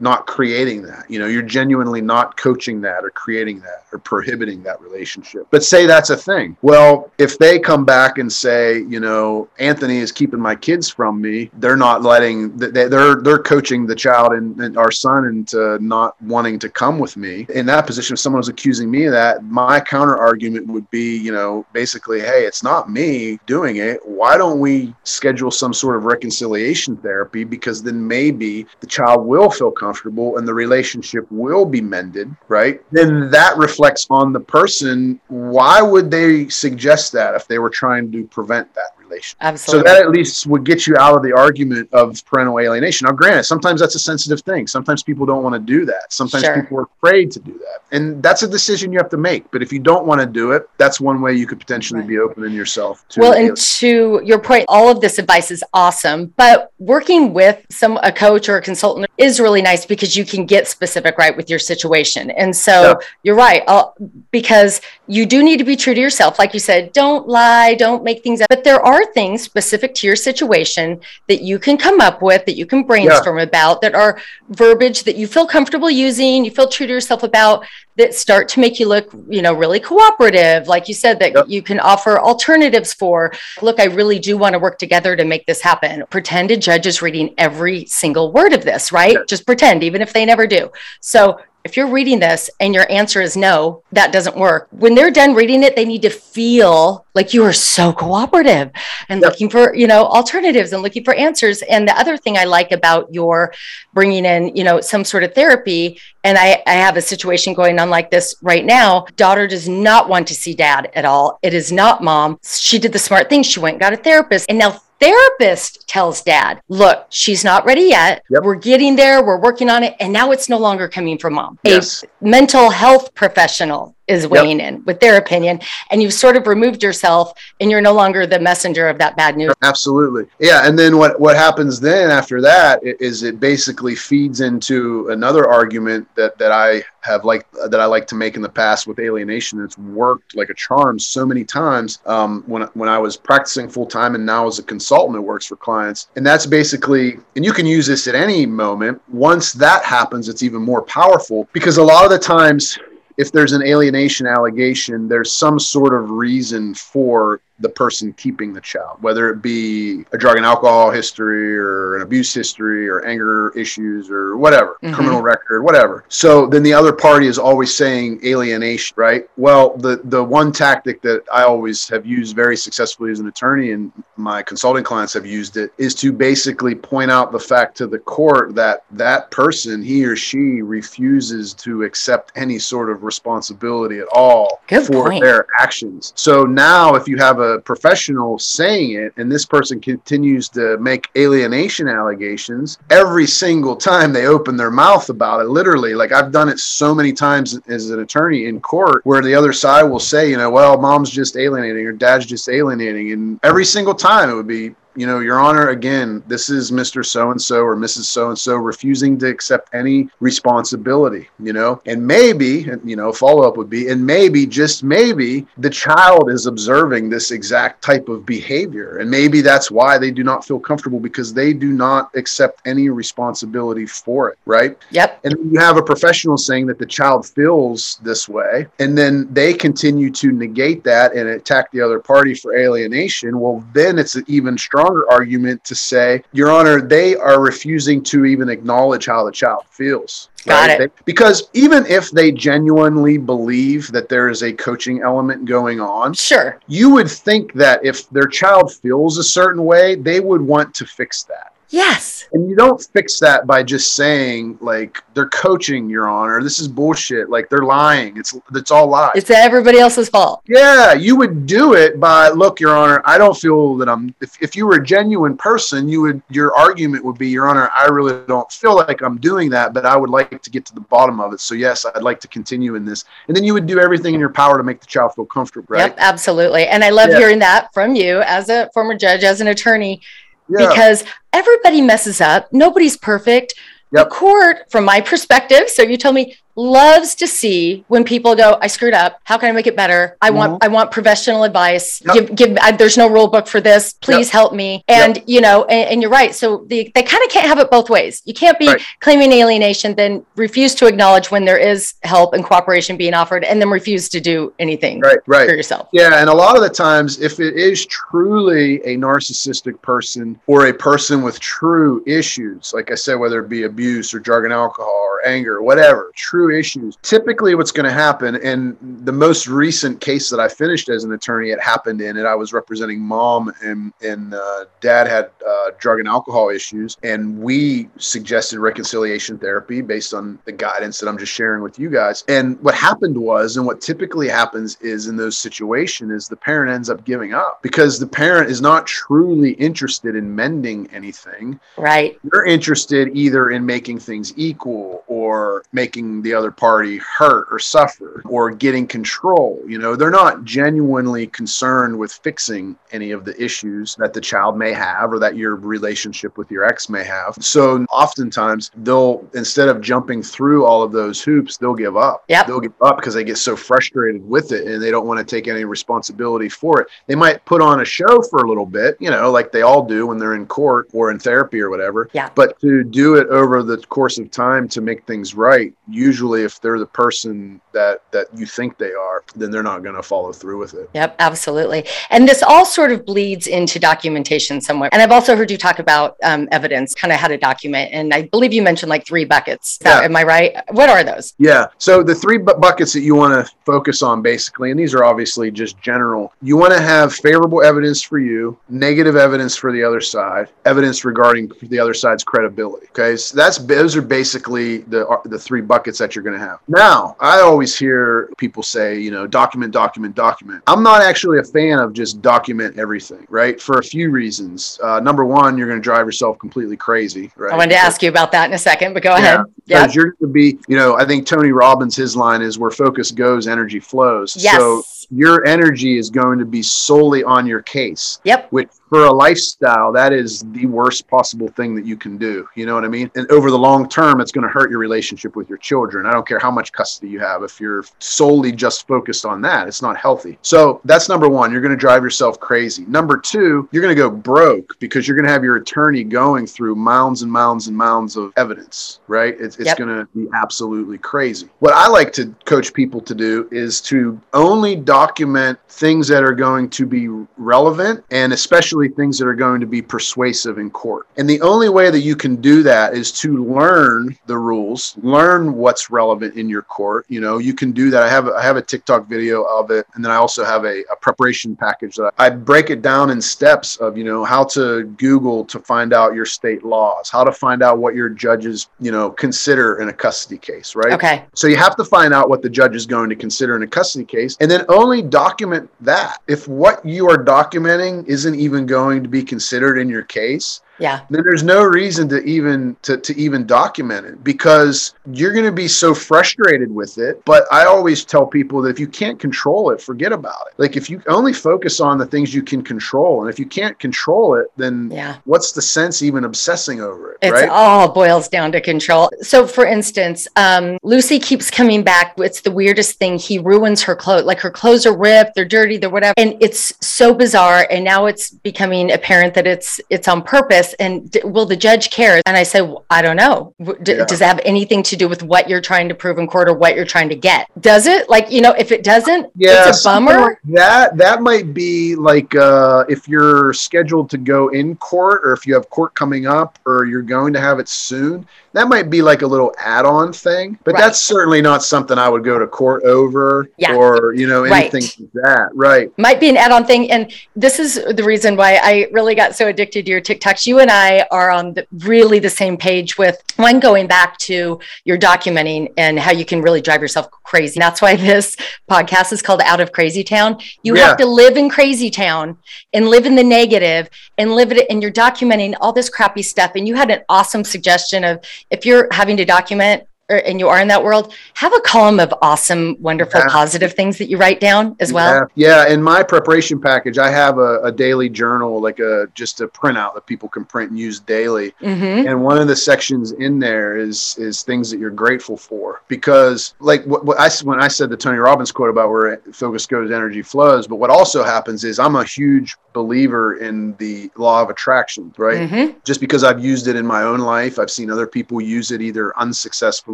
not 0.00 0.26
creating 0.26 0.82
that. 0.82 1.10
You 1.10 1.18
know, 1.18 1.26
you're 1.26 1.42
genuinely 1.42 2.00
not 2.00 2.36
coaching 2.36 2.80
that 2.82 3.04
or 3.04 3.10
creating 3.10 3.60
that 3.60 3.82
or 3.94 3.98
prohibiting 3.98 4.62
that 4.64 4.80
relationship. 4.80 5.46
But 5.50 5.64
say 5.64 5.86
that's 5.86 6.10
a 6.10 6.16
thing. 6.16 6.56
Well, 6.62 7.10
if 7.18 7.38
they 7.38 7.58
come 7.58 7.84
back 7.84 8.18
and 8.18 8.30
say, 8.30 8.78
you 8.80 9.00
know, 9.00 9.48
Anthony 9.58 9.98
is 9.98 10.10
keeping 10.12 10.40
my 10.40 10.54
kids 10.56 10.88
from 10.90 11.20
me, 11.20 11.50
they're 11.58 11.76
not 11.76 12.02
letting 12.02 12.56
they- 12.56 12.88
they're 12.88 13.16
they're 13.16 13.38
coaching 13.38 13.86
the 13.86 13.94
child 13.94 14.32
and, 14.32 14.58
and 14.60 14.76
our 14.76 14.90
son 14.90 15.26
into 15.26 15.78
not 15.80 16.20
wanting 16.22 16.58
to 16.58 16.68
come 16.68 16.98
with 16.98 17.16
me. 17.16 17.46
In 17.54 17.66
that 17.66 17.86
position, 17.86 18.14
if 18.14 18.20
someone 18.20 18.38
was 18.40 18.48
accusing 18.48 18.90
me 18.90 19.04
of 19.04 19.12
that, 19.12 19.44
my 19.44 19.80
counter 19.80 20.16
argument 20.16 20.66
would 20.66 20.90
be, 20.90 21.16
you 21.16 21.32
know, 21.32 21.64
basically, 21.72 22.20
hey, 22.20 22.44
it's 22.44 22.62
not 22.62 22.90
me 22.90 23.38
doing 23.46 23.76
it. 23.76 24.00
Why 24.04 24.36
don't 24.36 24.58
we 24.58 24.94
schedule 25.04 25.50
some 25.50 25.72
sort 25.72 25.96
of 25.96 26.04
reconciliation 26.04 26.96
therapy? 26.96 27.44
Because 27.44 27.82
then 27.82 28.06
maybe 28.06 28.66
the 28.80 28.86
child 28.86 29.24
will 29.26 29.50
feel 29.50 29.70
comfortable 29.70 30.38
and 30.38 30.48
the 30.48 30.54
relationship 30.54 31.26
will 31.30 31.64
be 31.64 31.80
mended, 31.80 32.34
right? 32.48 32.80
Then 32.90 33.30
that 33.30 33.56
reflects 33.56 33.83
on 34.10 34.32
the 34.32 34.40
person. 34.40 35.20
Why 35.28 35.82
would 35.82 36.10
they 36.10 36.48
suggest 36.48 37.12
that 37.12 37.34
if 37.34 37.46
they 37.46 37.58
were 37.58 37.70
trying 37.70 38.10
to 38.12 38.26
prevent 38.26 38.72
that 38.74 38.96
relationship? 39.14 39.58
So 39.58 39.82
that 39.82 40.02
at 40.02 40.10
least 40.10 40.46
would 40.46 40.64
get 40.64 40.86
you 40.86 40.96
out 40.98 41.16
of 41.16 41.22
the 41.22 41.32
argument 41.32 41.88
of 41.92 42.24
parental 42.26 42.58
alienation. 42.60 43.06
Now, 43.06 43.12
granted, 43.12 43.44
sometimes 43.44 43.80
that's 43.80 43.94
a 43.94 43.98
sensitive 43.98 44.40
thing. 44.42 44.66
Sometimes 44.66 45.02
people 45.02 45.26
don't 45.26 45.42
want 45.42 45.54
to 45.54 45.58
do 45.60 45.84
that. 45.86 46.12
Sometimes 46.12 46.44
Sure. 46.44 46.60
people 46.62 46.78
are 46.78 46.88
afraid 46.98 47.30
to 47.32 47.40
do 47.40 47.52
that. 47.52 47.80
And 47.96 48.22
that's 48.22 48.42
a 48.42 48.48
decision 48.48 48.92
you 48.92 48.98
have 48.98 49.10
to 49.10 49.16
make. 49.16 49.50
But 49.50 49.62
if 49.62 49.72
you 49.72 49.78
don't 49.78 50.06
want 50.06 50.20
to 50.20 50.26
do 50.26 50.52
it, 50.52 50.68
that's 50.78 51.00
one 51.00 51.20
way 51.20 51.34
you 51.34 51.46
could 51.46 51.58
potentially 51.60 52.00
Right. 52.00 52.08
be 52.08 52.18
opening 52.18 52.52
yourself 52.52 53.04
to 53.10 53.20
well, 53.20 53.32
alien- 53.34 53.48
and 53.50 53.56
to 53.56 54.20
your 54.24 54.38
point, 54.38 54.64
all 54.68 54.88
of 54.88 55.00
this 55.00 55.18
advice 55.18 55.50
is 55.50 55.62
awesome, 55.72 56.32
but 56.36 56.70
working 56.78 57.32
with 57.32 57.58
some 57.70 57.98
a 58.02 58.10
coach 58.12 58.48
or 58.48 58.56
a 58.56 58.60
consultant 58.62 59.06
is 59.18 59.38
really 59.40 59.62
nice 59.62 59.86
because 59.86 60.16
you 60.16 60.24
can 60.24 60.44
get 60.44 60.66
specific 60.68 61.16
right 61.18 61.36
with 61.36 61.48
your 61.48 61.58
situation. 61.58 62.30
And 62.30 62.54
so 62.54 62.82
Yeah. 62.82 62.94
you're 63.22 63.34
right, 63.36 63.62
uh, 63.68 63.84
because 64.30 64.80
you 65.06 65.26
do 65.26 65.42
need 65.42 65.58
to 65.58 65.64
be 65.64 65.76
true 65.76 65.94
to 65.94 66.00
yourself. 66.00 66.38
Like 66.38 66.54
you 66.54 66.60
said, 66.60 66.92
don't 66.92 67.28
lie, 67.28 67.74
don't 67.74 68.02
make 68.02 68.22
things 68.22 68.40
up. 68.40 68.48
But 68.48 68.64
there 68.64 68.80
are 68.84 69.03
things 69.12 69.42
specific 69.42 69.94
to 69.96 70.06
your 70.06 70.16
situation 70.16 71.00
that 71.28 71.42
you 71.42 71.58
can 71.58 71.76
come 71.76 72.00
up 72.00 72.22
with, 72.22 72.46
that 72.46 72.56
you 72.56 72.64
can 72.64 72.84
brainstorm 72.84 73.38
about, 73.38 73.80
that 73.82 73.94
are 73.94 74.18
verbiage 74.50 75.02
that 75.04 75.16
you 75.16 75.26
feel 75.26 75.46
comfortable 75.46 75.90
using, 75.90 76.44
you 76.44 76.50
feel 76.50 76.68
true 76.68 76.86
to 76.86 76.92
yourself 76.92 77.22
about, 77.22 77.66
that 77.96 78.14
start 78.14 78.48
to 78.48 78.60
make 78.60 78.80
you 78.80 78.88
look, 78.88 79.12
you 79.28 79.42
know, 79.42 79.52
really 79.52 79.78
cooperative. 79.78 80.66
Like 80.66 80.88
you 80.88 80.94
said, 80.94 81.18
that 81.20 81.34
Yep. 81.34 81.46
you 81.48 81.62
can 81.62 81.78
offer 81.80 82.18
alternatives 82.18 82.92
for. 82.92 83.32
Look, 83.62 83.78
I 83.78 83.84
really 83.84 84.18
do 84.18 84.36
want 84.36 84.54
to 84.54 84.58
work 84.58 84.78
together 84.78 85.14
to 85.14 85.24
make 85.24 85.46
this 85.46 85.60
happen. 85.60 86.04
Pretend 86.10 86.50
a 86.50 86.56
judge 86.56 86.86
is 86.86 87.02
reading 87.02 87.34
every 87.38 87.84
single 87.86 88.32
word 88.32 88.52
of 88.52 88.64
this, 88.64 88.90
right? 88.90 89.12
Yes. 89.12 89.24
Just 89.28 89.46
pretend, 89.46 89.84
even 89.84 90.02
if 90.02 90.12
they 90.12 90.24
never 90.24 90.46
do. 90.46 90.70
So 91.00 91.38
if 91.64 91.78
you're 91.78 91.90
reading 91.90 92.20
this 92.20 92.50
and 92.60 92.74
your 92.74 92.90
answer 92.92 93.22
is 93.22 93.38
no, 93.38 93.82
that 93.92 94.12
doesn't 94.12 94.36
work. 94.36 94.68
When 94.70 94.94
they're 94.94 95.10
done 95.10 95.34
reading 95.34 95.62
it, 95.62 95.74
they 95.74 95.86
need 95.86 96.02
to 96.02 96.10
feel 96.10 97.06
like 97.14 97.32
you 97.32 97.42
are 97.42 97.54
so 97.54 97.90
cooperative 97.90 98.70
and 99.08 99.22
yep. 99.22 99.30
looking 99.30 99.48
for, 99.48 99.74
you 99.74 99.86
know, 99.86 100.04
alternatives 100.04 100.74
and 100.74 100.82
looking 100.82 101.04
for 101.04 101.14
answers. 101.14 101.62
And 101.62 101.88
the 101.88 101.98
other 101.98 102.18
thing 102.18 102.36
I 102.36 102.44
like 102.44 102.70
about 102.70 103.12
your 103.14 103.54
bringing 103.94 104.26
in, 104.26 104.54
you 104.54 104.62
know, 104.62 104.82
some 104.82 105.04
sort 105.04 105.24
of 105.24 105.34
therapy, 105.34 105.98
and 106.22 106.36
I, 106.36 106.62
I 106.66 106.74
have 106.74 106.98
a 106.98 107.02
situation 107.02 107.54
going 107.54 107.78
on 107.78 107.88
like 107.88 108.10
this 108.10 108.36
right 108.42 108.64
now. 108.64 109.06
Daughter 109.16 109.46
does 109.46 109.66
not 109.66 110.08
want 110.08 110.28
to 110.28 110.34
see 110.34 110.54
dad 110.54 110.90
at 110.94 111.06
all. 111.06 111.38
It 111.42 111.54
is 111.54 111.72
not 111.72 112.02
mom. 112.02 112.38
She 112.44 112.78
did 112.78 112.92
the 112.92 112.98
smart 112.98 113.30
thing. 113.30 113.42
She 113.42 113.60
went 113.60 113.74
and 113.74 113.80
got 113.80 113.94
a 113.94 113.96
therapist. 113.96 114.46
And 114.50 114.58
now 114.58 114.82
therapist 115.04 115.86
tells 115.86 116.22
dad, 116.22 116.60
look, 116.68 117.06
she's 117.10 117.44
not 117.44 117.64
ready 117.64 117.82
yet. 117.82 118.22
Yep. 118.30 118.42
We're 118.42 118.54
getting 118.54 118.96
there. 118.96 119.24
We're 119.24 119.40
working 119.40 119.68
on 119.68 119.82
it. 119.82 119.94
And 120.00 120.12
now 120.12 120.30
it's 120.30 120.48
no 120.48 120.58
longer 120.58 120.88
coming 120.88 121.18
from 121.18 121.34
mom. 121.34 121.58
Yes. 121.64 122.02
A 122.02 122.24
mental 122.24 122.70
health 122.70 123.14
professional 123.14 123.94
is 124.06 124.26
weighing 124.26 124.60
yep. 124.60 124.74
in 124.74 124.84
with 124.84 125.00
their 125.00 125.16
opinion 125.16 125.60
and 125.90 126.02
you've 126.02 126.12
sort 126.12 126.36
of 126.36 126.46
removed 126.46 126.82
yourself 126.82 127.32
and 127.60 127.70
you're 127.70 127.80
no 127.80 127.94
longer 127.94 128.26
the 128.26 128.38
messenger 128.38 128.88
of 128.88 128.98
that 128.98 129.16
bad 129.16 129.36
news. 129.36 129.52
Absolutely. 129.62 130.26
Yeah 130.38 130.66
and 130.66 130.78
then 130.78 130.98
what 130.98 131.18
what 131.20 131.36
happens 131.36 131.80
then 131.80 132.10
after 132.10 132.40
that 132.40 132.80
is 132.82 133.22
it 133.22 133.40
basically 133.40 133.94
feeds 133.94 134.40
into 134.40 135.08
another 135.08 135.48
argument 135.48 136.06
that 136.16 136.36
that 136.38 136.52
i 136.52 136.82
have 137.00 137.24
like 137.24 137.50
that 137.68 137.80
i 137.80 137.84
like 137.84 138.06
to 138.06 138.14
make 138.14 138.36
in 138.36 138.42
the 138.42 138.48
past 138.48 138.86
with 138.86 138.98
alienation. 138.98 139.62
It's 139.62 139.78
worked 139.78 140.36
like 140.36 140.50
a 140.50 140.54
charm 140.54 140.98
so 140.98 141.24
many 141.26 141.44
times 141.44 142.00
um, 142.06 142.42
when, 142.46 142.62
when 142.74 142.88
i 142.88 142.98
was 142.98 143.16
practicing 143.16 143.68
full-time 143.68 144.14
and 144.14 144.24
now 144.24 144.46
as 144.46 144.58
a 144.58 144.62
consultant 144.62 145.16
it 145.16 145.20
works 145.20 145.46
for 145.46 145.56
clients. 145.56 146.08
And 146.16 146.26
that's 146.26 146.46
basically 146.46 147.18
and 147.36 147.44
you 147.44 147.52
can 147.52 147.66
use 147.66 147.86
this 147.86 148.06
at 148.06 148.14
any 148.14 148.46
moment. 148.46 149.00
Once 149.08 149.52
that 149.54 149.84
happens 149.84 150.28
it's 150.28 150.42
even 150.42 150.62
more 150.62 150.82
powerful 150.82 151.48
because 151.52 151.78
a 151.78 151.82
lot 151.82 152.04
of 152.04 152.10
the 152.10 152.18
times 152.18 152.78
if 153.16 153.32
there's 153.32 153.52
an 153.52 153.62
alienation 153.62 154.26
allegation, 154.26 155.08
there's 155.08 155.32
some 155.32 155.58
sort 155.58 155.94
of 155.94 156.10
reason 156.10 156.74
for 156.74 157.40
the 157.64 157.68
person 157.70 158.12
keeping 158.12 158.52
the 158.52 158.60
child, 158.60 158.98
whether 159.00 159.30
it 159.30 159.40
be 159.40 160.04
a 160.12 160.18
drug 160.18 160.36
and 160.36 160.44
alcohol 160.44 160.90
history 160.90 161.56
or 161.56 161.96
an 161.96 162.02
abuse 162.02 162.34
history 162.34 162.86
or 162.86 163.02
anger 163.06 163.52
issues 163.56 164.10
or 164.10 164.36
whatever, 164.36 164.76
mm-hmm. 164.82 164.94
criminal 164.94 165.22
record, 165.22 165.62
whatever. 165.62 166.04
So 166.08 166.46
then 166.46 166.62
the 166.62 166.74
other 166.74 166.92
party 166.92 167.26
is 167.26 167.38
always 167.38 167.74
saying 167.74 168.20
alienation, 168.22 168.94
right? 168.98 169.26
Well, 169.38 169.78
the 169.78 170.02
the 170.04 170.22
one 170.22 170.52
tactic 170.52 171.00
that 171.02 171.22
I 171.32 171.44
always 171.44 171.88
have 171.88 172.04
used 172.04 172.36
very 172.36 172.56
successfully 172.56 173.10
as 173.10 173.18
an 173.18 173.28
attorney 173.28 173.72
and 173.72 173.90
my 174.16 174.42
consulting 174.42 174.84
clients 174.84 175.14
have 175.14 175.24
used 175.24 175.56
it 175.56 175.72
is 175.78 175.94
to 175.96 176.12
basically 176.12 176.74
point 176.74 177.10
out 177.10 177.32
the 177.32 177.40
fact 177.40 177.78
to 177.78 177.86
the 177.86 177.98
court 177.98 178.54
that 178.56 178.84
that 178.90 179.30
person, 179.30 179.82
he 179.82 180.04
or 180.04 180.16
she 180.16 180.60
refuses 180.60 181.54
to 181.54 181.84
accept 181.84 182.30
any 182.36 182.58
sort 182.58 182.90
of 182.90 183.04
responsibility 183.04 184.00
at 184.00 184.06
all 184.12 184.60
Good 184.66 184.86
for 184.86 185.08
point. 185.08 185.24
their 185.24 185.46
actions. 185.58 186.12
So 186.14 186.44
now 186.44 186.94
if 186.94 187.08
you 187.08 187.16
have 187.16 187.40
a 187.40 187.53
professional 187.60 188.38
saying 188.38 188.92
it 188.92 189.12
and 189.16 189.30
this 189.30 189.44
person 189.44 189.80
continues 189.80 190.48
to 190.48 190.76
make 190.78 191.08
alienation 191.16 191.88
allegations 191.88 192.78
every 192.90 193.26
single 193.26 193.76
time 193.76 194.12
they 194.12 194.26
open 194.26 194.56
their 194.56 194.70
mouth 194.70 195.08
about 195.08 195.40
it. 195.40 195.48
Literally 195.48 195.94
like 195.94 196.12
i've 196.12 196.32
done 196.32 196.48
it 196.48 196.58
so 196.58 196.94
many 196.94 197.12
times 197.12 197.58
as 197.68 197.90
an 197.90 198.00
attorney 198.00 198.46
in 198.46 198.60
court 198.60 199.04
where 199.04 199.22
the 199.22 199.34
other 199.34 199.52
side 199.52 199.84
will 199.84 200.00
say 200.00 200.30
you 200.30 200.36
know 200.36 200.50
well 200.50 200.78
mom's 200.78 201.10
just 201.10 201.36
alienating 201.36 201.86
or 201.86 201.92
dad's 201.92 202.26
just 202.26 202.48
alienating 202.48 203.12
and 203.12 203.40
every 203.42 203.64
single 203.64 203.94
time 203.94 204.30
it 204.30 204.34
would 204.34 204.46
be 204.46 204.74
you 204.96 205.06
know, 205.06 205.20
Your 205.20 205.40
Honor, 205.40 205.70
again, 205.70 206.22
this 206.26 206.48
is 206.48 206.70
Mr. 206.70 207.04
So 207.04 207.30
and 207.30 207.40
so 207.40 207.56
or 207.56 207.76
Mrs. 207.76 208.04
So 208.04 208.28
and 208.28 208.38
so 208.38 208.56
refusing 208.56 209.18
to 209.18 209.28
accept 209.28 209.74
any 209.74 210.08
responsibility, 210.20 211.28
you 211.38 211.52
know, 211.52 211.80
and 211.86 212.06
maybe, 212.06 212.66
you 212.84 212.96
know, 212.96 213.12
follow 213.12 213.42
up 213.42 213.56
would 213.56 213.70
be, 213.70 213.88
and 213.88 214.04
maybe, 214.04 214.46
just 214.46 214.84
maybe, 214.84 215.46
the 215.58 215.70
child 215.70 216.30
is 216.30 216.46
observing 216.46 217.10
this 217.10 217.30
exact 217.30 217.82
type 217.82 218.08
of 218.08 218.24
behavior. 218.24 218.98
And 218.98 219.10
maybe 219.10 219.40
that's 219.40 219.70
why 219.70 219.98
they 219.98 220.10
do 220.10 220.22
not 220.22 220.44
feel 220.44 220.60
comfortable 220.60 221.00
because 221.00 221.34
they 221.34 221.52
do 221.52 221.72
not 221.72 222.10
accept 222.14 222.60
any 222.66 222.88
responsibility 222.88 223.86
for 223.86 224.30
it, 224.30 224.38
right? 224.46 224.78
Yep. 224.90 225.20
And 225.24 225.52
you 225.52 225.58
have 225.58 225.76
a 225.76 225.82
professional 225.82 226.38
saying 226.38 226.66
that 226.66 226.78
the 226.78 226.86
child 226.86 227.26
feels 227.26 227.98
this 228.02 228.28
way, 228.28 228.66
and 228.78 228.96
then 228.96 229.32
they 229.32 229.52
continue 229.54 230.10
to 230.12 230.30
negate 230.30 230.84
that 230.84 231.14
and 231.14 231.28
attack 231.28 231.70
the 231.72 231.80
other 231.80 231.98
party 231.98 232.34
for 232.34 232.56
alienation. 232.56 233.40
Well, 233.40 233.64
then 233.72 233.98
it's 233.98 234.16
even 234.28 234.56
stronger 234.56 234.83
stronger 234.84 235.10
argument 235.10 235.64
to 235.64 235.74
say, 235.74 236.22
Your 236.32 236.50
Honor, 236.50 236.80
they 236.80 237.16
are 237.16 237.40
refusing 237.40 238.02
to 238.04 238.24
even 238.24 238.48
acknowledge 238.48 239.06
how 239.06 239.24
the 239.24 239.32
child 239.32 239.64
feels. 239.70 240.28
Got 240.44 240.68
right? 240.68 240.80
it. 240.80 240.92
They, 240.96 241.02
because 241.04 241.48
even 241.54 241.86
if 241.86 242.10
they 242.10 242.30
genuinely 242.30 243.16
believe 243.16 243.90
that 243.92 244.08
there 244.08 244.28
is 244.28 244.42
a 244.42 244.52
coaching 244.52 245.00
element 245.00 245.46
going 245.46 245.80
on, 245.80 246.12
sure, 246.12 246.60
you 246.68 246.90
would 246.90 247.10
think 247.10 247.54
that 247.54 247.84
if 247.84 248.08
their 248.10 248.26
child 248.26 248.74
feels 248.74 249.16
a 249.16 249.24
certain 249.24 249.64
way, 249.64 249.94
they 249.94 250.20
would 250.20 250.42
want 250.42 250.74
to 250.74 250.86
fix 250.86 251.22
that. 251.24 251.53
Yes. 251.74 252.28
And 252.32 252.48
you 252.48 252.54
don't 252.54 252.80
fix 252.92 253.18
that 253.18 253.48
by 253.48 253.64
just 253.64 253.96
saying 253.96 254.58
like 254.60 255.02
they're 255.12 255.28
coaching, 255.30 255.90
Your 255.90 256.08
Honor. 256.08 256.40
This 256.40 256.60
is 256.60 256.68
bullshit. 256.68 257.30
Like 257.30 257.48
they're 257.48 257.64
lying. 257.64 258.16
It's 258.16 258.32
it's 258.54 258.70
all 258.70 258.86
lies. 258.86 259.10
It's 259.16 259.28
everybody 259.28 259.80
else's 259.80 260.08
fault. 260.08 260.42
Yeah, 260.46 260.92
you 260.92 261.16
would 261.16 261.46
do 261.46 261.74
it 261.74 261.98
by 261.98 262.28
look, 262.28 262.60
Your 262.60 262.76
Honor. 262.76 263.02
I 263.04 263.18
don't 263.18 263.36
feel 263.36 263.76
that 263.78 263.88
I'm. 263.88 264.14
If, 264.20 264.40
if 264.40 264.54
you 264.54 264.66
were 264.66 264.76
a 264.76 264.84
genuine 264.84 265.36
person, 265.36 265.88
you 265.88 266.00
would 266.02 266.22
your 266.30 266.56
argument 266.56 267.04
would 267.04 267.18
be, 267.18 267.28
Your 267.28 267.48
Honor. 267.48 267.68
I 267.74 267.86
really 267.86 268.24
don't 268.28 268.50
feel 268.52 268.76
like 268.76 269.02
I'm 269.02 269.18
doing 269.18 269.50
that, 269.50 269.74
but 269.74 269.84
I 269.84 269.96
would 269.96 270.10
like 270.10 270.42
to 270.42 270.50
get 270.50 270.64
to 270.66 270.74
the 270.74 270.80
bottom 270.80 271.18
of 271.18 271.32
it. 271.32 271.40
So 271.40 271.56
yes, 271.56 271.84
I'd 271.84 272.04
like 272.04 272.20
to 272.20 272.28
continue 272.28 272.76
in 272.76 272.84
this. 272.84 273.04
And 273.26 273.36
then 273.36 273.42
you 273.42 273.52
would 273.52 273.66
do 273.66 273.80
everything 273.80 274.14
in 274.14 274.20
your 274.20 274.32
power 274.32 274.58
to 274.58 274.62
make 274.62 274.78
the 274.78 274.86
child 274.86 275.16
feel 275.16 275.26
comfortable. 275.26 275.66
Right? 275.70 275.88
Yep, 275.88 275.96
absolutely. 275.98 276.68
And 276.68 276.84
I 276.84 276.90
love 276.90 277.10
yeah. 277.10 277.18
hearing 277.18 277.40
that 277.40 277.74
from 277.74 277.96
you 277.96 278.20
as 278.20 278.48
a 278.48 278.70
former 278.72 278.96
judge, 278.96 279.24
as 279.24 279.40
an 279.40 279.48
attorney 279.48 280.00
yeah. 280.48 280.68
because 280.68 281.04
everybody 281.32 281.80
messes 281.80 282.20
up. 282.20 282.52
Nobody's 282.52 282.96
perfect. 282.96 283.54
Yep. 283.92 284.04
The 284.04 284.10
court, 284.10 284.70
from 284.70 284.84
my 284.84 285.00
perspective, 285.00 285.68
so 285.68 285.82
you 285.82 285.96
tell 285.96 286.12
me 286.12 286.36
loves 286.56 287.14
to 287.16 287.26
see 287.26 287.84
when 287.88 288.04
people 288.04 288.34
go, 288.34 288.58
I 288.60 288.66
screwed 288.66 288.94
up. 288.94 289.20
How 289.24 289.38
can 289.38 289.48
I 289.48 289.52
make 289.52 289.66
it 289.66 289.76
better? 289.76 290.16
I 290.20 290.28
mm-hmm. 290.28 290.36
want, 290.36 290.64
I 290.64 290.68
want 290.68 290.90
professional 290.90 291.44
advice. 291.44 292.02
Yep. 292.06 292.14
Give, 292.14 292.36
give, 292.36 292.58
I, 292.60 292.72
there's 292.72 292.96
no 292.96 293.08
rule 293.08 293.28
book 293.28 293.46
for 293.46 293.60
this. 293.60 293.94
Please 293.94 294.26
yep. 294.26 294.32
help 294.32 294.52
me. 294.52 294.84
And, 294.88 295.16
yep. 295.16 295.24
you 295.26 295.40
know, 295.40 295.64
and, 295.64 295.90
and, 295.90 296.02
you're 296.02 296.10
right. 296.10 296.34
So 296.34 296.64
the, 296.66 296.90
they 296.94 297.02
kind 297.02 297.22
of 297.24 297.30
can't 297.30 297.46
have 297.46 297.58
it 297.58 297.70
both 297.70 297.88
ways. 297.88 298.22
You 298.24 298.34
can't 298.34 298.58
be 298.58 298.68
right. 298.68 298.82
claiming 299.00 299.32
alienation, 299.32 299.94
then 299.94 300.24
refuse 300.36 300.74
to 300.76 300.86
acknowledge 300.86 301.30
when 301.30 301.44
there 301.44 301.58
is 301.58 301.94
help 302.02 302.34
and 302.34 302.44
cooperation 302.44 302.96
being 302.96 303.14
offered, 303.14 303.44
and 303.44 303.60
then 303.60 303.70
refuse 303.70 304.08
to 304.10 304.20
do 304.20 304.52
anything 304.58 305.00
right, 305.00 305.18
right. 305.26 305.48
for 305.48 305.54
yourself. 305.54 305.88
Yeah. 305.92 306.20
And 306.20 306.28
a 306.28 306.34
lot 306.34 306.56
of 306.56 306.62
the 306.62 306.70
times, 306.70 307.20
if 307.20 307.40
it 307.40 307.54
is 307.56 307.86
truly 307.86 308.82
a 308.84 308.96
narcissistic 308.96 309.80
person 309.82 310.38
or 310.46 310.66
a 310.66 310.74
person 310.74 311.22
with 311.22 311.40
true 311.40 312.02
issues, 312.06 312.72
like 312.74 312.90
I 312.90 312.94
said, 312.94 313.14
whether 313.14 313.42
it 313.42 313.48
be 313.48 313.62
abuse 313.64 314.12
or 314.12 314.20
drug 314.20 314.44
and 314.44 314.52
alcohol 314.52 315.06
or 315.08 315.26
anger, 315.26 315.56
or 315.56 315.62
whatever, 315.62 316.12
true 316.14 316.43
issues. 316.50 316.96
Typically, 317.02 317.54
what's 317.54 317.72
going 317.72 317.86
to 317.86 317.92
happen, 317.92 318.36
and 318.36 318.76
the 319.04 319.12
most 319.12 319.46
recent 319.46 320.00
case 320.00 320.30
that 320.30 320.40
I 320.40 320.48
finished 320.48 320.88
as 320.88 321.04
an 321.04 321.12
attorney, 321.12 321.50
it 321.50 321.60
happened 321.60 322.00
in 322.00 322.16
it. 322.16 322.24
I 322.24 322.34
was 322.34 322.52
representing 322.52 323.00
mom, 323.00 323.52
and 323.62 323.92
and 324.02 324.34
uh, 324.34 324.64
dad 324.80 325.06
had 325.06 325.30
uh, 325.46 325.70
drug 325.78 325.98
and 325.98 326.08
alcohol 326.08 326.50
issues, 326.50 326.96
and 327.02 327.38
we 327.38 327.88
suggested 327.98 328.58
reconciliation 328.58 329.38
therapy 329.38 329.80
based 329.80 330.14
on 330.14 330.38
the 330.44 330.52
guidance 330.52 331.00
that 331.00 331.08
I'm 331.08 331.18
just 331.18 331.32
sharing 331.32 331.62
with 331.62 331.78
you 331.78 331.90
guys. 331.90 332.24
And 332.28 332.60
what 332.60 332.74
happened 332.74 333.16
was, 333.16 333.56
and 333.56 333.66
what 333.66 333.80
typically 333.80 334.28
happens 334.28 334.76
is 334.80 335.08
in 335.08 335.16
those 335.16 335.38
situations, 335.38 336.12
is 336.12 336.28
the 336.28 336.36
parent 336.36 336.72
ends 336.72 336.90
up 336.90 337.04
giving 337.04 337.34
up 337.34 337.62
because 337.62 337.98
the 337.98 338.06
parent 338.06 338.50
is 338.50 338.60
not 338.60 338.86
truly 338.86 339.52
interested 339.52 340.16
in 340.16 340.34
mending 340.34 340.88
anything. 340.92 341.58
Right. 341.76 342.18
They're 342.24 342.44
interested 342.44 343.10
either 343.14 343.50
in 343.50 343.66
making 343.66 343.98
things 344.00 344.32
equal 344.36 345.04
or 345.06 345.64
making 345.72 346.22
the 346.22 346.33
other 346.34 346.50
party 346.50 346.98
hurt 346.98 347.46
or 347.50 347.58
suffer 347.58 348.22
or 348.24 348.50
getting 348.50 348.86
control. 348.86 349.62
You 349.66 349.78
know, 349.78 349.94
they're 349.94 350.10
not 350.10 350.44
genuinely 350.44 351.26
concerned 351.26 351.98
with 351.98 352.12
fixing 352.12 352.76
any 352.92 353.10
of 353.10 353.24
the 353.24 353.40
issues 353.42 353.94
that 353.96 354.14
the 354.14 354.20
child 354.20 354.56
may 354.56 354.72
have 354.72 355.12
or 355.12 355.18
that 355.18 355.36
your 355.36 355.56
relationship 355.56 356.38
with 356.38 356.50
your 356.50 356.64
ex 356.64 356.88
may 356.88 357.04
have. 357.04 357.36
So 357.40 357.84
oftentimes 357.92 358.70
they'll, 358.76 359.28
instead 359.34 359.68
of 359.68 359.80
jumping 359.80 360.22
through 360.22 360.64
all 360.64 360.82
of 360.82 360.92
those 360.92 361.22
hoops, 361.22 361.56
they'll 361.56 361.74
give 361.74 361.96
up. 361.96 362.24
Yep. 362.28 362.46
They'll 362.46 362.60
give 362.60 362.72
up 362.80 362.96
because 362.96 363.14
they 363.14 363.24
get 363.24 363.38
so 363.38 363.56
frustrated 363.56 364.26
with 364.26 364.52
it 364.52 364.66
and 364.66 364.82
they 364.82 364.90
don't 364.90 365.06
want 365.06 365.18
to 365.18 365.24
take 365.24 365.48
any 365.48 365.64
responsibility 365.64 366.48
for 366.48 366.80
it. 366.80 366.88
They 367.06 367.14
might 367.14 367.44
put 367.44 367.60
on 367.60 367.80
a 367.80 367.84
show 367.84 368.22
for 368.22 368.40
a 368.40 368.48
little 368.48 368.66
bit, 368.66 368.96
you 369.00 369.10
know, 369.10 369.30
like 369.30 369.52
they 369.52 369.62
all 369.62 369.84
do 369.84 370.06
when 370.06 370.18
they're 370.18 370.34
in 370.34 370.46
court 370.46 370.88
or 370.92 371.10
in 371.10 371.18
therapy 371.18 371.60
or 371.60 371.70
whatever. 371.70 372.08
Yeah. 372.12 372.30
But 372.34 372.58
to 372.60 372.84
do 372.84 373.16
it 373.16 373.28
over 373.28 373.62
the 373.62 373.76
course 373.78 374.18
of 374.18 374.30
time 374.30 374.68
to 374.68 374.80
make 374.80 374.94
make 374.94 375.06
things 375.06 375.34
right, 375.34 375.74
usually 375.88 376.23
if 376.32 376.58
they're 376.62 376.78
the 376.78 376.86
person 376.86 377.60
that 377.72 378.00
that 378.12 378.28
you 378.34 378.46
think 378.46 378.78
they 378.78 378.92
are, 378.92 379.22
then 379.36 379.50
they're 379.50 379.62
not 379.62 379.82
going 379.82 379.94
to 379.94 380.02
follow 380.02 380.32
through 380.32 380.58
with 380.58 380.72
it. 380.72 380.88
Yep, 380.94 381.16
absolutely. 381.18 381.86
And 382.08 382.26
this 382.26 382.42
all 382.42 382.64
sort 382.64 382.90
of 382.90 383.04
bleeds 383.04 383.46
into 383.46 383.78
documentation 383.78 384.62
somewhere. 384.62 384.88
And 384.92 385.02
I've 385.02 385.12
also 385.12 385.36
heard 385.36 385.50
you 385.50 385.58
talk 385.58 385.78
about 385.78 386.16
um, 386.22 386.48
evidence, 386.50 386.94
kind 386.94 387.12
of 387.12 387.20
how 387.20 387.28
to 387.28 387.36
document. 387.36 387.90
And 387.92 388.14
I 388.14 388.22
believe 388.22 388.54
you 388.54 388.62
mentioned 388.62 388.88
like 388.88 389.06
three 389.06 389.26
buckets. 389.26 389.78
Yeah. 389.82 390.00
Am 390.00 390.16
I 390.16 390.22
right? 390.22 390.56
What 390.70 390.88
are 390.88 391.04
those? 391.04 391.34
Yeah. 391.38 391.66
So 391.78 392.02
the 392.02 392.14
three 392.14 392.38
bu- 392.38 392.54
buckets 392.54 392.92
that 392.94 393.00
you 393.00 393.14
want 393.14 393.34
to 393.34 393.52
focus 393.66 394.02
on 394.02 394.22
basically, 394.22 394.70
and 394.70 394.80
these 394.80 394.94
are 394.94 395.04
obviously 395.04 395.50
just 395.50 395.78
general, 395.80 396.32
you 396.40 396.56
want 396.56 396.72
to 396.72 396.80
have 396.80 397.12
favorable 397.12 397.62
evidence 397.62 398.00
for 398.00 398.18
you, 398.18 398.58
negative 398.68 399.16
evidence 399.16 399.56
for 399.56 399.72
the 399.72 399.82
other 399.82 400.00
side, 400.00 400.48
evidence 400.64 401.04
regarding 401.04 401.50
the 401.62 401.78
other 401.78 401.94
side's 401.94 402.24
credibility. 402.24 402.86
Okay. 402.90 403.16
So 403.16 403.36
that's, 403.36 403.58
those 403.58 403.96
are 403.96 404.02
basically 404.02 404.78
the, 404.78 405.20
the 405.24 405.38
three 405.38 405.60
buckets 405.60 405.98
that 405.98 406.13
you're 406.14 406.24
going 406.24 406.38
to 406.38 406.44
have. 406.44 406.60
Now, 406.68 407.16
I 407.20 407.40
always 407.40 407.78
hear 407.78 408.30
people 408.38 408.62
say, 408.62 408.98
you 408.98 409.10
know, 409.10 409.26
document, 409.26 409.72
document, 409.72 410.14
document. 410.14 410.62
I'm 410.66 410.82
not 410.82 411.02
actually 411.02 411.38
a 411.38 411.44
fan 411.44 411.78
of 411.78 411.92
just 411.92 412.22
document 412.22 412.78
everything, 412.78 413.26
right? 413.28 413.60
For 413.60 413.78
a 413.78 413.82
few 413.82 414.10
reasons. 414.10 414.78
Uh, 414.82 415.00
number 415.00 415.24
one, 415.24 415.58
you're 415.58 415.68
going 415.68 415.80
to 415.80 415.84
drive 415.84 416.06
yourself 416.06 416.38
completely 416.38 416.76
crazy, 416.76 417.30
right? 417.36 417.52
I 417.52 417.56
wanted 417.56 417.72
to 417.72 417.78
ask 417.78 418.02
you 418.02 418.08
about 418.08 418.32
that 418.32 418.46
in 418.46 418.54
a 418.54 418.58
second, 418.58 418.94
but 418.94 419.02
go 419.02 419.10
yeah, 419.10 419.18
ahead. 419.18 419.40
Yeah. 419.66 419.88
You're 419.90 420.12
going 420.12 420.16
to 420.20 420.26
be, 420.28 420.58
you 420.68 420.76
know, 420.76 420.96
I 420.96 421.04
think 421.04 421.26
Tony 421.26 421.52
Robbins, 421.52 421.96
his 421.96 422.16
line 422.16 422.42
is 422.42 422.58
where 422.58 422.70
focus 422.70 423.10
goes, 423.10 423.46
energy 423.46 423.80
flows. 423.80 424.36
Yes. 424.38 424.56
So 424.56 424.82
your 425.10 425.46
energy 425.46 425.98
is 425.98 426.10
going 426.10 426.38
to 426.38 426.44
be 426.44 426.62
solely 426.62 427.24
on 427.24 427.46
your 427.46 427.62
case. 427.62 428.20
Yep. 428.24 428.52
Which 428.52 428.68
for 428.88 429.06
a 429.06 429.12
lifestyle, 429.12 429.92
that 429.92 430.12
is 430.12 430.44
the 430.52 430.66
worst 430.66 431.08
possible 431.08 431.48
thing 431.48 431.74
that 431.74 431.84
you 431.84 431.96
can 431.96 432.16
do. 432.16 432.46
You 432.54 432.66
know 432.66 432.74
what 432.74 432.84
I 432.84 432.88
mean? 432.88 433.10
And 433.16 433.28
over 433.30 433.50
the 433.50 433.58
long 433.58 433.88
term, 433.88 434.20
it's 434.20 434.30
going 434.30 434.46
to 434.46 434.52
hurt 434.52 434.70
your 434.70 434.78
relationship 434.78 435.36
with 435.36 435.48
your 435.48 435.58
children. 435.58 436.06
I 436.06 436.12
don't 436.12 436.26
care 436.26 436.38
how 436.38 436.50
much 436.50 436.72
custody 436.72 437.08
you 437.10 437.18
have. 437.20 437.42
If 437.42 437.60
you're 437.60 437.84
solely 437.98 438.52
just 438.52 438.86
focused 438.86 439.24
on 439.24 439.40
that, 439.42 439.66
it's 439.66 439.82
not 439.82 439.96
healthy. 439.96 440.38
So 440.42 440.80
that's 440.84 441.08
number 441.08 441.28
one. 441.28 441.50
You're 441.50 441.60
going 441.60 441.70
to 441.70 441.76
drive 441.76 442.02
yourself 442.02 442.38
crazy. 442.38 442.84
Number 442.86 443.18
two, 443.18 443.68
you're 443.72 443.82
going 443.82 443.94
to 443.94 444.00
go 444.00 444.10
broke 444.10 444.78
because 444.78 445.08
you're 445.08 445.16
going 445.16 445.26
to 445.26 445.32
have 445.32 445.44
your 445.44 445.56
attorney 445.56 446.04
going 446.04 446.46
through 446.46 446.76
mounds 446.76 447.22
and 447.22 447.32
mounds 447.32 447.66
and 447.66 447.76
mounds 447.76 448.16
of 448.16 448.32
evidence, 448.36 449.00
right? 449.08 449.34
It's, 449.40 449.56
it's 449.56 449.66
yep. 449.66 449.78
going 449.78 449.88
to 449.88 450.06
be 450.14 450.28
absolutely 450.34 450.98
crazy. 450.98 451.48
What 451.58 451.74
I 451.74 451.88
like 451.88 452.12
to 452.14 452.34
coach 452.44 452.72
people 452.72 453.00
to 453.00 453.14
do 453.14 453.48
is 453.50 453.80
to 453.82 454.20
only 454.32 454.76
document 454.94 455.58
things 455.68 456.06
that 456.06 456.22
are 456.22 456.34
going 456.34 456.70
to 456.70 456.86
be 456.86 457.08
relevant 457.36 458.04
and 458.12 458.32
especially 458.32 458.88
things 458.88 459.18
that 459.18 459.26
are 459.26 459.34
going 459.34 459.60
to 459.60 459.66
be 459.66 459.82
persuasive 459.82 460.56
in 460.58 460.70
court. 460.70 461.08
And 461.16 461.28
the 461.28 461.40
only 461.40 461.68
way 461.68 461.90
that 461.90 461.98
you 461.98 462.14
can 462.14 462.36
do 462.36 462.62
that 462.62 462.94
is 462.94 463.10
to 463.22 463.44
learn 463.44 464.16
the 464.26 464.38
rules, 464.38 464.94
learn 465.02 465.54
what's 465.54 465.90
relevant 465.90 466.36
in 466.36 466.48
your 466.48 466.62
court. 466.62 467.06
You 467.08 467.20
know, 467.20 467.38
you 467.38 467.54
can 467.54 467.72
do 467.72 467.90
that. 467.90 468.04
I 468.04 468.08
have 468.08 468.28
I 468.28 468.42
have 468.42 468.56
a 468.56 468.62
TikTok 468.62 469.08
video 469.08 469.42
of 469.42 469.72
it, 469.72 469.84
and 469.94 470.04
then 470.04 470.12
I 470.12 470.16
also 470.16 470.44
have 470.44 470.64
a, 470.64 470.84
a 470.92 470.96
preparation 471.00 471.56
package 471.56 471.96
that 471.96 472.12
I, 472.18 472.26
I 472.26 472.30
break 472.30 472.70
it 472.70 472.80
down 472.80 473.10
in 473.10 473.20
steps 473.20 473.76
of 473.78 473.98
you 473.98 474.04
know 474.04 474.24
how 474.24 474.44
to 474.56 474.84
Google 474.96 475.44
to 475.46 475.58
find 475.58 475.92
out 475.92 476.14
your 476.14 476.26
state 476.26 476.64
laws, 476.64 477.10
how 477.10 477.24
to 477.24 477.32
find 477.32 477.64
out 477.64 477.78
what 477.78 477.96
your 477.96 478.08
judges 478.08 478.68
you 478.78 478.92
know 478.92 479.10
consider 479.10 479.80
in 479.80 479.88
a 479.88 479.92
custody 479.92 480.38
case, 480.38 480.76
right? 480.76 480.92
Okay. 480.92 481.24
So 481.34 481.48
you 481.48 481.56
have 481.56 481.74
to 481.76 481.84
find 481.84 482.14
out 482.14 482.28
what 482.28 482.42
the 482.42 482.50
judge 482.50 482.76
is 482.76 482.86
going 482.86 483.10
to 483.10 483.16
consider 483.16 483.56
in 483.56 483.62
a 483.64 483.66
custody 483.66 484.04
case, 484.04 484.36
and 484.40 484.48
then 484.48 484.64
only 484.84 485.02
document 485.02 485.70
that. 485.80 486.18
If 486.28 486.46
what 486.46 486.84
you 486.84 487.08
are 487.08 487.16
documenting 487.16 488.06
isn't 488.06 488.34
even 488.34 488.66
going 488.66 489.02
to 489.02 489.08
be 489.08 489.22
considered 489.22 489.78
in 489.78 489.88
your 489.88 490.02
case, 490.02 490.60
yeah. 490.78 491.00
Then 491.10 491.22
there's 491.24 491.42
no 491.42 491.62
reason 491.62 492.08
to 492.08 492.22
even 492.24 492.76
to, 492.82 492.96
to 492.96 493.16
even 493.16 493.46
document 493.46 494.06
it 494.06 494.24
because 494.24 494.94
you're 495.12 495.32
going 495.32 495.44
to 495.44 495.52
be 495.52 495.68
so 495.68 495.94
frustrated 495.94 496.72
with 496.74 496.98
it. 496.98 497.24
But 497.24 497.44
i 497.52 497.64
always 497.64 498.04
tell 498.04 498.26
people 498.26 498.62
that 498.62 498.70
if 498.70 498.80
you 498.80 498.88
can't 498.88 499.18
control 499.18 499.70
it 499.70 499.80
forget 499.80 500.12
about 500.12 500.46
it. 500.48 500.54
Like 500.58 500.76
if 500.76 500.90
you 500.90 501.02
only 501.08 501.32
focus 501.32 501.80
on 501.80 501.98
the 501.98 502.06
things 502.06 502.34
you 502.34 502.42
can 502.42 502.62
control 502.62 503.20
and 503.20 503.30
if 503.30 503.38
you 503.38 503.46
can't 503.46 503.78
control 503.78 504.34
it 504.34 504.46
then 504.56 504.90
yeah. 504.90 505.16
what's 505.24 505.52
the 505.52 505.62
sense 505.62 506.02
even 506.02 506.24
obsessing 506.24 506.80
over 506.80 507.12
it 507.12 507.18
it 507.22 507.32
right? 507.32 507.48
all 507.48 507.92
boils 507.92 508.28
down 508.28 508.52
to 508.52 508.60
control. 508.60 509.10
So 509.20 509.46
for 509.46 509.66
instance 509.66 510.26
um, 510.36 510.78
lucy 510.82 511.18
keeps 511.18 511.50
coming 511.50 511.82
back 511.82 512.14
it's 512.18 512.40
the 512.40 512.50
weirdest 512.50 512.98
thing. 512.98 513.18
He 513.18 513.38
ruins 513.38 513.82
her 513.82 513.94
clothes 513.94 514.24
like 514.24 514.40
her 514.40 514.50
clothes 514.50 514.86
are 514.86 514.96
ripped 514.96 515.34
they're 515.34 515.44
dirty 515.44 515.76
they're 515.76 515.90
whatever. 515.90 516.14
And 516.16 516.36
it's 516.40 516.72
so 516.84 517.14
bizarre 517.14 517.66
and 517.70 517.84
now 517.84 518.06
it's 518.06 518.30
becoming 518.30 518.92
apparent 518.92 519.34
that 519.34 519.46
it's 519.46 519.80
it's 519.90 520.08
on 520.08 520.22
purpose 520.22 520.63
this 520.64 520.74
and 520.74 521.10
d- 521.10 521.20
will 521.24 521.46
the 521.46 521.56
judge 521.56 521.90
care 521.90 522.20
and 522.26 522.36
i 522.36 522.42
say 522.42 522.60
well, 522.60 522.84
i 522.90 523.02
don't 523.02 523.16
know 523.16 523.54
D- 523.82 523.94
yeah. 523.94 524.04
does 524.04 524.20
it 524.20 524.24
have 524.24 524.40
anything 524.44 524.82
to 524.84 524.96
do 524.96 525.08
with 525.08 525.22
what 525.22 525.48
you're 525.48 525.60
trying 525.60 525.88
to 525.88 525.94
prove 525.94 526.18
in 526.18 526.26
court 526.26 526.48
or 526.48 526.54
what 526.54 526.74
you're 526.74 526.84
trying 526.84 527.08
to 527.08 527.14
get 527.14 527.48
does 527.60 527.86
it 527.86 528.08
like 528.08 528.30
you 528.30 528.40
know 528.40 528.52
if 528.52 528.72
it 528.72 528.82
doesn't 528.82 529.30
yeah, 529.36 529.68
it's 529.68 529.84
a 529.84 529.88
bummer 529.88 530.20
like 530.20 530.38
that 530.44 530.96
that 530.96 531.22
might 531.22 531.54
be 531.54 531.94
like 531.94 532.34
uh, 532.34 532.84
if 532.88 533.08
you're 533.08 533.52
scheduled 533.52 534.10
to 534.10 534.18
go 534.18 534.48
in 534.48 534.76
court 534.76 535.22
or 535.24 535.32
if 535.32 535.46
you 535.46 535.54
have 535.54 535.68
court 535.70 535.94
coming 535.94 536.26
up 536.26 536.58
or 536.66 536.84
you're 536.84 537.02
going 537.02 537.32
to 537.32 537.40
have 537.40 537.58
it 537.58 537.68
soon 537.68 538.26
that 538.52 538.68
might 538.68 538.88
be 538.88 539.02
like 539.02 539.22
a 539.22 539.26
little 539.26 539.54
add-on 539.58 540.12
thing 540.12 540.58
but 540.64 540.74
right. 540.74 540.80
that's 540.80 541.00
certainly 541.00 541.42
not 541.42 541.62
something 541.62 541.98
i 541.98 542.08
would 542.08 542.24
go 542.24 542.38
to 542.38 542.46
court 542.46 542.82
over 542.84 543.48
yeah. 543.58 543.74
or 543.74 544.14
you 544.14 544.26
know 544.26 544.44
anything 544.44 544.82
right. 544.82 545.00
like 545.00 545.12
that 545.12 545.50
right 545.54 545.98
might 545.98 546.20
be 546.20 546.28
an 546.28 546.36
add-on 546.36 546.64
thing 546.64 546.90
and 546.90 547.12
this 547.36 547.58
is 547.58 547.74
the 547.74 548.04
reason 548.04 548.36
why 548.36 548.58
i 548.62 548.88
really 548.92 549.14
got 549.14 549.34
so 549.34 549.48
addicted 549.48 549.84
to 549.84 549.90
your 549.90 550.00
tiktoks 550.00 550.46
you 550.46 550.53
and 550.60 550.70
i 550.70 551.06
are 551.10 551.30
on 551.30 551.54
the, 551.54 551.66
really 551.80 552.18
the 552.18 552.30
same 552.30 552.56
page 552.56 552.96
with 552.98 553.22
one 553.36 553.60
going 553.60 553.86
back 553.86 554.16
to 554.18 554.60
your 554.84 554.98
documenting 554.98 555.72
and 555.76 555.98
how 555.98 556.12
you 556.12 556.24
can 556.24 556.40
really 556.40 556.60
drive 556.60 556.80
yourself 556.80 557.10
crazy. 557.10 557.58
That's 557.58 557.82
why 557.82 557.96
this 557.96 558.36
podcast 558.70 559.12
is 559.12 559.22
called 559.22 559.40
out 559.42 559.60
of 559.60 559.72
crazy 559.72 560.04
town. 560.04 560.38
You 560.62 560.76
yeah. 560.76 560.88
have 560.88 560.96
to 560.98 561.06
live 561.06 561.36
in 561.36 561.50
crazy 561.50 561.90
town 561.90 562.38
and 562.72 562.88
live 562.88 563.06
in 563.06 563.16
the 563.16 563.24
negative 563.24 563.90
and 564.18 564.34
live 564.34 564.52
it 564.52 564.66
and 564.70 564.82
you're 564.82 564.92
documenting 564.92 565.54
all 565.60 565.72
this 565.72 565.88
crappy 565.88 566.22
stuff. 566.22 566.52
And 566.54 566.68
you 566.68 566.74
had 566.74 566.90
an 566.90 567.02
awesome 567.08 567.44
suggestion 567.44 568.04
of 568.04 568.24
if 568.50 568.64
you're 568.64 568.88
having 568.92 569.16
to 569.16 569.24
document 569.24 569.84
or, 570.10 570.16
and 570.16 570.38
you 570.38 570.48
are 570.48 570.60
in 570.60 570.68
that 570.68 570.84
world, 570.84 571.14
have 571.34 571.54
a 571.54 571.60
column 571.60 571.98
of 571.98 572.12
awesome, 572.20 572.76
wonderful, 572.80 573.20
yeah. 573.20 573.28
positive 573.28 573.72
things 573.72 573.98
that 573.98 574.08
you 574.08 574.18
write 574.18 574.40
down 574.40 574.76
as 574.80 574.92
well. 574.92 575.28
Yeah. 575.34 575.64
yeah. 575.66 575.72
In 575.72 575.82
my 575.82 576.02
preparation 576.02 576.60
package, 576.60 576.98
I 576.98 577.10
have 577.10 577.38
a, 577.38 577.60
a, 577.62 577.72
daily 577.72 578.08
journal, 578.08 578.60
like 578.60 578.78
a 578.78 579.08
just 579.14 579.40
a 579.40 579.48
printout 579.48 579.94
that 579.94 580.06
people 580.06 580.28
can 580.28 580.44
print 580.44 580.70
and 580.70 580.78
use 580.78 581.00
daily. 581.00 581.52
Mm-hmm. 581.60 582.06
And 582.06 582.22
one 582.22 582.38
of 582.38 582.48
the 582.48 582.56
sections 582.56 583.12
in 583.12 583.38
there 583.38 583.76
is 583.76 584.16
is 584.18 584.42
things 584.42 584.70
that 584.70 584.78
you're 584.78 584.90
grateful 584.90 585.36
for 585.36 585.82
because, 585.88 586.54
like 586.60 586.84
what, 586.84 587.04
what 587.04 587.18
I 587.18 587.30
when 587.42 587.60
I 587.60 587.68
said 587.68 587.90
the 587.90 587.96
Tony 587.96 588.18
Robbins 588.18 588.52
quote 588.52 588.70
about 588.70 588.90
where 588.90 589.20
focus 589.32 589.66
goes, 589.66 589.90
energy 589.90 590.22
flows. 590.22 590.66
But 590.66 590.76
what 590.76 590.90
also 590.90 591.24
happens 591.24 591.64
is 591.64 591.78
I'm 591.78 591.96
a 591.96 592.04
huge 592.04 592.56
believer 592.72 593.36
in 593.36 593.74
the 593.76 594.10
law 594.16 594.42
of 594.42 594.50
attraction, 594.50 595.14
right? 595.16 595.48
Mm-hmm. 595.48 595.78
Just 595.84 596.00
because 596.00 596.24
I've 596.24 596.44
used 596.44 596.68
it 596.68 596.76
in 596.76 596.86
my 596.86 597.02
own 597.02 597.20
life, 597.20 597.58
I've 597.58 597.70
seen 597.70 597.90
other 597.90 598.06
people 598.06 598.40
use 598.40 598.70
it 598.70 598.82
either 598.82 599.16
unsuccessfully 599.18 599.93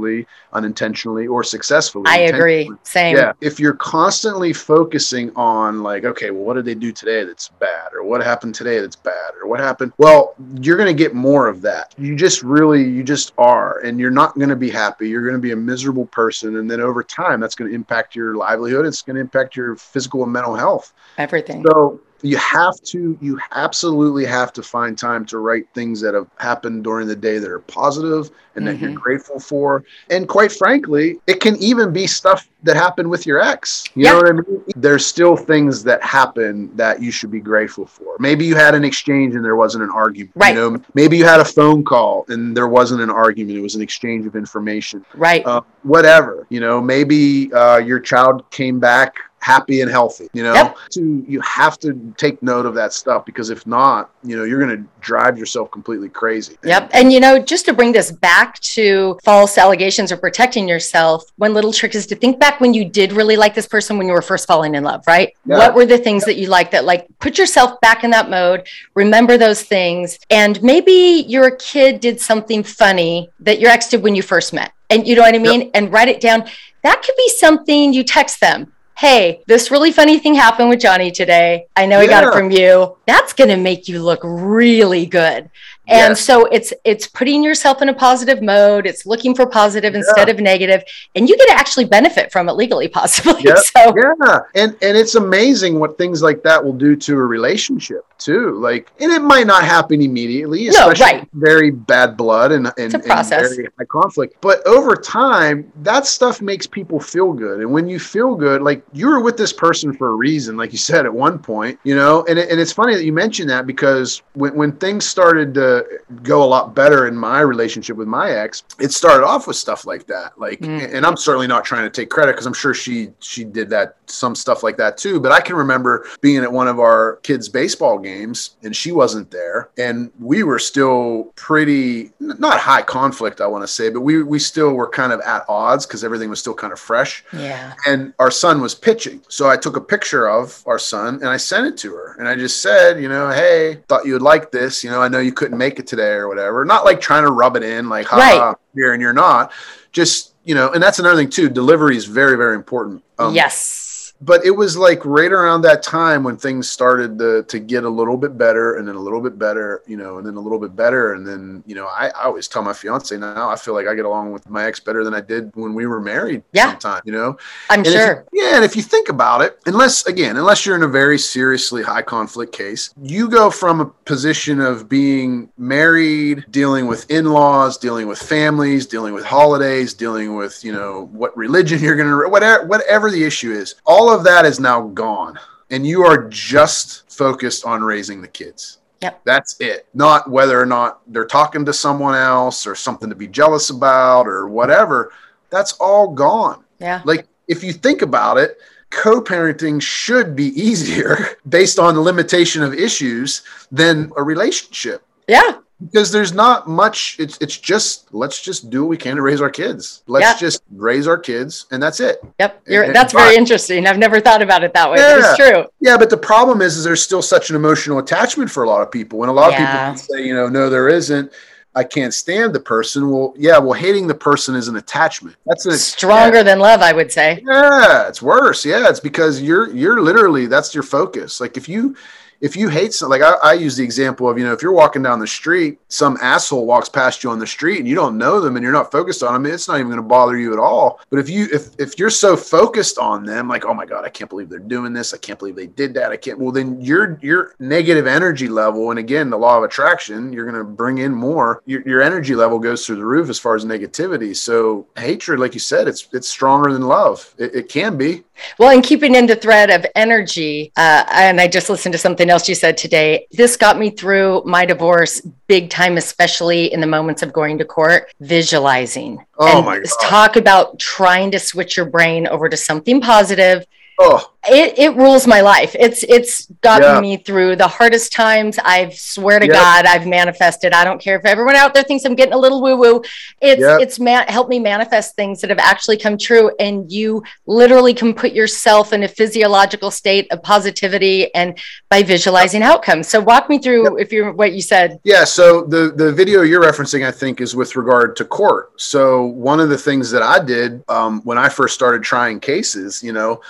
purposefully, 0.01 0.27
unintentionally, 0.53 1.27
or 1.27 1.45
successfully. 1.45 2.05
I 2.07 2.19
agree. 2.21 2.71
Same. 2.83 3.17
Yeah. 3.17 3.33
If 3.41 3.61
you're 3.61 3.75
constantly 3.75 4.53
focusing 4.53 5.31
on 5.37 5.83
like, 5.83 6.05
okay, 6.05 6.31
well, 6.31 6.45
what 6.45 6.55
did 6.55 6.65
they 6.65 6.75
do 6.75 6.93
today 6.93 7.25
that's 7.25 7.49
bad, 7.49 7.93
or 7.95 8.05
what 8.05 8.23
happened 8.23 8.55
today 8.55 8.81
that's 8.81 8.97
bad, 8.97 9.33
or 9.41 9.49
what 9.49 9.61
happened, 9.61 9.93
well, 9.99 10.35
you're 10.61 10.77
going 10.77 10.95
to 10.95 11.03
get 11.03 11.15
more 11.15 11.47
of 11.47 11.63
that. 11.63 11.95
You 11.99 12.17
just 12.17 12.43
really, 12.43 12.83
you 12.83 13.03
just 13.03 13.33
are, 13.39 13.81
and 13.81 13.99
you're 14.01 14.11
not 14.11 14.37
going 14.37 14.49
to 14.51 14.57
be 14.57 14.71
happy. 14.71 15.09
You're 15.09 15.23
going 15.23 15.35
to 15.35 15.41
be 15.41 15.53
a 15.53 15.57
miserable 15.57 16.07
person, 16.07 16.57
and 16.57 16.71
then 16.71 16.81
over 16.81 17.03
time, 17.03 17.41
that's 17.41 17.55
going 17.55 17.71
to 17.71 17.75
impact 17.75 18.15
your 18.15 18.37
livelihood. 18.37 18.87
It's 18.87 19.03
going 19.03 19.15
to 19.15 19.21
impact 19.21 19.57
your 19.57 19.77
physical 19.77 20.23
and 20.23 20.33
mental 20.33 20.55
health. 20.55 20.93
Everything. 21.19 21.65
So 21.67 22.01
you 22.22 22.37
have 22.37 22.80
to 22.83 23.16
you 23.20 23.38
absolutely 23.52 24.24
have 24.24 24.52
to 24.52 24.62
find 24.62 24.96
time 24.96 25.24
to 25.26 25.38
write 25.38 25.66
things 25.74 26.00
that 26.00 26.14
have 26.14 26.28
happened 26.38 26.85
during 26.85 27.06
the 27.06 27.16
day 27.16 27.38
that 27.38 27.50
are 27.50 27.61
positive 27.61 28.30
and 28.54 28.64
mm-hmm. 28.64 28.66
that 28.66 28.80
you're 28.80 28.90
mm-hmm. 28.90 28.98
grateful 28.98 29.40
for 29.40 29.85
and 30.11 30.28
quite 30.28 30.52
frankly 30.52 31.18
it 31.26 31.40
can 31.40 31.56
even 31.56 31.92
be 31.92 32.06
stuff 32.06 32.48
that 32.62 32.76
happened 32.76 33.09
with 33.09 33.26
your 33.26 33.40
ex 33.40 33.85
you 33.94 34.04
yeah. 34.04 34.12
know 34.12 34.18
what 34.18 34.28
i 34.28 34.33
mean 34.33 34.64
there's 34.76 35.06
still 35.06 35.37
things 35.37 35.83
that 35.83 36.02
happen 36.02 36.74
that 36.76 37.02
you 37.02 37.11
should 37.11 37.30
be 37.30 37.40
grateful 37.40 37.87
for 37.87 38.16
maybe 38.18 38.44
you 38.44 38.54
had 38.54 38.74
an 38.74 38.85
exchange 38.85 39.35
and 39.35 39.44
there 39.44 39.56
wasn't 39.56 39.83
an 39.83 39.90
argument 39.90 40.33
right. 40.35 40.54
you 40.54 40.61
know 40.61 40.83
maybe 40.94 41.16
you 41.16 41.24
had 41.24 41.40
a 41.40 41.44
phone 41.44 41.83
call 41.85 42.24
and 42.28 42.56
there 42.56 42.68
wasn't 42.68 43.00
an 43.00 43.11
argument 43.11 43.56
it 43.56 43.62
was 43.62 43.74
an 43.74 43.83
exchange 43.83 44.26
of 44.26 44.37
information 44.37 45.04
right 45.14 45.44
uh, 45.46 45.61
whatever 45.83 46.46
you 46.50 46.61
know 46.61 46.80
maybe 46.80 47.52
uh, 47.52 47.78
your 47.78 47.98
child 47.98 48.48
came 48.50 48.78
back 48.78 49.16
happy 49.40 49.81
and 49.81 49.90
healthy. 49.90 50.29
You 50.33 50.42
know, 50.42 50.55
Yep. 50.55 50.76
to 50.92 51.24
you 51.26 51.40
have 51.40 51.79
to 51.81 52.14
take 52.16 52.42
note 52.42 52.66
of 52.66 52.74
that 52.74 52.92
stuff 52.92 53.24
because 53.24 53.50
if 53.50 53.66
not, 53.66 54.11
you 54.22 54.37
know, 54.37 54.44
you're 54.44 54.64
going 54.64 54.76
to 54.76 54.85
drive 55.00 55.38
yourself 55.38 55.70
completely 55.70 56.09
crazy. 56.09 56.57
Yep. 56.62 56.90
And 56.92 57.12
you 57.12 57.20
know, 57.20 57.38
just 57.38 57.64
to 57.66 57.72
bring 57.72 57.92
this 57.92 58.12
back 58.12 58.59
to 58.61 59.18
false 59.24 59.59
allegations 59.59 60.12
or 60.12 60.16
protecting 60.16 60.68
yourself, 60.68 61.24
one 61.37 61.55
little 61.55 61.72
trick 61.72 61.94
is 61.94 62.07
to 62.07 62.16
think 62.16 62.38
back 62.38 62.61
when 62.61 62.74
you 62.74 62.85
did 62.85 63.12
really 63.12 63.37
like 63.37 63.55
this 63.55 63.66
person 63.66 63.98
when 63.98 64.07
you 64.07 64.12
were 64.12 64.22
first 64.22 64.46
falling 64.46 64.74
in 64.74 64.85
love, 64.85 65.03
right? 65.07 65.35
Yeah. 65.46 65.59
What 65.59 65.74
were 65.74 65.87
the 65.87 65.98
things 65.98 66.24
that 66.24 66.37
you 66.37 66.46
liked 66.48 66.72
that 66.72 66.85
like 66.85 67.07
put 67.18 67.38
yourself 67.38 67.81
back 67.81 68.05
in 68.05 68.11
that 68.11 68.31
mode, 68.31 68.68
remember 68.94 69.38
those 69.38 69.62
things, 69.62 70.18
and 70.31 70.62
maybe 70.62 71.24
your 71.26 71.53
kid 71.53 72.00
did 72.00 72.20
something 72.20 72.62
funny 72.62 73.31
that 73.40 73.59
your 73.61 73.70
ex 73.70 73.88
did 73.88 74.03
when 74.03 74.14
you 74.14 74.22
first 74.22 74.53
met. 74.53 74.72
And 74.90 75.07
you 75.07 75.14
know 75.14 75.22
what 75.22 75.35
I 75.35 75.38
mean? 75.38 75.70
And 75.72 75.92
write 75.92 76.09
it 76.09 76.20
down. 76.20 76.44
That 76.83 77.03
could 77.03 77.14
be 77.16 77.29
something 77.31 77.92
you 77.92 78.03
text 78.03 78.40
them. 78.40 78.72
Hey, 79.01 79.43
this 79.47 79.71
really 79.71 79.93
funny 79.93 80.19
thing 80.19 80.35
happened 80.35 80.69
with 80.69 80.81
Johnny 80.81 81.11
today. 81.11 81.69
I 81.75 81.87
know 81.87 82.01
he 82.01 82.07
got 82.07 82.23
it 82.23 82.35
from 82.35 82.51
you. 82.51 82.99
That's 83.07 83.33
going 83.33 83.49
to 83.49 83.57
make 83.57 83.89
you 83.89 84.03
look 84.03 84.21
really 84.23 85.07
good. 85.07 85.49
And 85.90 86.11
Yes. 86.12 86.20
so 86.20 86.46
it's 86.46 86.72
it's 86.85 87.07
putting 87.09 87.42
yourself 87.42 87.83
in 87.83 87.88
a 87.88 87.94
positive 87.94 88.40
mode. 88.42 88.87
It's 88.87 89.07
looking 89.07 89.35
for 89.35 89.44
positive 89.44 89.94
instead 89.96 90.29
of 90.29 90.38
negative, 90.38 90.85
and 91.16 91.29
you 91.29 91.37
get 91.37 91.48
to 91.48 91.55
actually 91.55 91.85
benefit 91.87 92.31
from 92.31 92.48
it 92.48 92.53
legally, 92.53 92.87
possibly. 93.00 93.42
Yep. 93.42 93.59
So 93.59 93.94
Yeah, 93.96 94.38
and 94.55 94.76
and 94.83 94.96
it's 94.96 95.16
amazing 95.16 95.81
what 95.81 95.98
things 95.98 96.22
like 96.22 96.42
that 96.44 96.64
will 96.64 96.74
do 96.74 96.94
to 96.94 97.14
a 97.14 97.24
relationship 97.24 98.07
too. 98.18 98.53
Like, 98.61 98.90
and 99.00 99.11
it 99.11 99.20
might 99.22 99.46
not 99.48 99.64
happen 99.64 100.00
immediately, 100.00 100.64
No, 100.66 100.90
especially 100.90 101.18
right. 101.18 101.29
very 101.33 101.70
bad 101.70 102.16
blood 102.16 102.53
and 102.53 102.66
and, 102.79 102.94
It's 102.94 102.94
a 102.94 102.98
process. 103.00 103.48
and 103.48 103.57
very 103.57 103.68
high 103.79 103.85
conflict. 103.87 104.37
But 104.40 104.64
over 104.68 104.94
time, 104.94 105.72
that 105.83 106.07
stuff 106.07 106.40
makes 106.40 106.66
people 106.68 107.00
feel 107.00 107.33
good, 107.33 107.61
and 107.61 107.72
when 107.72 107.88
you 107.88 107.98
feel 107.98 108.37
good, 108.37 108.62
like 108.62 108.83
you 108.92 109.09
were 109.09 109.20
with 109.20 109.37
this 109.37 109.53
person 109.53 109.92
for 109.92 110.09
a 110.09 110.14
reason, 110.14 110.57
like 110.57 110.70
you 110.70 110.79
said 110.79 111.05
at 111.05 111.12
one 111.12 111.38
point, 111.38 111.79
you 111.83 111.96
know. 111.96 112.24
And 112.29 112.38
it, 112.38 112.48
and 112.50 112.61
it's 112.61 112.72
funny 112.72 112.94
that 112.94 113.05
you 113.05 113.12
mentioned 113.12 113.50
that 113.50 113.66
because 113.66 114.22
when 114.35 114.55
when 114.55 114.72
things 114.72 115.05
started 115.05 115.53
to 115.55 115.80
go 116.23 116.43
a 116.43 116.47
lot 116.47 116.75
better 116.75 117.07
in 117.07 117.16
my 117.16 117.40
relationship 117.40 117.97
with 117.97 118.09
my 118.09 118.31
ex, 118.31 118.62
it 118.79 118.93
started 118.93 119.25
off 119.25 119.47
with 119.47 119.57
stuff 119.57 119.87
like 119.87 120.07
that. 120.07 120.38
Like, 120.38 120.61
Mm. 120.61 120.95
and 120.95 121.07
I'm 121.07 121.16
certainly 121.16 121.47
not 121.47 121.64
trying 121.64 121.85
to 121.85 121.90
take 121.90 122.11
credit 122.11 122.33
because 122.33 122.47
I'm 122.47 122.53
sure 122.55 122.75
she 122.75 123.11
she 123.21 123.45
did 123.45 123.71
that 123.71 123.97
some 124.07 124.35
stuff 124.35 124.62
like 124.62 124.77
that 124.79 124.97
too. 124.99 125.21
But 125.21 125.33
I 125.33 125.40
can 125.40 125.57
remember 125.57 126.07
being 126.21 126.43
at 126.43 126.53
one 126.53 126.69
of 126.69 126.79
our 126.79 127.16
kids' 127.23 127.49
baseball 127.49 127.99
games 127.99 128.57
and 128.62 128.75
she 128.75 128.93
wasn't 128.93 129.31
there, 129.31 129.69
and 129.79 130.11
we 130.21 130.43
were 130.43 130.59
still 130.59 131.33
pretty 131.37 132.12
not 132.21 132.59
high 132.59 132.83
conflict, 132.83 133.40
I 133.40 133.47
want 133.47 133.62
to 133.62 133.69
say, 133.69 133.88
but 133.90 134.01
we 134.01 134.23
we 134.23 134.38
still 134.38 134.73
were 134.75 134.88
kind 134.88 135.12
of 135.12 135.21
at 135.21 135.45
odds 135.49 135.87
because 135.87 136.05
everything 136.05 136.29
was 136.31 136.40
still 136.40 136.55
kind 136.55 136.73
of 136.73 136.79
fresh 136.81 137.25
yeah, 137.33 137.75
and 137.87 138.12
our 138.19 138.31
son 138.31 138.61
was 138.61 138.75
pitching. 138.75 139.21
So 139.29 139.49
I 139.49 139.57
took 139.57 139.77
a 139.77 139.81
picture 139.81 140.29
of 140.29 140.62
our 140.66 140.79
son 140.79 141.14
and 141.16 141.29
I 141.29 141.37
sent 141.37 141.66
it 141.66 141.77
to 141.79 141.95
her. 141.95 142.16
And 142.19 142.29
I 142.29 142.35
just 142.35 142.61
said, 142.61 143.01
you 143.01 143.09
know, 143.09 143.31
hey, 143.31 143.79
thought 143.88 144.05
you 144.07 144.12
would 144.14 144.23
like 144.23 144.51
this. 144.51 144.83
You 144.85 144.90
know, 144.90 145.01
I 145.01 145.09
know 145.09 145.19
you 145.19 145.33
couldn't 145.33 145.57
make 145.59 145.69
it 145.78 145.87
today 145.87 146.12
or 146.12 146.28
whatever. 146.28 146.64
Not 146.64 146.85
like 146.85 147.00
trying 147.00 147.24
to 147.24 147.30
rub 147.30 147.56
it 147.56 147.62
in, 147.62 147.88
like, 147.88 148.06
ha, 148.06 148.16
Right. 148.16 148.38
ha, 148.38 148.54
here 148.74 148.92
and 148.92 149.00
you're 149.00 149.12
not. 149.12 149.52
Just, 149.92 150.35
you 150.44 150.54
know, 150.54 150.70
and 150.70 150.83
that's 150.83 150.98
another 150.98 151.16
thing 151.16 151.30
too. 151.30 151.48
Delivery 151.48 151.96
is 151.96 152.04
very, 152.06 152.37
very 152.37 152.54
important. 152.56 153.02
Um, 153.18 153.35
yes, 153.35 153.80
But 154.22 154.44
it 154.44 154.50
was 154.50 154.76
like 154.76 155.04
right 155.04 155.33
around 155.33 155.62
that 155.62 155.83
time 155.83 156.22
when 156.24 156.37
things 156.37 156.70
started 156.70 157.18
to, 157.20 157.42
to 157.44 157.59
get 157.59 157.85
a 157.85 157.88
little 157.88 158.16
bit 158.18 158.37
better 158.37 158.76
and 158.76 158.87
then 158.87 158.94
a 158.94 159.00
little 159.00 159.20
bit 159.22 159.38
better, 159.38 159.83
you 159.87 159.96
know, 159.96 160.18
and 160.18 160.26
then 160.26 160.35
a 160.37 160.40
little 160.40 160.59
bit 160.59 160.76
better. 160.76 161.14
And 161.14 161.26
then, 161.26 161.62
you 161.66 161.74
know, 161.74 161.87
I, 161.87 162.09
I 162.09 162.24
always 162.24 162.46
tell 162.46 162.62
my 162.62 162.74
fiance 162.74 163.16
now, 163.16 163.48
I 163.48 163.56
feel 163.56 163.72
like 163.72 163.87
I 163.87 163.94
get 163.94 164.04
along 164.04 164.33
with 164.33 164.48
my 164.50 164.66
ex 164.66 164.78
better 164.78 165.04
than 165.04 165.14
I 165.14 165.20
did 165.22 165.50
when 165.54 165.72
we 165.74 165.87
were 165.87 166.00
married 166.00 166.42
Yeah. 166.52 166.70
sometime, 166.70 167.00
you 167.04 167.12
know? 167.12 167.38
I'm 167.70 167.78
And 167.80 167.87
sure. 167.88 168.26
you- 168.33 168.42
yeah, 168.42 168.56
and 168.56 168.64
if 168.64 168.76
you 168.76 168.83
think 168.83 169.09
about 169.09 169.40
it, 169.40 169.59
unless 169.66 170.04
again, 170.06 170.37
unless 170.37 170.66
you're 170.66 170.76
in 170.76 170.83
a 170.83 170.88
very 170.88 171.18
seriously 171.18 171.83
high 171.83 172.02
conflict 172.02 172.52
case, 172.52 172.90
you 173.00 173.28
go 173.28 173.48
from 173.50 173.80
a 173.80 173.87
position 173.87 174.61
of 174.61 174.88
being 174.88 175.48
married, 175.56 176.44
dealing 176.50 176.87
with 176.87 177.11
in-laws, 177.11 177.78
dealing 177.78 178.06
with 178.06 178.18
families, 178.18 178.87
dealing 178.87 179.14
with 179.14 179.24
holidays, 179.24 179.94
dealing 179.94 180.37
with 180.37 180.62
you 180.64 180.72
know 180.72 181.09
what 181.12 181.35
religion 181.37 181.80
you're 181.80 181.96
gonna 181.96 182.28
whatever 182.28 182.66
whatever 182.66 183.11
the 183.11 183.24
issue 183.24 183.52
is. 183.52 183.76
All 183.87 184.10
of 184.12 184.25
that 184.25 184.44
is 184.44 184.61
now 184.61 184.88
gone, 184.88 185.38
and 185.70 185.87
you 185.87 186.05
are 186.05 186.29
just 186.29 187.11
focused 187.11 187.64
on 187.64 187.83
raising 187.83 188.20
the 188.20 188.29
kids. 188.29 188.79
Yep. 189.03 189.23
That's 189.25 189.59
it. 189.61 189.87
Not 189.94 190.31
whether 190.31 190.61
or 190.61 190.66
not 190.66 191.01
they're 191.07 191.27
talking 191.27 191.64
to 191.64 191.73
someone 191.73 192.14
else 192.14 192.66
or 192.66 192.75
something 192.75 193.09
to 193.09 193.16
be 193.16 193.27
jealous 193.27 193.70
about 193.70 194.27
or 194.27 194.46
whatever. 194.49 195.12
That's 195.49 195.73
all 195.75 196.12
gone 196.12 196.64
Yeah, 196.79 197.01
like 197.05 197.27
if 197.49 197.64
you 197.64 197.73
think 197.73 198.03
about 198.03 198.37
it 198.37 198.59
co-parenting 198.90 199.81
should 199.81 200.35
be 200.35 200.49
easier 200.61 201.29
based 201.49 201.79
on 201.79 201.94
the 201.94 202.01
limitation 202.01 202.62
of 202.62 202.75
issues 202.75 203.42
than 203.70 204.12
a 204.16 204.23
relationship 204.23 205.07
yeah, 205.31 205.59
because 205.83 206.12
there's 206.12 206.33
not 206.33 206.69
much 206.69 207.16
it's 207.19 207.38
it's 207.40 207.57
just 207.57 208.12
let's 208.14 208.43
just 208.43 208.69
do 208.71 208.83
what 208.83 208.88
we 208.90 208.97
can 208.97 209.16
to 209.16 209.23
raise 209.23 209.40
our 209.40 209.49
kids 209.51 210.03
let's 210.07 210.25
Yeah. 210.25 210.37
just 210.37 210.62
raise 210.71 211.07
our 211.07 211.16
kids 211.19 211.66
and 211.71 211.83
that's 211.83 212.01
it 212.01 212.21
yep. 212.38 212.61
You're, 212.66 212.83
And- 212.85 212.95
that's 212.95 213.12
but- 213.14 213.21
very 213.25 213.37
interesting. 213.37 213.87
I've 213.87 213.99
never 213.99 214.21
thought 214.21 214.43
about 214.43 214.62
it 214.62 214.75
that 214.75 214.90
way. 214.90 214.97
But 214.99 215.19
it's 215.19 215.37
true. 215.37 215.64
yeah 215.81 215.97
but 215.97 216.11
the 216.11 216.16
problem 216.19 216.61
is 216.62 216.77
is 216.77 216.85
there's 216.85 217.03
still 217.03 217.23
such 217.23 217.51
an 217.51 217.57
emotional 217.57 217.99
attachment 217.99 218.51
for 218.51 218.62
a 218.64 218.69
lot 218.69 218.83
of 218.83 218.90
people 218.90 219.23
and 219.23 219.31
a 219.31 219.33
lot 219.33 219.53
Yeah. 219.53 219.90
of 219.90 219.97
people 219.97 220.16
say 220.16 220.27
you 220.27 220.35
know 220.35 220.49
no 220.49 220.69
there 220.69 220.88
isn't 220.88 221.33
i 221.77 221.85
can't 221.85 222.12
stand 222.12 222.53
the 222.53 222.61
person 222.61 223.09
well 223.11 223.33
yeah 223.38 223.57
well 223.57 223.73
hating 223.73 224.07
the 224.09 224.14
person 224.14 224.55
is 224.57 224.69
an 224.69 224.77
attachment 224.77 225.37
that's 225.47 225.64
an 225.66 225.73
Stronger 225.79 226.43
than 226.43 226.59
love, 226.59 226.81
I 226.83 226.93
would 226.93 227.12
say. 227.12 227.43
Yeah, 227.47 228.09
it's 228.09 228.21
worse. 228.21 228.64
Yeah, 228.64 228.88
it's 228.88 229.01
because 229.01 229.40
you're 229.40 229.69
you're 229.73 230.01
literally 230.03 230.47
that's 230.47 230.75
your 230.75 230.83
focus. 230.83 231.40
Like 231.40 231.57
if 231.57 231.69
you 231.69 231.95
if 232.40 232.57
you 232.57 232.68
hate 232.68 232.92
some 232.92 233.11
like 233.11 233.22
I, 233.22 233.33
I 233.42 233.53
use 233.55 233.76
the 233.76 233.85
example 233.85 234.29
of 234.29 234.38
you 234.38 234.44
know 234.44 234.53
if 234.53 234.62
you're 234.62 234.72
walking 234.72 235.03
down 235.03 235.18
the 235.18 235.26
street 235.26 235.79
some 235.88 236.16
asshole 236.20 236.66
walks 236.66 236.88
past 236.88 237.22
you 237.22 237.31
on 237.31 237.38
the 237.38 237.46
street 237.46 237.79
and 237.79 237.88
you 237.88 237.94
don't 237.94 238.16
know 238.16 238.40
them 238.40 238.57
and 238.57 238.62
you're 238.62 238.72
not 238.72 238.90
focused 238.90 239.22
on 239.22 239.33
them 239.33 239.53
it's 239.53 239.68
not 239.68 239.74
even 239.74 239.88
going 239.88 239.96
to 239.96 240.03
bother 240.03 240.38
you 240.38 240.53
at 240.53 240.59
all. 240.59 241.00
But 241.11 241.18
if 241.18 241.29
you 241.29 241.48
if 241.53 241.68
if 241.79 241.98
you're 241.98 242.11
so 242.11 242.37
focused 242.37 242.98
on 242.98 243.24
them 243.24 243.48
like 243.48 243.64
oh 243.64 243.74
my 243.74 243.87
god 243.87 244.05
i 244.05 244.09
can't 244.09 244.31
believe 244.31 244.48
they're 244.48 244.59
doing 244.59 244.92
this. 244.92 245.12
I 245.12 245.18
can't 245.18 245.38
believe 245.38 245.57
they 245.57 245.66
did 245.66 245.94
that. 245.94 246.12
I 246.12 246.16
can't 246.16 246.38
well 246.38 246.53
then 246.53 246.81
your 246.81 247.18
your 247.22 247.55
negative 247.59 248.07
energy 248.07 248.48
level 248.48 248.90
and 248.90 248.98
again 248.98 249.31
the 249.31 249.38
law 249.38 249.59
of 249.59 249.64
attraction 249.64 250.33
you're 250.33 250.50
going 250.50 250.59
to 250.59 250.64
bring 250.64 250.98
in 250.98 251.12
more. 251.12 251.62
Your, 251.66 251.83
your 251.87 252.03
energy 252.03 252.35
level 252.35 252.59
goes 252.59 252.87
through 252.87 252.96
the 252.96 253.05
roof 253.05 253.29
as 253.29 253.38
far 253.38 253.55
as 253.55 253.64
negativity. 253.64 254.35
So 254.35 254.87
hatred 254.96 255.40
like 255.40 255.55
you 255.55 255.61
said 255.61 255.88
it's 255.88 256.09
it's 256.12 256.29
stronger 256.29 256.72
than 256.72 256.83
love. 256.83 257.35
It, 257.38 257.55
it 257.55 257.68
can 257.68 257.96
be. 257.96 258.24
Well, 258.59 258.70
and 258.70 258.83
keeping 258.83 259.14
in 259.14 259.26
the 259.26 259.37
thread 259.37 259.70
of 259.70 259.85
energy, 259.94 260.72
uh, 260.76 261.05
and 261.11 261.40
I 261.40 261.48
just 261.48 261.68
listened 261.68 261.92
to 261.92 261.98
something 261.98 262.30
else 262.31 262.49
you 262.49 262.55
said 262.55 262.77
today. 262.77 263.27
This 263.33 263.57
got 263.57 263.79
me 263.79 263.90
through 263.90 264.43
my 264.47 264.64
divorce 264.64 265.21
big 265.47 265.69
time, 265.69 265.97
especially 265.97 266.73
in 266.73 266.81
the 266.81 266.87
moments 266.87 267.23
of 267.23 267.33
going 267.33 267.59
to 267.59 267.64
court, 267.64 268.12
visualizing. 268.21 269.25
Oh 269.38 269.59
and 269.59 269.66
my 269.66 269.79
God. 269.79 269.88
Talk 270.03 270.37
about 270.37 270.79
trying 270.79 271.31
to 271.33 271.38
switch 271.38 271.77
your 271.77 271.87
brain 271.87 272.27
over 272.27 272.49
to 272.49 272.57
something 272.57 273.01
positive. 273.01 273.66
Oh 274.01 274.27
It, 274.49 274.79
it 274.79 274.97
rules 274.97 275.27
my 275.27 275.43
life. 275.43 275.77
It's 275.79 276.03
it's 276.03 276.47
gotten 276.63 276.95
Yeah. 276.95 277.01
me 277.01 277.19
through 277.19 277.57
the 277.57 277.69
hardest 277.69 278.11
times. 278.11 278.59
I've 278.65 278.95
swear 278.95 279.39
to 279.39 279.45
Yep. 279.47 279.55
God, 279.55 279.85
I've 279.85 280.07
manifested. 280.07 280.73
I 280.73 280.83
don't 280.83 280.99
care 280.99 281.17
if 281.19 281.27
everyone 281.27 281.57
out 281.57 281.75
there 281.75 281.83
thinks 281.83 282.07
I'm 282.07 282.15
getting 282.15 282.33
a 282.33 282.39
little 282.39 282.63
woo 282.63 282.77
woo. 282.79 283.03
It's 283.43 283.61
Yep. 283.61 283.81
it's 283.83 284.01
man 284.01 284.27
helped 284.29 284.49
me 284.49 284.59
manifest 284.59 285.15
things 285.15 285.43
that 285.43 285.51
have 285.51 285.59
actually 285.59 285.99
come 285.99 286.17
true. 286.17 286.51
And 286.59 286.91
you 286.91 287.23
literally 287.47 287.93
can 287.93 288.15
put 288.15 288.33
yourself 288.33 288.95
in 288.95 289.03
a 289.03 289.09
physiological 289.09 289.91
state 289.91 290.27
of 290.33 290.43
positivity 290.43 291.33
and 291.35 291.59
by 291.91 292.03
visualizing 292.03 292.63
outcomes. 292.63 293.09
So 293.09 293.21
walk 293.21 293.51
me 293.51 293.59
through 293.59 293.99
if 293.99 294.11
you're 294.11 294.33
what 294.33 294.53
you 294.55 294.63
said. 294.63 295.01
Yeah, 295.05 295.25
so 295.25 295.45
the 295.75 295.93
the 295.95 296.11
video 296.15 296.41
you're 296.41 296.63
referencing, 296.63 297.07
I 297.07 297.11
think, 297.11 297.43
is 297.43 297.55
with 297.55 297.77
regard 297.77 298.17
to 298.17 298.25
court. 298.25 298.81
So 298.81 299.27
one 299.27 299.61
of 299.61 299.69
the 299.69 299.79
things 299.79 300.11
that 300.13 300.23
I 300.23 300.39
did 300.43 300.83
um, 300.89 301.21
when 301.25 301.37
I 301.37 301.51
first 301.51 301.75
started 301.75 302.03
trying 302.03 302.41
cases, 302.41 303.03
you 303.03 303.13
know, 303.13 303.43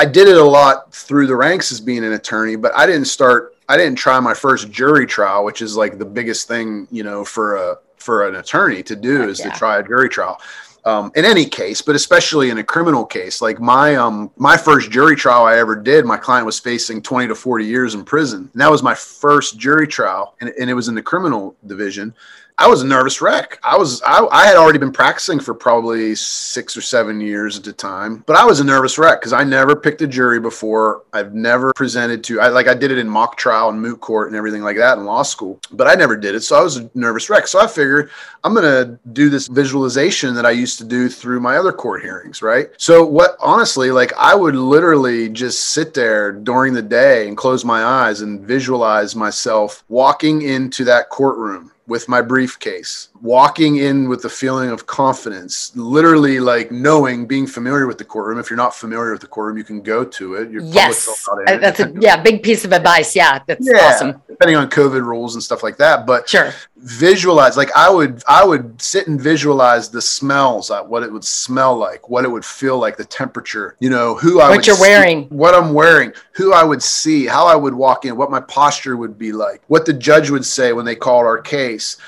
I 0.00 0.06
did 0.06 0.28
it 0.28 0.38
a 0.38 0.42
lot 0.42 0.94
through 0.94 1.26
the 1.26 1.36
ranks 1.36 1.70
as 1.70 1.78
being 1.78 2.04
an 2.04 2.14
attorney, 2.14 2.56
but 2.56 2.72
I 2.74 2.86
didn't 2.86 3.04
start. 3.04 3.54
I 3.68 3.76
didn't 3.76 3.96
try 3.96 4.18
my 4.18 4.32
first 4.32 4.70
jury 4.70 5.04
trial, 5.04 5.44
which 5.44 5.60
is 5.60 5.76
like 5.76 5.98
the 5.98 6.06
biggest 6.06 6.48
thing, 6.48 6.88
you 6.90 7.02
know, 7.02 7.22
for 7.22 7.56
a 7.56 7.76
for 7.98 8.26
an 8.26 8.36
attorney 8.36 8.82
to 8.84 8.96
do 8.96 9.28
is 9.28 9.40
yeah. 9.40 9.50
to 9.50 9.58
try 9.58 9.78
a 9.78 9.82
jury 9.82 10.08
trial. 10.08 10.40
Um, 10.86 11.12
in 11.16 11.26
any 11.26 11.44
case, 11.44 11.82
but 11.82 11.94
especially 11.94 12.48
in 12.48 12.56
a 12.56 12.64
criminal 12.64 13.04
case, 13.04 13.42
like 13.42 13.60
my 13.60 13.96
um 13.96 14.30
my 14.38 14.56
first 14.56 14.90
jury 14.90 15.16
trial 15.16 15.44
I 15.44 15.58
ever 15.58 15.76
did, 15.76 16.06
my 16.06 16.16
client 16.16 16.46
was 16.46 16.58
facing 16.58 17.02
20 17.02 17.28
to 17.28 17.34
40 17.34 17.66
years 17.66 17.94
in 17.94 18.02
prison. 18.02 18.48
And 18.54 18.62
that 18.62 18.70
was 18.70 18.82
my 18.82 18.94
first 18.94 19.58
jury 19.58 19.86
trial, 19.86 20.34
and, 20.40 20.48
and 20.58 20.70
it 20.70 20.74
was 20.74 20.88
in 20.88 20.94
the 20.94 21.02
criminal 21.02 21.54
division. 21.66 22.14
I 22.60 22.66
was 22.66 22.82
a 22.82 22.86
nervous 22.86 23.22
wreck. 23.22 23.58
I 23.62 23.78
was 23.78 24.02
I, 24.02 24.22
I 24.30 24.44
had 24.44 24.56
already 24.56 24.78
been 24.78 24.92
practicing 24.92 25.40
for 25.40 25.54
probably 25.54 26.14
six 26.14 26.76
or 26.76 26.82
seven 26.82 27.18
years 27.18 27.56
at 27.56 27.64
the 27.64 27.72
time, 27.72 28.22
but 28.26 28.36
I 28.36 28.44
was 28.44 28.60
a 28.60 28.64
nervous 28.64 28.98
wreck 28.98 29.18
because 29.18 29.32
I 29.32 29.44
never 29.44 29.74
picked 29.74 30.02
a 30.02 30.06
jury 30.06 30.38
before. 30.38 31.04
I've 31.14 31.32
never 31.32 31.72
presented 31.74 32.22
to 32.24 32.38
I 32.38 32.48
like 32.48 32.68
I 32.68 32.74
did 32.74 32.90
it 32.90 32.98
in 32.98 33.08
mock 33.08 33.38
trial 33.38 33.70
and 33.70 33.80
moot 33.80 34.02
court 34.02 34.26
and 34.26 34.36
everything 34.36 34.60
like 34.60 34.76
that 34.76 34.98
in 34.98 35.06
law 35.06 35.22
school, 35.22 35.58
but 35.72 35.86
I 35.86 35.94
never 35.94 36.18
did 36.18 36.34
it. 36.34 36.42
So 36.42 36.54
I 36.54 36.62
was 36.62 36.76
a 36.76 36.90
nervous 36.94 37.30
wreck. 37.30 37.46
So 37.46 37.58
I 37.58 37.66
figured 37.66 38.10
I'm 38.44 38.52
gonna 38.52 38.98
do 39.14 39.30
this 39.30 39.48
visualization 39.48 40.34
that 40.34 40.44
I 40.44 40.50
used 40.50 40.76
to 40.80 40.84
do 40.84 41.08
through 41.08 41.40
my 41.40 41.56
other 41.56 41.72
court 41.72 42.02
hearings, 42.02 42.42
right? 42.42 42.68
So 42.76 43.06
what 43.06 43.38
honestly, 43.40 43.90
like 43.90 44.12
I 44.18 44.34
would 44.34 44.54
literally 44.54 45.30
just 45.30 45.70
sit 45.70 45.94
there 45.94 46.30
during 46.30 46.74
the 46.74 46.82
day 46.82 47.26
and 47.26 47.38
close 47.38 47.64
my 47.64 47.82
eyes 47.82 48.20
and 48.20 48.42
visualize 48.42 49.16
myself 49.16 49.82
walking 49.88 50.42
into 50.42 50.84
that 50.84 51.08
courtroom 51.08 51.70
with 51.90 52.08
my 52.08 52.22
briefcase, 52.22 53.09
walking 53.22 53.76
in 53.76 54.08
with 54.08 54.22
the 54.22 54.28
feeling 54.28 54.70
of 54.70 54.86
confidence, 54.86 55.74
literally 55.76 56.40
like 56.40 56.72
knowing, 56.72 57.26
being 57.26 57.46
familiar 57.46 57.86
with 57.86 57.98
the 57.98 58.04
courtroom. 58.04 58.38
If 58.38 58.50
you're 58.50 58.56
not 58.56 58.74
familiar 58.74 59.12
with 59.12 59.20
the 59.20 59.26
courtroom, 59.26 59.58
you 59.58 59.64
can 59.64 59.82
go 59.82 60.04
to 60.04 60.34
it. 60.34 60.50
Your 60.50 60.62
yes, 60.62 61.28
uh, 61.28 61.58
that's 61.58 61.80
a 61.80 61.92
yeah 62.00 62.22
big 62.22 62.42
piece 62.42 62.64
of 62.64 62.72
advice. 62.72 63.14
Yeah, 63.14 63.40
that's 63.46 63.66
yeah, 63.70 63.80
awesome. 63.80 64.22
Depending 64.28 64.56
on 64.56 64.70
COVID 64.70 65.04
rules 65.04 65.34
and 65.34 65.42
stuff 65.42 65.62
like 65.62 65.76
that, 65.76 66.06
but 66.06 66.28
sure, 66.28 66.54
visualize. 66.76 67.56
Like 67.56 67.70
I 67.76 67.90
would, 67.90 68.22
I 68.26 68.44
would 68.44 68.80
sit 68.80 69.06
and 69.06 69.20
visualize 69.20 69.90
the 69.90 70.00
smells, 70.02 70.70
what 70.86 71.02
it 71.02 71.12
would 71.12 71.24
smell 71.24 71.76
like, 71.76 72.08
what 72.08 72.24
it 72.24 72.28
would 72.28 72.44
feel 72.44 72.78
like, 72.78 72.96
the 72.96 73.04
temperature. 73.04 73.76
You 73.80 73.90
know, 73.90 74.14
who 74.14 74.40
I 74.40 74.50
what 74.50 74.66
you're 74.66 74.76
see, 74.76 74.80
wearing, 74.80 75.24
what 75.28 75.54
I'm 75.54 75.74
wearing, 75.74 76.12
who 76.32 76.52
I 76.52 76.64
would 76.64 76.82
see, 76.82 77.26
how 77.26 77.46
I 77.46 77.54
would 77.54 77.74
walk 77.74 78.04
in, 78.06 78.16
what 78.16 78.30
my 78.30 78.40
posture 78.40 78.96
would 78.96 79.18
be 79.18 79.32
like, 79.32 79.62
what 79.66 79.84
the 79.84 79.92
judge 79.92 80.30
would 80.30 80.44
say 80.44 80.72
when 80.72 80.84
they 80.84 80.96
called 80.96 81.26
our 81.26 81.40
case, 81.40 81.98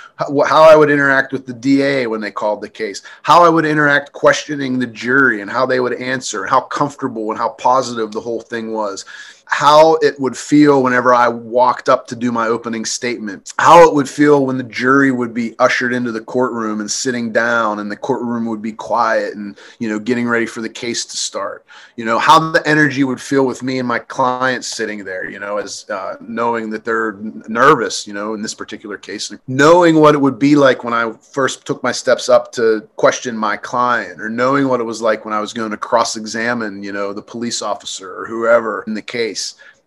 how, 0.47 0.63
I 0.63 0.77
would 0.77 0.91
interact 0.91 1.33
with 1.33 1.47
the 1.47 1.53
DA 1.53 2.07
when 2.07 2.21
they 2.21 2.31
called 2.31 2.61
the 2.61 2.69
case, 2.69 3.03
how 3.23 3.45
I 3.45 3.49
would 3.49 3.65
interact 3.65 4.13
questioning 4.13 4.79
the 4.79 4.87
jury 4.87 5.41
and 5.41 5.51
how 5.51 5.67
they 5.67 5.81
would 5.81 5.95
answer, 5.95 6.47
how 6.47 6.61
comfortable 6.61 7.31
and 7.31 7.39
how 7.39 7.51
positive 7.51 8.13
the 8.13 8.21
whole 8.21 8.41
thing 8.41 8.73
was 8.73 9.05
how 9.47 9.97
it 9.97 10.19
would 10.19 10.37
feel 10.37 10.83
whenever 10.83 11.15
I 11.15 11.29
walked 11.29 11.89
up 11.89 12.07
to 12.09 12.17
do 12.17 12.33
my 12.33 12.47
opening 12.47 12.85
statement, 12.85 13.53
how 13.59 13.87
it 13.87 13.95
would 13.95 14.09
feel 14.09 14.47
when 14.47 14.57
the 14.57 14.65
jury 14.65 15.11
would 15.11 15.35
be 15.35 15.55
ushered 15.59 15.93
into 15.93 16.11
the 16.13 16.21
courtroom 16.21 16.81
and 16.81 16.91
sitting 16.91 17.33
down 17.33 17.79
and 17.79 17.91
the 17.91 17.97
courtroom 17.97 18.47
would 18.47 18.63
be 18.63 18.73
quiet 18.73 19.35
and, 19.35 19.59
you 19.79 19.89
know, 19.89 19.99
getting 19.99 20.27
ready 20.27 20.47
for 20.47 20.63
the 20.63 20.69
case 20.69 21.05
to 21.05 21.17
start, 21.17 21.67
you 21.97 22.05
know, 22.05 22.19
how 22.19 22.53
the 22.53 22.67
energy 22.67 23.05
would 23.05 23.21
feel 23.21 23.45
with 23.45 23.63
me 23.63 23.79
and 23.79 23.87
my 23.87 23.99
clients 23.99 24.69
sitting 24.69 25.05
there, 25.05 25.29
you 25.29 25.39
know, 25.39 25.59
as 25.59 25.85
uh, 25.91 26.17
knowing 26.21 26.71
that 26.71 26.85
they're 26.85 27.13
nervous, 27.49 28.07
you 28.07 28.15
know, 28.15 28.35
in 28.35 28.43
this 28.43 28.55
particular 28.55 28.97
case, 28.97 29.33
knowing 29.49 29.97
what 29.97 30.15
it 30.15 30.19
would 30.19 30.39
be 30.39 30.57
like 30.57 30.85
when 30.85 30.95
I 30.95 31.13
first 31.13 31.67
took 31.67 31.83
my 31.83 31.93
steps 31.93 32.29
up 32.29 32.53
to 32.53 32.89
question 32.97 33.37
my 33.37 33.57
client 33.57 34.21
or 34.21 34.29
knowing 34.29 34.69
what 34.69 34.81
it 34.81 34.85
was 34.85 35.03
like 35.03 35.25
when 35.25 35.35
I 35.35 35.41
was 35.41 35.53
going 35.53 35.73
to 35.73 35.77
cross 35.77 36.17
examine, 36.17 36.83
you 36.83 36.93
know, 36.93 37.13
the 37.13 37.23
police 37.23 37.61
officer 37.61 38.19
or 38.19 38.27
whoever 38.27 38.83
in 38.87 38.95
the 38.95 39.03
case 39.03 39.32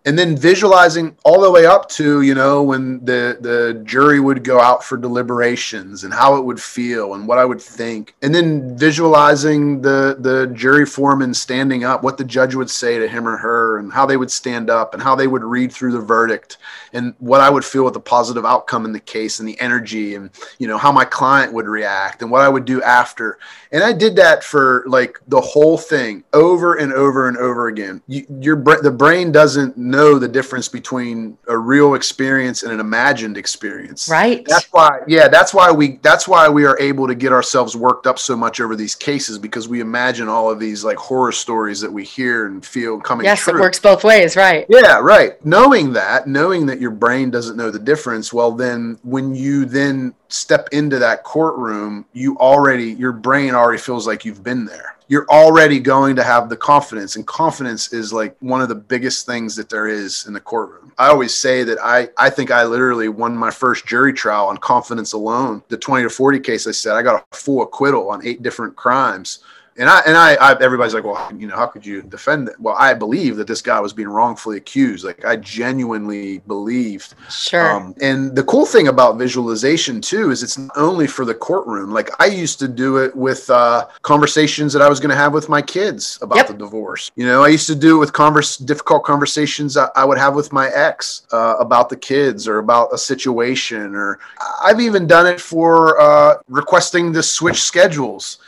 and 0.06 0.16
then 0.16 0.36
visualizing 0.36 1.16
all 1.24 1.40
the 1.40 1.50
way 1.50 1.66
up 1.66 1.88
to 1.88 2.22
you 2.22 2.32
know 2.32 2.62
when 2.62 3.04
the 3.04 3.36
the 3.40 3.82
jury 3.84 4.20
would 4.20 4.44
go 4.44 4.60
out 4.60 4.84
for 4.84 4.96
deliberations 4.96 6.04
and 6.04 6.14
how 6.14 6.36
it 6.36 6.44
would 6.44 6.62
feel 6.62 7.14
and 7.14 7.26
what 7.26 7.38
I 7.38 7.44
would 7.44 7.60
think. 7.60 8.14
And 8.22 8.32
then 8.32 8.78
visualizing 8.78 9.82
the 9.82 10.16
the 10.18 10.46
jury 10.54 10.86
foreman 10.86 11.34
standing 11.34 11.82
up 11.82 12.04
what 12.04 12.18
the 12.18 12.24
judge 12.24 12.54
would 12.54 12.70
say 12.70 12.98
to 12.98 13.08
him 13.08 13.26
or 13.26 13.36
her 13.36 13.78
and 13.78 13.92
how 13.92 14.06
they 14.06 14.16
would 14.16 14.30
stand 14.30 14.70
up 14.70 14.94
and 14.94 15.02
how 15.02 15.16
they 15.16 15.26
would 15.26 15.42
read 15.42 15.72
through 15.72 15.92
the 15.92 16.00
verdict 16.00 16.56
and 16.92 17.14
what 17.18 17.40
I 17.40 17.50
would 17.50 17.64
feel 17.64 17.84
with 17.84 17.94
the 17.94 18.00
positive 18.00 18.46
outcome 18.46 18.84
in 18.84 18.92
the 18.92 19.00
case 19.00 19.40
and 19.40 19.48
the 19.48 19.60
energy 19.60 20.14
and 20.14 20.30
you 20.58 20.68
know 20.68 20.78
how 20.78 20.92
my 20.92 21.04
client 21.04 21.52
would 21.52 21.66
react 21.66 22.22
and 22.22 22.30
what 22.30 22.42
I 22.42 22.48
would 22.48 22.64
do 22.64 22.80
after 22.80 23.38
and 23.76 23.84
I 23.84 23.92
did 23.92 24.16
that 24.16 24.42
for 24.42 24.84
like 24.88 25.20
the 25.28 25.40
whole 25.40 25.76
thing 25.78 26.24
over 26.32 26.76
and 26.76 26.92
over 26.92 27.28
and 27.28 27.36
over 27.36 27.68
again 27.68 28.02
you, 28.08 28.26
your 28.40 28.56
the 28.82 28.90
brain 28.90 29.32
doesn't 29.32 29.76
know 29.76 30.18
the 30.18 30.28
difference 30.28 30.68
between 30.68 31.36
a 31.48 31.56
real 31.56 31.94
experience 31.94 32.62
and 32.62 32.72
an 32.72 32.80
imagined 32.80 33.36
experience. 33.36 34.08
Right. 34.08 34.44
That's 34.46 34.66
why, 34.66 35.00
yeah, 35.06 35.28
that's 35.28 35.52
why 35.52 35.70
we 35.70 35.98
that's 36.02 36.26
why 36.26 36.48
we 36.48 36.64
are 36.64 36.78
able 36.80 37.06
to 37.06 37.14
get 37.14 37.32
ourselves 37.32 37.76
worked 37.76 38.06
up 38.06 38.18
so 38.18 38.36
much 38.36 38.60
over 38.60 38.76
these 38.76 38.94
cases 38.94 39.38
because 39.38 39.68
we 39.68 39.80
imagine 39.80 40.28
all 40.28 40.50
of 40.50 40.58
these 40.58 40.84
like 40.84 40.96
horror 40.96 41.32
stories 41.32 41.80
that 41.80 41.92
we 41.92 42.04
hear 42.04 42.46
and 42.46 42.64
feel 42.64 43.00
coming 43.00 43.24
yes, 43.24 43.40
true. 43.40 43.56
it 43.56 43.60
works 43.60 43.78
both 43.78 44.04
ways, 44.04 44.36
right? 44.36 44.66
Yeah, 44.68 45.00
right. 45.00 45.44
Knowing 45.44 45.92
that, 45.94 46.26
knowing 46.26 46.66
that 46.66 46.80
your 46.80 46.90
brain 46.92 47.30
doesn't 47.30 47.56
know 47.56 47.70
the 47.70 47.78
difference, 47.78 48.32
well, 48.32 48.52
then 48.52 48.98
when 49.02 49.34
you 49.34 49.64
then 49.64 50.14
step 50.28 50.68
into 50.72 50.98
that 50.98 51.24
courtroom, 51.24 52.06
you 52.12 52.36
already 52.38 52.92
your 52.92 53.12
brain 53.12 53.54
already 53.54 53.78
feels 53.78 54.06
like 54.06 54.24
you've 54.24 54.42
been 54.42 54.64
there. 54.64 54.94
You're 55.08 55.26
already 55.28 55.78
going 55.78 56.16
to 56.16 56.24
have 56.24 56.48
the 56.48 56.56
confidence 56.56 57.14
and 57.14 57.24
confidence 57.26 57.92
is 57.92 58.12
like 58.12 58.36
one 58.40 58.60
of 58.60 58.68
the 58.68 58.74
biggest 58.74 59.24
things 59.24 59.54
that 59.54 59.68
there 59.68 59.86
is 59.86 60.26
in 60.26 60.32
the 60.32 60.40
courtroom. 60.40 60.92
I 60.98 61.08
always 61.08 61.34
say 61.34 61.62
that 61.64 61.78
i 61.80 62.08
i 62.18 62.30
think 62.30 62.50
i 62.50 62.64
literally 62.64 63.08
won 63.08 63.36
my 63.36 63.50
first 63.50 63.86
jury 63.86 64.12
trial 64.12 64.46
on 64.46 64.56
confidence 64.56 65.12
alone. 65.12 65.62
The 65.68 65.76
20 65.76 66.04
to 66.04 66.10
40 66.10 66.40
case 66.40 66.66
i 66.66 66.72
said 66.72 66.94
i 66.94 67.02
got 67.02 67.24
a 67.32 67.36
full 67.36 67.62
acquittal 67.62 68.10
on 68.10 68.26
eight 68.26 68.42
different 68.42 68.76
crimes 68.76 69.40
and 69.78 69.88
I 69.88 70.00
and 70.06 70.16
I, 70.16 70.34
I, 70.34 70.58
everybody's 70.60 70.94
like, 70.94 71.04
well, 71.04 71.30
you 71.36 71.46
know, 71.46 71.56
how 71.56 71.66
could 71.66 71.84
you 71.84 72.02
defend 72.02 72.48
it? 72.48 72.58
Well, 72.58 72.74
I 72.78 72.94
believe 72.94 73.36
that 73.36 73.46
this 73.46 73.60
guy 73.60 73.78
was 73.80 73.92
being 73.92 74.08
wrongfully 74.08 74.56
accused. 74.56 75.04
Like 75.04 75.24
I 75.24 75.36
genuinely 75.36 76.38
believed. 76.40 77.14
Sure. 77.30 77.72
Um, 77.72 77.94
and 78.00 78.34
the 78.34 78.44
cool 78.44 78.66
thing 78.66 78.88
about 78.88 79.18
visualization 79.18 80.00
too 80.00 80.30
is 80.30 80.42
it's 80.42 80.58
not 80.58 80.76
only 80.76 81.06
for 81.06 81.24
the 81.24 81.34
courtroom. 81.34 81.90
Like 81.90 82.10
I 82.20 82.26
used 82.26 82.58
to 82.60 82.68
do 82.68 82.98
it 82.98 83.14
with 83.14 83.48
uh, 83.50 83.86
conversations 84.02 84.72
that 84.72 84.82
I 84.82 84.88
was 84.88 85.00
going 85.00 85.10
to 85.10 85.16
have 85.16 85.32
with 85.32 85.48
my 85.48 85.60
kids 85.60 86.18
about 86.22 86.36
yep. 86.36 86.48
the 86.48 86.54
divorce. 86.54 87.10
You 87.16 87.26
know, 87.26 87.44
I 87.44 87.48
used 87.48 87.66
to 87.66 87.74
do 87.74 87.96
it 87.96 87.98
with 87.98 88.12
converse 88.12 88.56
difficult 88.56 89.04
conversations 89.04 89.76
I, 89.76 89.88
I 89.94 90.04
would 90.04 90.18
have 90.18 90.34
with 90.34 90.52
my 90.52 90.68
ex 90.68 91.26
uh, 91.32 91.56
about 91.58 91.88
the 91.88 91.96
kids 91.96 92.48
or 92.48 92.58
about 92.58 92.92
a 92.92 92.98
situation. 92.98 93.94
Or 93.94 94.18
I've 94.62 94.80
even 94.80 95.06
done 95.06 95.26
it 95.26 95.40
for 95.40 96.00
uh, 96.00 96.38
requesting 96.48 97.12
to 97.12 97.22
switch 97.22 97.62
schedules 97.62 98.38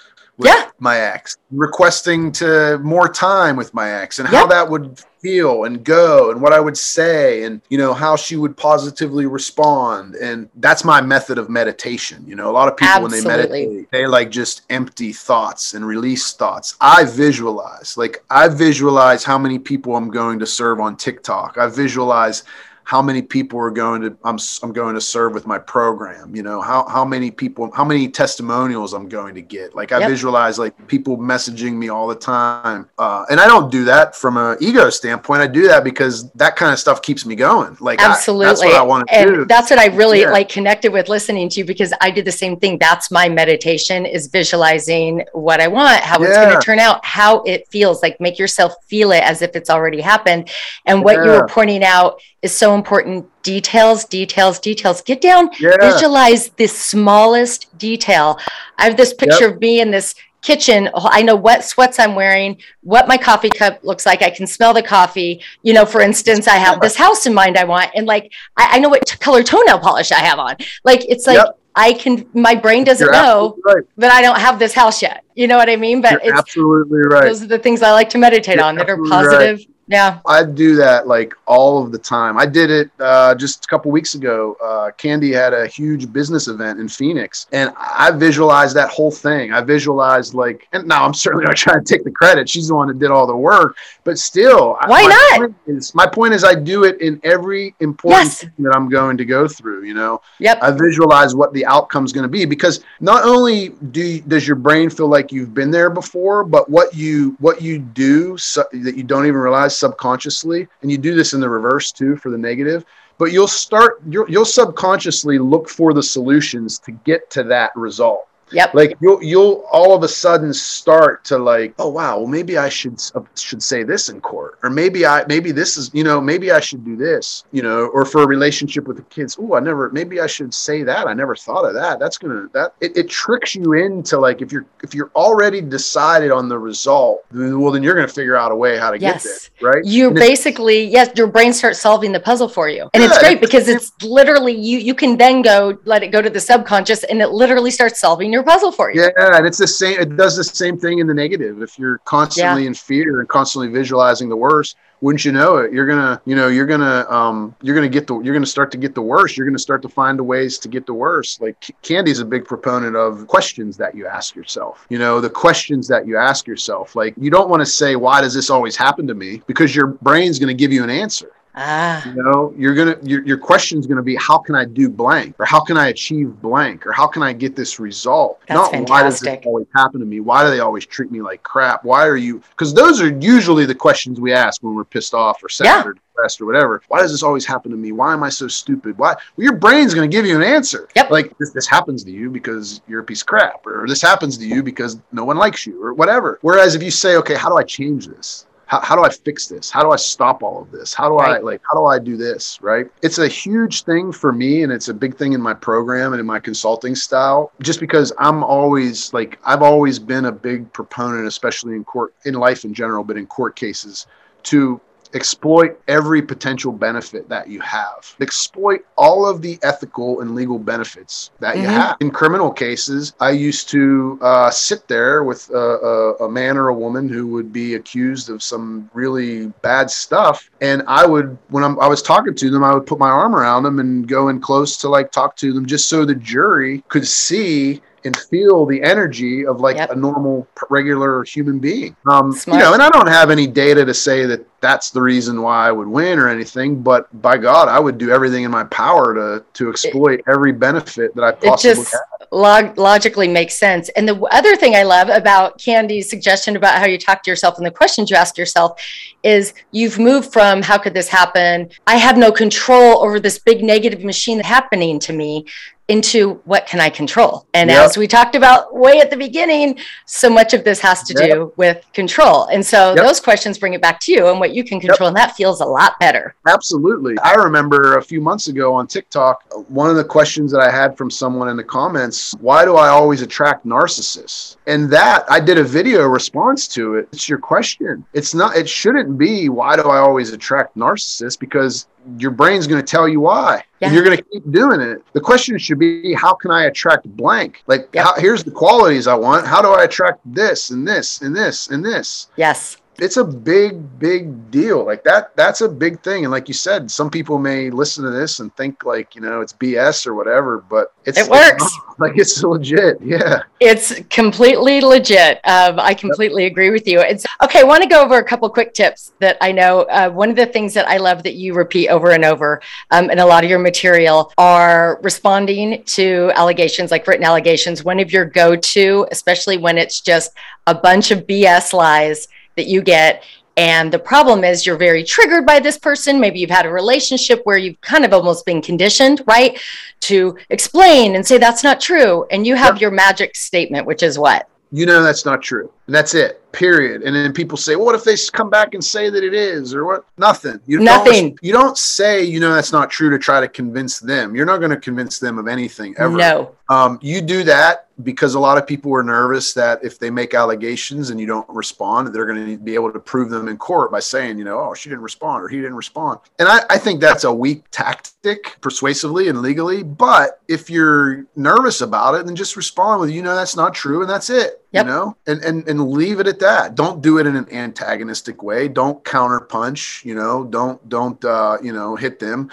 yeah. 0.46 0.70
my 0.78 0.98
ex, 0.98 1.36
requesting 1.50 2.32
to 2.32 2.78
more 2.78 3.08
time 3.08 3.56
with 3.56 3.74
my 3.74 3.90
ex 3.90 4.18
and 4.18 4.28
how 4.28 4.46
that 4.46 4.68
would 4.68 5.02
feel 5.20 5.64
and 5.64 5.84
go 5.84 6.30
and 6.30 6.40
what 6.40 6.52
I 6.52 6.60
would 6.60 6.76
say 6.76 7.42
and 7.42 7.60
you 7.68 7.78
know 7.78 7.92
how 7.92 8.14
she 8.16 8.36
would 8.36 8.56
positively 8.56 9.26
respond 9.26 10.14
and 10.14 10.48
that's 10.56 10.84
my 10.84 11.00
method 11.00 11.38
of 11.38 11.50
meditation 11.50 12.24
you 12.26 12.36
know 12.36 12.50
a 12.50 12.52
lot 12.52 12.68
of 12.68 12.76
people 12.76 13.06
Absolutely. 13.06 13.18
when 13.18 13.24
they 13.24 13.66
meditate 13.66 13.90
they 13.90 14.06
like 14.06 14.30
just 14.30 14.62
empty 14.70 15.12
thoughts 15.12 15.74
and 15.74 15.84
release 15.84 16.32
thoughts 16.34 16.76
I 16.80 17.04
visualize 17.04 17.96
like 17.96 18.24
I 18.30 18.48
visualize 18.48 19.24
how 19.24 19.38
many 19.38 19.58
people 19.58 19.96
I'm 19.96 20.10
going 20.10 20.38
to 20.38 20.46
serve 20.46 20.78
on 20.78 20.96
TikTok 20.96 21.58
I 21.58 21.66
visualize 21.66 22.44
how 22.88 23.02
many 23.02 23.20
people 23.20 23.60
are 23.60 23.70
going 23.70 24.00
to 24.00 24.16
I'm 24.24 24.38
I'm 24.62 24.72
going 24.72 24.94
to 24.94 25.00
serve 25.00 25.34
with 25.34 25.46
my 25.46 25.58
program 25.58 26.34
you 26.34 26.42
know 26.42 26.62
how 26.62 26.88
how 26.88 27.04
many 27.04 27.30
people 27.30 27.70
how 27.72 27.84
many 27.84 28.08
testimonials 28.08 28.94
I'm 28.94 29.10
going 29.10 29.34
to 29.34 29.42
get. 29.42 29.74
Like 29.74 29.92
I 29.92 29.98
yep. 29.98 30.08
visualize 30.08 30.58
like 30.58 30.74
people 30.88 31.18
messaging 31.18 31.74
me 31.74 31.90
all 31.90 32.08
the 32.08 32.14
time 32.14 32.88
uh, 32.96 33.26
and 33.28 33.40
I 33.40 33.46
don't 33.46 33.70
do 33.70 33.84
that 33.84 34.16
from 34.16 34.38
a 34.38 34.56
ego 34.58 34.88
standpoint. 34.88 35.42
I 35.42 35.46
do 35.46 35.68
that 35.68 35.84
because 35.84 36.30
that 36.32 36.56
kind 36.56 36.72
of 36.72 36.78
stuff 36.78 37.02
keeps 37.02 37.26
me 37.26 37.34
going. 37.34 37.76
Like 37.78 38.00
absolutely 38.00 38.46
I, 38.46 38.48
that's 38.48 38.64
what 38.64 38.74
I 38.76 38.82
want 38.82 39.06
to 39.06 39.14
and 39.14 39.30
do. 39.30 39.44
that's 39.44 39.68
what 39.68 39.78
I 39.78 39.88
really 39.88 40.22
yeah. 40.22 40.30
like 40.30 40.48
connected 40.48 40.90
with 40.90 41.10
listening 41.10 41.50
to 41.50 41.60
you 41.60 41.66
because 41.66 41.92
I 42.00 42.10
did 42.10 42.24
the 42.24 42.32
same 42.32 42.58
thing. 42.58 42.78
That's 42.78 43.10
my 43.10 43.28
meditation 43.28 44.06
is 44.06 44.28
visualizing 44.28 45.26
what 45.34 45.60
I 45.60 45.68
want 45.68 46.00
how 46.00 46.22
it's 46.22 46.34
going 46.34 46.58
to 46.58 46.64
turn 46.64 46.78
out 46.78 47.04
how 47.04 47.42
it 47.42 47.68
feels. 47.68 48.02
Like 48.02 48.18
make 48.18 48.38
yourself 48.38 48.72
feel 48.86 49.12
it 49.12 49.22
as 49.22 49.42
if 49.42 49.54
it's 49.54 49.68
already 49.68 50.00
happened. 50.00 50.48
And 50.86 51.04
what 51.04 51.16
yeah. 51.16 51.24
you 51.24 51.30
were 51.32 51.46
pointing 51.48 51.84
out 51.84 52.22
is 52.40 52.56
so 52.56 52.77
important 52.78 53.26
details 53.42 54.04
details 54.04 54.58
details 54.60 55.02
get 55.02 55.20
down 55.20 55.50
yeah. 55.58 55.76
visualize 55.80 56.50
the 56.50 56.66
smallest 56.66 57.76
detail 57.76 58.38
i 58.78 58.84
have 58.84 58.96
this 58.96 59.12
picture 59.12 59.46
yep. 59.46 59.54
of 59.54 59.60
me 59.60 59.80
in 59.80 59.90
this 59.90 60.14
kitchen 60.40 60.88
oh, 60.94 61.08
i 61.10 61.20
know 61.20 61.34
what 61.34 61.64
sweats 61.64 61.98
i'm 61.98 62.14
wearing 62.14 62.56
what 62.82 63.08
my 63.08 63.16
coffee 63.16 63.50
cup 63.50 63.82
looks 63.82 64.06
like 64.06 64.22
i 64.22 64.30
can 64.30 64.46
smell 64.46 64.72
the 64.72 64.82
coffee 64.82 65.42
you 65.62 65.72
know 65.72 65.84
for 65.84 66.00
instance 66.00 66.46
i 66.46 66.56
have 66.56 66.80
this 66.80 66.96
house 66.96 67.26
in 67.26 67.34
mind 67.34 67.58
i 67.58 67.64
want 67.64 67.90
and 67.94 68.06
like 68.06 68.32
i, 68.56 68.76
I 68.76 68.78
know 68.78 68.88
what 68.88 69.04
t- 69.06 69.18
color 69.18 69.42
toenail 69.42 69.80
polish 69.80 70.12
i 70.12 70.20
have 70.20 70.38
on 70.38 70.54
like 70.84 71.04
it's 71.08 71.26
like 71.26 71.38
yep. 71.38 71.58
I 71.80 71.92
can, 71.92 72.26
my 72.34 72.56
brain 72.56 72.82
doesn't 72.82 73.04
You're 73.04 73.12
know 73.12 73.56
right. 73.64 73.84
that 73.98 74.10
I 74.10 74.20
don't 74.20 74.40
have 74.40 74.58
this 74.58 74.74
house 74.74 75.00
yet. 75.00 75.22
You 75.36 75.46
know 75.46 75.56
what 75.56 75.70
I 75.70 75.76
mean? 75.76 76.00
But 76.00 76.24
You're 76.24 76.32
it's 76.32 76.38
absolutely 76.40 76.98
right. 76.98 77.22
Those 77.22 77.40
are 77.40 77.46
the 77.46 77.58
things 77.58 77.82
I 77.82 77.92
like 77.92 78.10
to 78.10 78.18
meditate 78.18 78.56
You're 78.56 78.64
on 78.64 78.74
that 78.76 78.90
are 78.90 78.98
positive, 79.04 79.58
right 79.58 79.67
Yeah. 79.88 80.20
I 80.26 80.44
do 80.44 80.76
that 80.76 81.06
like 81.06 81.32
all 81.46 81.82
of 81.82 81.92
the 81.92 81.98
time. 81.98 82.36
I 82.36 82.44
did 82.44 82.70
it 82.70 82.90
uh, 83.00 83.34
just 83.34 83.64
a 83.64 83.68
couple 83.68 83.90
weeks 83.90 84.14
ago. 84.14 84.56
Uh, 84.62 84.90
Candy 84.98 85.32
had 85.32 85.54
a 85.54 85.66
huge 85.66 86.12
business 86.12 86.46
event 86.46 86.78
in 86.78 86.88
Phoenix, 86.88 87.46
and 87.52 87.72
I 87.78 88.10
visualized 88.10 88.76
that 88.76 88.90
whole 88.90 89.10
thing. 89.10 89.52
I 89.52 89.62
visualized 89.62 90.34
like, 90.34 90.68
and 90.72 90.86
now 90.86 91.04
I'm 91.06 91.14
certainly 91.14 91.46
not 91.46 91.56
trying 91.56 91.82
to 91.82 91.94
take 91.94 92.04
the 92.04 92.10
credit. 92.10 92.48
She's 92.50 92.68
the 92.68 92.74
one 92.74 92.88
that 92.88 92.98
did 92.98 93.10
all 93.10 93.26
the 93.26 93.36
work, 93.36 93.76
but 94.04 94.18
still, 94.18 94.74
why 94.86 95.02
my 95.02 95.08
not? 95.08 95.38
Point 95.40 95.56
is, 95.66 95.94
my 95.94 96.06
point 96.06 96.34
is, 96.34 96.44
I 96.44 96.54
do 96.54 96.84
it 96.84 97.00
in 97.00 97.18
every 97.24 97.74
important 97.80 98.24
Yes. 98.26 98.40
thing 98.42 98.50
that 98.58 98.74
I'm 98.76 98.90
going 98.90 99.16
to 99.16 99.24
go 99.24 99.48
through. 99.48 99.84
You 99.84 99.94
know, 99.94 100.20
Yep. 100.40 100.58
I 100.62 100.70
visualize 100.70 101.34
what 101.34 101.54
the 101.54 101.64
outcome's 101.64 102.12
going 102.12 102.24
to 102.24 102.28
be 102.28 102.44
because 102.44 102.84
not 103.00 103.24
only 103.24 103.70
do 103.90 104.02
you, 104.02 104.20
does 104.20 104.46
your 104.46 104.56
brain 104.56 104.90
feel 104.90 105.08
like 105.08 105.32
you've 105.32 105.54
been 105.54 105.70
there 105.70 105.88
before, 105.88 106.44
but 106.44 106.68
what 106.68 106.94
you 106.94 107.36
what 107.40 107.62
you 107.62 107.78
do 107.78 108.36
so, 108.36 108.64
that 108.72 108.96
you 108.96 109.02
don't 109.02 109.24
even 109.24 109.40
realize 109.40 109.77
subconsciously, 109.78 110.68
and 110.82 110.90
you 110.90 110.98
do 110.98 111.14
this 111.14 111.32
in 111.32 111.40
the 111.40 111.48
reverse 111.48 111.92
too 111.92 112.16
for 112.16 112.30
the 112.30 112.38
negative. 112.38 112.84
But 113.18 113.32
you'll 113.32 113.48
start 113.48 114.00
you'll, 114.08 114.44
subconsciously 114.44 115.38
look 115.38 115.68
for 115.68 115.92
the 115.92 116.02
solutions 116.02 116.78
to 116.80 116.92
get 116.92 117.30
to 117.30 117.42
that 117.44 117.74
result 117.74 118.27
Yep. 118.52 118.74
like 118.74 118.96
you'll 119.00 119.22
you'll 119.22 119.64
all 119.72 119.94
of 119.94 120.02
a 120.02 120.08
sudden 120.08 120.52
start 120.54 121.24
to 121.24 121.38
like 121.38 121.74
oh 121.78 121.88
wow 121.88 122.18
well 122.18 122.26
maybe 122.26 122.56
i 122.58 122.68
should 122.68 123.00
uh, 123.14 123.20
should 123.36 123.62
say 123.62 123.82
this 123.82 124.08
in 124.08 124.20
court 124.20 124.58
or 124.62 124.70
maybe 124.70 125.04
i 125.06 125.24
maybe 125.26 125.52
this 125.52 125.76
is 125.76 125.90
you 125.92 126.02
know 126.04 126.20
maybe 126.20 126.50
i 126.50 126.60
should 126.60 126.84
do 126.84 126.96
this 126.96 127.44
you 127.52 127.62
know 127.62 127.86
or 127.88 128.04
for 128.04 128.22
a 128.22 128.26
relationship 128.26 128.86
with 128.86 128.96
the 128.96 129.02
kids. 129.04 129.36
Oh 129.40 129.54
i 129.54 129.60
never 129.60 129.90
maybe 129.90 130.20
i 130.20 130.26
should 130.26 130.52
say 130.54 130.82
that. 130.84 131.06
I 131.06 131.14
never 131.14 131.34
thought 131.36 131.64
of 131.64 131.74
that. 131.74 131.98
That's 131.98 132.16
gonna 132.18 132.48
that 132.54 132.74
it, 132.80 132.96
it 132.96 133.08
tricks 133.08 133.54
you 133.54 133.72
into 133.74 134.18
like 134.18 134.40
if 134.42 134.50
you're 134.52 134.66
if 134.82 134.94
you're 134.94 135.10
already 135.14 135.60
decided 135.60 136.30
on 136.30 136.48
the 136.48 136.58
result 136.58 137.24
then- 137.30 137.60
well 137.60 137.72
then 137.72 137.82
you're 137.82 137.94
gonna 137.94 138.08
figure 138.08 138.36
out 138.36 138.50
a 138.52 138.56
way 138.56 138.78
how 138.78 138.90
to 138.90 138.98
Yes. 138.98 139.24
get 139.24 139.60
there 139.60 139.72
right? 139.72 139.84
You 139.84 140.08
And 140.08 140.16
it's- 140.16 140.28
basically 140.30 140.84
yes 140.84 141.10
your 141.16 141.26
brain 141.26 141.52
starts 141.52 141.80
solving 141.80 142.12
the 142.12 142.20
puzzle 142.20 142.48
for 142.48 142.68
you. 142.68 142.88
And 142.94 143.02
it's 143.02 143.18
great 143.18 143.40
because 143.40 143.68
it's 143.68 143.92
literally 144.02 144.54
you 144.54 144.78
you 144.78 144.94
can 144.94 145.16
then 145.16 145.42
go 145.42 145.78
let 145.84 146.02
it 146.02 146.08
go 146.08 146.20
to 146.22 146.30
the 146.30 146.40
subconscious 146.40 147.04
and 147.04 147.20
it 147.20 147.30
literally 147.30 147.70
starts 147.70 148.00
solving 148.00 148.32
your 148.32 148.37
puzzle 148.42 148.72
for 148.72 148.90
you 148.92 149.02
Yeah, 149.02 149.10
and 149.36 149.46
it's 149.46 149.58
the 149.58 149.66
same. 149.66 150.00
It 150.00 150.16
does 150.16 150.36
the 150.36 150.44
same 150.44 150.78
thing 150.78 150.98
in 150.98 151.06
the 151.06 151.14
negative. 151.14 151.62
If 151.62 151.78
you're 151.78 151.98
constantly 151.98 152.66
in 152.66 152.74
fear 152.74 153.20
and 153.20 153.28
constantly 153.28 153.68
visualizing 153.68 154.28
the 154.28 154.36
worst, 154.36 154.76
wouldn't 155.00 155.24
you 155.24 155.32
know 155.32 155.58
it? 155.58 155.72
You're 155.72 155.86
gonna, 155.86 156.20
you 156.24 156.34
know, 156.34 156.48
you're 156.48 156.66
gonna, 156.66 157.06
um, 157.08 157.54
you're 157.62 157.74
gonna 157.74 157.88
get 157.88 158.06
the, 158.06 158.18
you're 158.20 158.34
gonna 158.34 158.46
start 158.46 158.70
to 158.72 158.78
get 158.78 158.94
the 158.94 159.02
worst. 159.02 159.36
You're 159.36 159.46
gonna 159.46 159.58
start 159.58 159.82
to 159.82 159.88
find 159.88 160.18
the 160.18 160.24
ways 160.24 160.58
to 160.58 160.68
get 160.68 160.86
the 160.86 160.94
worst. 160.94 161.40
Like 161.40 161.56
Candy's 161.82 162.20
a 162.20 162.24
big 162.24 162.44
proponent 162.44 162.96
of 162.96 163.26
questions 163.26 163.76
that 163.76 163.94
you 163.94 164.06
ask 164.06 164.34
yourself. 164.34 164.86
You 164.88 164.98
know, 164.98 165.20
the 165.20 165.30
questions 165.30 165.86
that 165.88 166.06
you 166.06 166.16
ask 166.16 166.46
yourself. 166.46 166.96
Like 166.96 167.14
you 167.16 167.30
don't 167.30 167.48
want 167.48 167.60
to 167.60 167.66
say, 167.66 167.96
"Why 167.96 168.20
does 168.20 168.34
this 168.34 168.50
always 168.50 168.76
happen 168.76 169.06
to 169.06 169.14
me?" 169.14 169.42
Because 169.46 169.74
your 169.74 169.86
brain's 169.86 170.38
gonna 170.38 170.54
give 170.54 170.72
you 170.72 170.82
an 170.82 170.90
answer. 170.90 171.30
Ah 171.60 172.02
You 172.06 172.22
know, 172.22 172.54
you're 172.56 172.74
gonna 172.74 172.96
your 173.02 173.22
your 173.24 173.36
question's 173.38 173.86
gonna 173.86 174.02
be 174.02 174.14
how 174.16 174.38
can 174.38 174.54
I 174.54 174.64
do 174.64 174.88
blank 174.88 175.34
or 175.38 175.44
how 175.44 175.60
can 175.60 175.76
I 175.76 175.88
achieve 175.88 176.40
blank 176.40 176.86
or 176.86 176.92
how 176.92 177.06
can 177.06 177.22
I 177.22 177.32
get 177.32 177.56
this 177.56 177.78
result? 177.80 178.40
That's 178.46 178.56
Not 178.72 178.88
why 178.88 179.02
does 179.02 179.18
fantastic. 179.20 179.40
this 179.42 179.46
always 179.46 179.66
happen 179.74 180.00
to 180.00 180.06
me? 180.06 180.20
Why 180.20 180.44
do 180.44 180.50
they 180.50 180.60
always 180.60 180.86
treat 180.86 181.10
me 181.10 181.20
like 181.20 181.42
crap? 181.42 181.84
Why 181.84 182.06
are 182.06 182.16
you 182.16 182.40
because 182.50 182.72
those 182.72 183.00
are 183.00 183.12
usually 183.18 183.66
the 183.66 183.74
questions 183.74 184.20
we 184.20 184.32
ask 184.32 184.62
when 184.62 184.74
we're 184.74 184.84
pissed 184.84 185.14
off 185.14 185.42
or 185.42 185.48
sad 185.48 185.64
Yeah. 185.66 185.84
or 185.84 185.92
depressed 185.94 186.40
or 186.40 186.46
whatever. 186.46 186.82
Why 186.88 187.00
does 187.00 187.12
this 187.12 187.22
always 187.22 187.46
happen 187.46 187.70
to 187.70 187.76
me? 187.76 187.92
Why 187.92 188.12
am 188.12 188.22
I 188.22 188.28
so 188.28 188.48
stupid? 188.48 188.96
Why 188.98 189.14
well, 189.36 189.44
your 189.44 189.56
brain's 189.56 189.94
gonna 189.94 190.08
give 190.08 190.26
you 190.26 190.36
an 190.36 190.42
answer. 190.42 190.88
Yep. 190.96 191.10
Like 191.10 191.36
this 191.38 191.50
this 191.50 191.66
happens 191.66 192.04
to 192.04 192.10
you 192.10 192.30
because 192.30 192.80
you're 192.88 193.00
a 193.00 193.04
piece 193.04 193.22
of 193.22 193.26
crap, 193.28 193.66
or 193.66 193.86
this 193.88 194.02
happens 194.02 194.36
to 194.38 194.46
you 194.46 194.62
because 194.62 194.98
no 195.12 195.24
one 195.24 195.36
likes 195.36 195.66
you, 195.66 195.82
or 195.82 195.94
whatever. 195.94 196.38
Whereas 196.42 196.74
if 196.74 196.82
you 196.82 196.90
say, 196.90 197.16
okay, 197.16 197.34
how 197.34 197.48
do 197.48 197.56
I 197.56 197.62
change 197.62 198.06
this? 198.08 198.46
How, 198.68 198.80
how 198.82 198.94
do 198.94 199.02
I 199.02 199.08
fix 199.08 199.48
this? 199.48 199.70
How 199.70 199.82
do 199.82 199.90
I 199.90 199.96
stop 199.96 200.42
all 200.42 200.60
of 200.60 200.70
this? 200.70 200.92
How 200.92 201.08
do 201.08 201.16
I 201.16 201.38
like 201.38 201.60
how 201.68 201.76
do 201.76 201.86
I 201.86 201.98
do 201.98 202.16
this? 202.16 202.60
Right? 202.60 202.86
It's 203.02 203.18
a 203.18 203.26
huge 203.26 203.82
thing 203.82 204.12
for 204.12 204.30
me 204.30 204.62
and 204.62 204.70
it's 204.70 204.88
a 204.88 204.94
big 204.94 205.16
thing 205.16 205.32
in 205.32 205.40
my 205.40 205.54
program 205.54 206.12
and 206.12 206.20
in 206.20 206.26
my 206.26 206.38
consulting 206.38 206.94
style 206.94 207.50
just 207.62 207.80
because 207.80 208.12
I'm 208.18 208.44
always 208.44 209.12
like 209.14 209.38
I've 209.44 209.62
always 209.62 209.98
been 209.98 210.26
a 210.26 210.32
big 210.32 210.70
proponent 210.72 211.26
especially 211.26 211.74
in 211.74 211.84
court 211.84 212.14
in 212.26 212.34
life 212.34 212.64
in 212.64 212.74
general 212.74 213.02
but 213.02 213.16
in 213.16 213.26
court 213.26 213.56
cases 213.56 214.06
to 214.44 214.80
exploit 215.14 215.78
every 215.88 216.22
potential 216.22 216.72
benefit 216.72 217.28
that 217.28 217.48
you 217.48 217.60
have. 217.60 218.14
Exploit 218.20 218.84
all 218.96 219.26
of 219.28 219.42
the 219.42 219.58
ethical 219.62 220.20
and 220.20 220.34
legal 220.34 220.58
benefits 220.58 221.30
that 221.40 221.56
you 221.56 221.64
Mhm. 221.64 221.72
have. 221.72 221.96
In 222.00 222.10
criminal 222.10 222.50
cases, 222.50 223.12
I 223.20 223.30
used 223.30 223.68
to 223.70 224.18
uh, 224.22 224.50
sit 224.50 224.86
there 224.88 225.24
with 225.24 225.48
a, 225.50 225.56
a, 225.58 226.24
a 226.26 226.30
man 226.30 226.56
or 226.56 226.68
a 226.68 226.74
woman 226.74 227.08
who 227.08 227.26
would 227.28 227.52
be 227.52 227.74
accused 227.74 228.30
of 228.30 228.42
some 228.42 228.90
really 228.94 229.46
bad 229.62 229.90
stuff, 229.90 230.50
and 230.60 230.82
I 230.86 231.06
would, 231.06 231.36
when 231.48 231.64
I'm, 231.64 231.78
I 231.80 231.86
was 231.86 232.02
talking 232.02 232.34
to 232.34 232.50
them, 232.50 232.64
I 232.64 232.74
would 232.74 232.86
put 232.86 232.98
my 232.98 233.10
arm 233.10 233.34
around 233.34 233.62
them 233.62 233.78
and 233.78 234.06
go 234.06 234.28
in 234.28 234.40
close 234.40 234.76
to 234.78 234.88
like 234.88 235.12
talk 235.12 235.36
to 235.36 235.52
them, 235.52 235.66
just 235.66 235.88
so 235.88 236.04
the 236.04 236.14
jury 236.14 236.84
could 236.88 237.06
see 237.06 237.80
and 238.08 238.16
feel 238.16 238.66
the 238.66 238.82
energy 238.82 239.46
of 239.46 239.60
like 239.60 239.76
Yep. 239.76 239.90
a 239.90 239.94
normal 239.94 240.48
regular 240.70 241.22
human 241.22 241.60
being 241.60 241.94
um 242.10 242.34
you 242.46 242.58
know 242.58 242.74
and 242.74 242.82
i 242.82 242.88
don't 242.90 243.06
have 243.06 243.30
any 243.30 243.46
data 243.46 243.84
to 243.84 243.94
say 243.94 244.26
that 244.26 244.44
that's 244.60 244.90
the 244.90 245.00
reason 245.00 245.40
why 245.40 245.68
i 245.68 245.70
would 245.70 245.86
win 245.86 246.18
or 246.18 246.28
anything 246.28 246.82
but 246.82 247.06
by 247.22 247.36
god 247.36 247.68
i 247.68 247.78
would 247.78 247.98
do 247.98 248.10
everything 248.10 248.42
in 248.42 248.50
my 248.50 248.64
power 248.64 249.14
to 249.14 249.44
to 249.52 249.70
exploit 249.70 250.20
every 250.26 250.50
benefit 250.52 251.14
that 251.14 251.22
i 251.22 251.28
it 251.28 251.40
possibly 251.42 251.74
just 251.84 251.94
log- 252.30 252.76
logically 252.78 253.28
makes 253.28 253.54
sense. 253.54 253.88
And 253.90 254.08
the 254.08 254.16
other 254.30 254.56
thing 254.56 254.74
I 254.74 254.82
love 254.82 255.08
about 255.08 255.58
Candy's 255.58 256.08
suggestion 256.08 256.56
about 256.56 256.78
how 256.78 256.86
you 256.86 256.98
talk 256.98 257.22
to 257.22 257.30
yourself 257.30 257.56
and 257.56 257.66
the 257.66 257.70
questions 257.70 258.10
you 258.10 258.16
ask 258.16 258.36
yourself 258.36 258.80
is 259.22 259.54
you've 259.70 259.98
moved 259.98 260.32
from 260.32 260.62
how 260.62 260.78
could 260.78 260.94
this 260.94 261.08
happen? 261.08 261.70
I 261.86 261.96
have 261.96 262.16
no 262.18 262.32
control 262.32 263.04
over 263.04 263.20
this 263.20 263.38
big 263.38 263.62
negative 263.62 264.04
machine 264.04 264.40
happening 264.40 264.98
to 265.00 265.12
me 265.12 265.46
into 265.88 266.34
what 266.44 266.66
can 266.66 266.80
I 266.80 266.90
control? 266.90 267.46
And 267.54 267.70
Yep. 267.70 267.84
as 267.86 267.96
we 267.96 268.06
talked 268.06 268.34
about 268.34 268.76
way 268.76 269.00
at 269.00 269.10
the 269.10 269.16
beginning, 269.16 269.78
so 270.04 270.28
much 270.28 270.52
of 270.52 270.62
this 270.62 270.80
has 270.80 271.02
to 271.04 271.14
Yep. 271.14 271.30
do 271.30 271.52
with 271.56 271.82
control. 271.94 272.44
And 272.52 272.64
so 272.64 272.94
Yep. 272.94 273.04
those 273.06 273.20
questions 273.20 273.56
bring 273.58 273.72
it 273.72 273.80
back 273.80 273.98
to 274.00 274.12
you 274.12 274.28
and 274.28 274.38
what 274.38 274.50
you 274.50 274.64
can 274.64 274.80
control. 274.80 275.08
And 275.08 275.16
that 275.16 275.34
feels 275.34 275.62
a 275.62 275.64
lot 275.64 275.98
better. 275.98 276.34
Absolutely. 276.46 277.18
I 277.20 277.34
remember 277.34 277.96
a 277.96 278.02
few 278.02 278.20
months 278.20 278.48
ago 278.48 278.74
on 278.74 278.86
TikTok, 278.86 279.42
one 279.68 279.88
of 279.88 279.96
the 279.96 280.04
questions 280.04 280.52
that 280.52 280.60
I 280.60 280.70
had 280.70 280.96
from 280.96 281.10
someone 281.10 281.48
in 281.48 281.56
the 281.56 281.64
comments, 281.64 282.34
why 282.40 282.66
do 282.66 282.76
I 282.76 282.88
always 282.88 283.22
attract 283.22 283.64
narcissists? 283.66 284.56
And 284.66 284.90
that 284.90 285.24
I 285.30 285.40
did 285.40 285.56
a 285.58 285.64
video 285.64 286.06
response 286.06 286.68
to 286.68 286.96
it. 286.96 287.08
It's 287.12 287.30
your 287.30 287.38
question. 287.38 288.04
It's 288.12 288.34
not, 288.34 288.56
it 288.56 288.68
shouldn't 288.68 289.16
be, 289.16 289.48
why 289.48 289.76
do 289.76 289.82
I 289.82 289.98
always 289.98 290.32
attract 290.34 290.76
narcissists? 290.76 291.38
Because 291.38 291.86
your 292.18 292.30
brain's 292.30 292.66
going 292.66 292.80
to 292.82 292.86
tell 292.86 293.08
you 293.08 293.20
why. 293.20 293.62
Yeah. 293.80 293.88
And 293.88 293.94
you're 293.94 294.04
going 294.04 294.16
to 294.16 294.22
keep 294.32 294.50
doing 294.50 294.80
it. 294.80 295.02
The 295.12 295.20
question 295.20 295.58
should 295.58 295.77
be, 295.78 296.14
how 296.14 296.34
can 296.34 296.50
I 296.50 296.64
attract 296.64 297.06
blank? 297.16 297.62
Like, 297.66 297.88
Yep. 297.92 298.04
how, 298.04 298.14
here's 298.16 298.44
the 298.44 298.50
qualities 298.50 299.06
I 299.06 299.14
want. 299.14 299.46
How 299.46 299.62
do 299.62 299.68
I 299.68 299.84
attract 299.84 300.20
this 300.24 300.70
and 300.70 300.86
this 300.86 301.20
and 301.22 301.34
this 301.34 301.68
and 301.68 301.84
this? 301.84 302.28
Yes. 302.36 302.76
It's 303.00 303.16
a 303.16 303.24
big 303.24 303.98
big 303.98 304.50
deal 304.50 304.84
like 304.84 305.04
that 305.04 305.34
that's 305.36 305.60
a 305.60 305.68
big 305.68 306.00
thing 306.02 306.24
and 306.24 306.32
like 306.32 306.48
you 306.48 306.54
said 306.54 306.90
some 306.90 307.08
people 307.10 307.38
may 307.38 307.70
listen 307.70 308.04
to 308.04 308.10
this 308.10 308.40
and 308.40 308.54
think 308.56 308.84
like 308.84 309.14
you 309.14 309.20
know 309.20 309.40
it's 309.40 309.52
bs 309.52 310.06
or 310.06 310.14
whatever 310.14 310.58
but 310.68 310.92
it's 311.04 311.18
It 311.18 311.30
works. 311.30 311.62
it's 311.62 311.78
like 311.98 312.12
it's 312.16 312.42
legit 312.42 312.98
yeah 313.02 313.40
It's 313.60 314.00
completely 314.08 314.80
legit. 314.80 315.40
Um, 315.44 315.80
I 315.80 315.92
completely 315.92 316.44
agree 316.46 316.70
with 316.70 316.86
you. 316.86 317.00
It's 317.00 317.26
okay. 317.42 317.60
I 317.60 317.64
want 317.64 317.82
to 317.82 317.88
go 317.88 318.04
over 318.04 318.18
a 318.18 318.22
couple 318.24 318.48
quick 318.50 318.72
tips 318.72 319.12
that 319.18 319.36
I 319.40 319.50
know. 319.50 319.80
Uh, 319.82 320.08
one 320.10 320.30
of 320.30 320.36
the 320.36 320.46
things 320.46 320.74
that 320.74 320.86
I 320.88 320.98
love 320.98 321.24
that 321.24 321.34
you 321.34 321.54
repeat 321.54 321.88
over 321.88 322.12
and 322.12 322.24
over 322.24 322.62
um, 322.92 323.10
in 323.10 323.18
a 323.18 323.26
lot 323.26 323.42
of 323.42 323.50
your 323.50 323.58
material 323.58 324.32
are 324.38 325.00
responding 325.02 325.82
to 325.84 326.30
allegations, 326.36 326.92
like 326.92 327.04
written 327.08 327.24
allegations. 327.24 327.82
One 327.82 327.98
of 327.98 328.12
your 328.12 328.24
go 328.26 328.54
to, 328.54 329.06
especially 329.10 329.56
when 329.56 329.76
it's 329.76 330.00
just 330.00 330.30
a 330.68 330.74
bunch 330.74 331.10
of 331.10 331.26
BS 331.26 331.72
lies 331.72 332.28
that 332.58 332.66
you 332.66 332.82
get. 332.82 333.24
And 333.56 333.92
the 333.92 333.98
problem 333.98 334.44
is 334.44 334.64
you're 334.64 334.76
very 334.76 335.02
triggered 335.02 335.44
by 335.44 335.58
this 335.58 335.78
person. 335.78 336.20
Maybe 336.20 336.38
you've 336.38 336.50
had 336.50 336.66
a 336.66 336.70
relationship 336.70 337.40
where 337.42 337.56
you've 337.56 337.80
kind 337.80 338.04
of 338.04 338.12
almost 338.12 338.46
been 338.46 338.62
conditioned, 338.62 339.22
right? 339.26 339.58
To 340.00 340.36
explain 340.50 341.16
and 341.16 341.26
say 341.26 341.38
that's 341.38 341.64
not 341.64 341.80
true. 341.80 342.24
And 342.30 342.46
you 342.46 342.54
have 342.54 342.80
your 342.80 342.92
magic 342.92 343.34
statement, 343.34 343.86
which 343.86 344.04
is 344.04 344.16
what? 344.18 344.48
you 344.72 344.86
know 344.86 345.02
that's 345.02 345.24
not 345.24 345.42
true 345.42 345.70
and 345.88 345.94
that's 345.94 346.14
it 346.14 346.40
period 346.52 347.02
and 347.02 347.16
then 347.16 347.32
people 347.32 347.56
say 347.56 347.74
well, 347.74 347.86
what 347.86 347.94
if 347.94 348.04
they 348.04 348.14
come 348.32 348.48
back 348.48 348.74
and 348.74 348.84
say 348.84 349.10
that 349.10 349.24
it 349.24 349.34
is 349.34 349.74
or 349.74 349.84
what 349.84 350.04
nothing 350.16 350.60
you 350.66 350.78
Nothing. 350.78 351.30
don't, 351.30 351.42
you 351.42 351.52
don't 351.52 351.76
say 351.76 352.22
you 352.22 352.38
know 352.38 352.54
that's 352.54 352.72
not 352.72 352.90
true 352.90 353.10
to 353.10 353.18
try 353.18 353.40
to 353.40 353.48
convince 353.48 353.98
them 353.98 354.36
you're 354.36 354.46
not 354.46 354.58
going 354.58 354.70
to 354.70 354.76
convince 354.76 355.18
them 355.18 355.38
of 355.38 355.48
anything 355.48 355.94
ever 355.98 356.16
No. 356.16 356.54
Um, 356.70 356.98
you 357.00 357.22
do 357.22 357.44
that 357.44 357.88
because 358.02 358.34
a 358.34 358.40
lot 358.40 358.58
of 358.58 358.66
people 358.66 358.94
are 358.94 359.02
nervous 359.02 359.54
that 359.54 359.82
if 359.82 359.98
they 359.98 360.10
make 360.10 360.34
allegations 360.34 361.10
and 361.10 361.18
you 361.18 361.26
don't 361.26 361.48
respond, 361.48 362.14
they're 362.14 362.26
going 362.26 362.46
to 362.46 362.58
be 362.58 362.74
able 362.74 362.92
to 362.92 363.00
prove 363.00 363.30
them 363.30 363.48
in 363.48 363.56
court 363.56 363.90
by 363.90 364.00
saying, 364.00 364.38
you 364.38 364.44
know, 364.44 364.60
oh, 364.60 364.74
she 364.74 364.88
didn't 364.90 365.02
respond 365.02 365.42
or 365.42 365.48
he 365.48 365.56
didn't 365.56 365.76
respond. 365.76 366.20
And 366.38 366.46
I, 366.46 366.60
I 366.70 366.78
think 366.78 367.00
that's 367.00 367.24
a 367.24 367.32
weak 367.32 367.64
tactic 367.70 368.58
persuasively 368.60 369.28
and 369.28 369.40
legally. 369.40 369.82
But 369.82 370.40
if 370.46 370.68
you're 370.68 371.24
nervous 371.36 371.80
about 371.80 372.14
it, 372.14 372.26
then 372.26 372.36
just 372.36 372.56
respond 372.56 373.00
with, 373.00 373.10
you 373.10 373.22
know, 373.22 373.34
that's 373.34 373.56
not 373.56 373.74
true. 373.74 374.02
And 374.02 374.10
that's 374.10 374.28
it. 374.30 374.62
Yep. 374.72 374.84
You 374.84 374.92
know, 374.92 375.16
and, 375.26 375.42
and 375.42 375.66
and 375.66 375.90
leave 375.90 376.20
it 376.20 376.26
at 376.26 376.40
that. 376.40 376.74
Don't 376.74 377.00
do 377.00 377.18
it 377.18 377.26
in 377.26 377.36
an 377.36 377.50
antagonistic 377.50 378.42
way. 378.42 378.68
Don't 378.68 379.02
counterpunch. 379.02 380.04
You 380.04 380.14
know, 380.14 380.44
don't 380.44 380.86
don't 380.88 381.24
uh, 381.24 381.56
you 381.62 381.72
know 381.72 381.96
hit 381.96 382.18
them. 382.18 382.50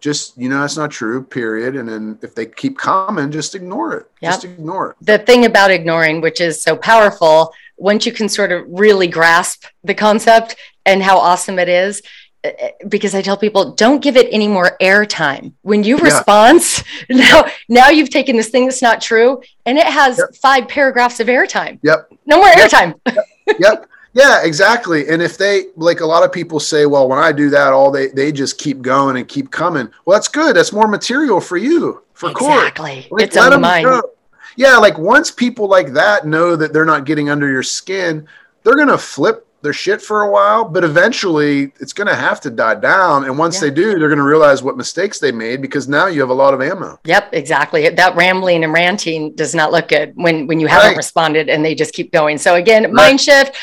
Just 0.00 0.38
you 0.38 0.48
know, 0.48 0.60
that's 0.60 0.78
not 0.78 0.90
true. 0.90 1.22
Period. 1.22 1.76
And 1.76 1.88
then 1.88 2.18
if 2.22 2.34
they 2.34 2.46
keep 2.46 2.78
coming, 2.78 3.30
just 3.30 3.54
ignore 3.54 3.94
it. 3.94 4.10
Yep. 4.22 4.32
Just 4.32 4.44
ignore 4.44 4.90
it. 4.90 4.96
The 5.02 5.18
thing 5.18 5.44
about 5.44 5.70
ignoring, 5.70 6.22
which 6.22 6.40
is 6.40 6.62
so 6.62 6.74
powerful, 6.74 7.52
once 7.76 8.06
you 8.06 8.12
can 8.12 8.28
sort 8.28 8.50
of 8.50 8.64
really 8.68 9.06
grasp 9.06 9.64
the 9.84 9.94
concept 9.94 10.56
and 10.86 11.02
how 11.02 11.18
awesome 11.18 11.58
it 11.58 11.68
is, 11.68 12.02
because 12.88 13.14
I 13.14 13.22
tell 13.22 13.36
people 13.36 13.72
don't 13.72 14.00
give 14.02 14.16
it 14.16 14.28
any 14.30 14.48
more 14.48 14.76
airtime. 14.80 15.52
When 15.62 15.82
you 15.84 15.96
yeah. 15.98 16.04
respond, 16.04 16.62
now 17.10 17.44
now 17.68 17.88
you've 17.88 18.10
taken 18.10 18.36
this 18.36 18.48
thing 18.48 18.66
that's 18.66 18.82
not 18.82 19.00
true 19.00 19.42
and 19.66 19.78
it 19.78 19.86
has 19.86 20.18
yep. 20.18 20.34
five 20.36 20.68
paragraphs 20.68 21.20
of 21.20 21.26
airtime. 21.26 21.78
Yep. 21.82 22.12
No 22.26 22.36
more 22.36 22.48
airtime. 22.48 22.98
yep. 23.06 23.56
yep. 23.58 23.88
Yeah, 24.14 24.42
exactly. 24.42 25.08
And 25.08 25.22
if 25.22 25.36
they 25.36 25.66
like 25.76 26.00
a 26.00 26.06
lot 26.06 26.24
of 26.24 26.32
people 26.32 26.58
say, 26.58 26.86
well, 26.86 27.08
when 27.08 27.18
I 27.18 27.30
do 27.30 27.50
that, 27.50 27.72
all 27.72 27.90
they 27.90 28.08
they 28.08 28.32
just 28.32 28.58
keep 28.58 28.82
going 28.82 29.16
and 29.16 29.28
keep 29.28 29.50
coming. 29.50 29.88
Well, 30.04 30.16
that's 30.16 30.28
good. 30.28 30.56
That's 30.56 30.72
more 30.72 30.88
material 30.88 31.40
for 31.40 31.56
you 31.56 32.02
for 32.14 32.30
exactly. 32.30 32.46
court. 32.46 32.58
Exactly. 32.58 33.08
Like, 33.10 33.22
it's 33.24 33.36
on 33.36 33.50
the 33.50 33.58
mind. 33.58 33.84
Go. 33.84 34.02
Yeah, 34.56 34.76
like 34.78 34.98
once 34.98 35.30
people 35.30 35.68
like 35.68 35.92
that 35.92 36.26
know 36.26 36.56
that 36.56 36.72
they're 36.72 36.84
not 36.84 37.04
getting 37.04 37.30
under 37.30 37.48
your 37.48 37.62
skin, 37.62 38.26
they're 38.64 38.76
gonna 38.76 38.98
flip 38.98 39.46
their 39.60 39.72
shit 39.72 40.00
for 40.00 40.22
a 40.22 40.30
while, 40.30 40.64
but 40.64 40.84
eventually 40.84 41.72
it's 41.80 41.92
going 41.92 42.06
to 42.06 42.14
have 42.14 42.40
to 42.42 42.50
die 42.50 42.76
down. 42.76 43.24
And 43.24 43.36
once 43.36 43.56
yeah. 43.56 43.62
they 43.62 43.70
do, 43.70 43.98
they're 43.98 44.08
going 44.08 44.18
to 44.18 44.24
realize 44.24 44.62
what 44.62 44.76
mistakes 44.76 45.18
they 45.18 45.32
made 45.32 45.60
because 45.60 45.88
now 45.88 46.06
you 46.06 46.20
have 46.20 46.30
a 46.30 46.34
lot 46.34 46.54
of 46.54 46.62
ammo. 46.62 46.98
Yep, 47.04 47.30
exactly. 47.32 47.88
That 47.88 48.14
rambling 48.14 48.62
and 48.62 48.72
ranting 48.72 49.34
does 49.34 49.54
not 49.54 49.72
look 49.72 49.88
good 49.88 50.12
when 50.14 50.46
when 50.46 50.60
you 50.60 50.68
haven't 50.68 50.96
responded 50.96 51.48
and 51.48 51.64
they 51.64 51.74
just 51.74 51.92
keep 51.92 52.12
going. 52.12 52.38
So 52.38 52.54
again, 52.54 52.84
right. 52.84 52.92
mind 52.92 53.20
shift. 53.20 53.56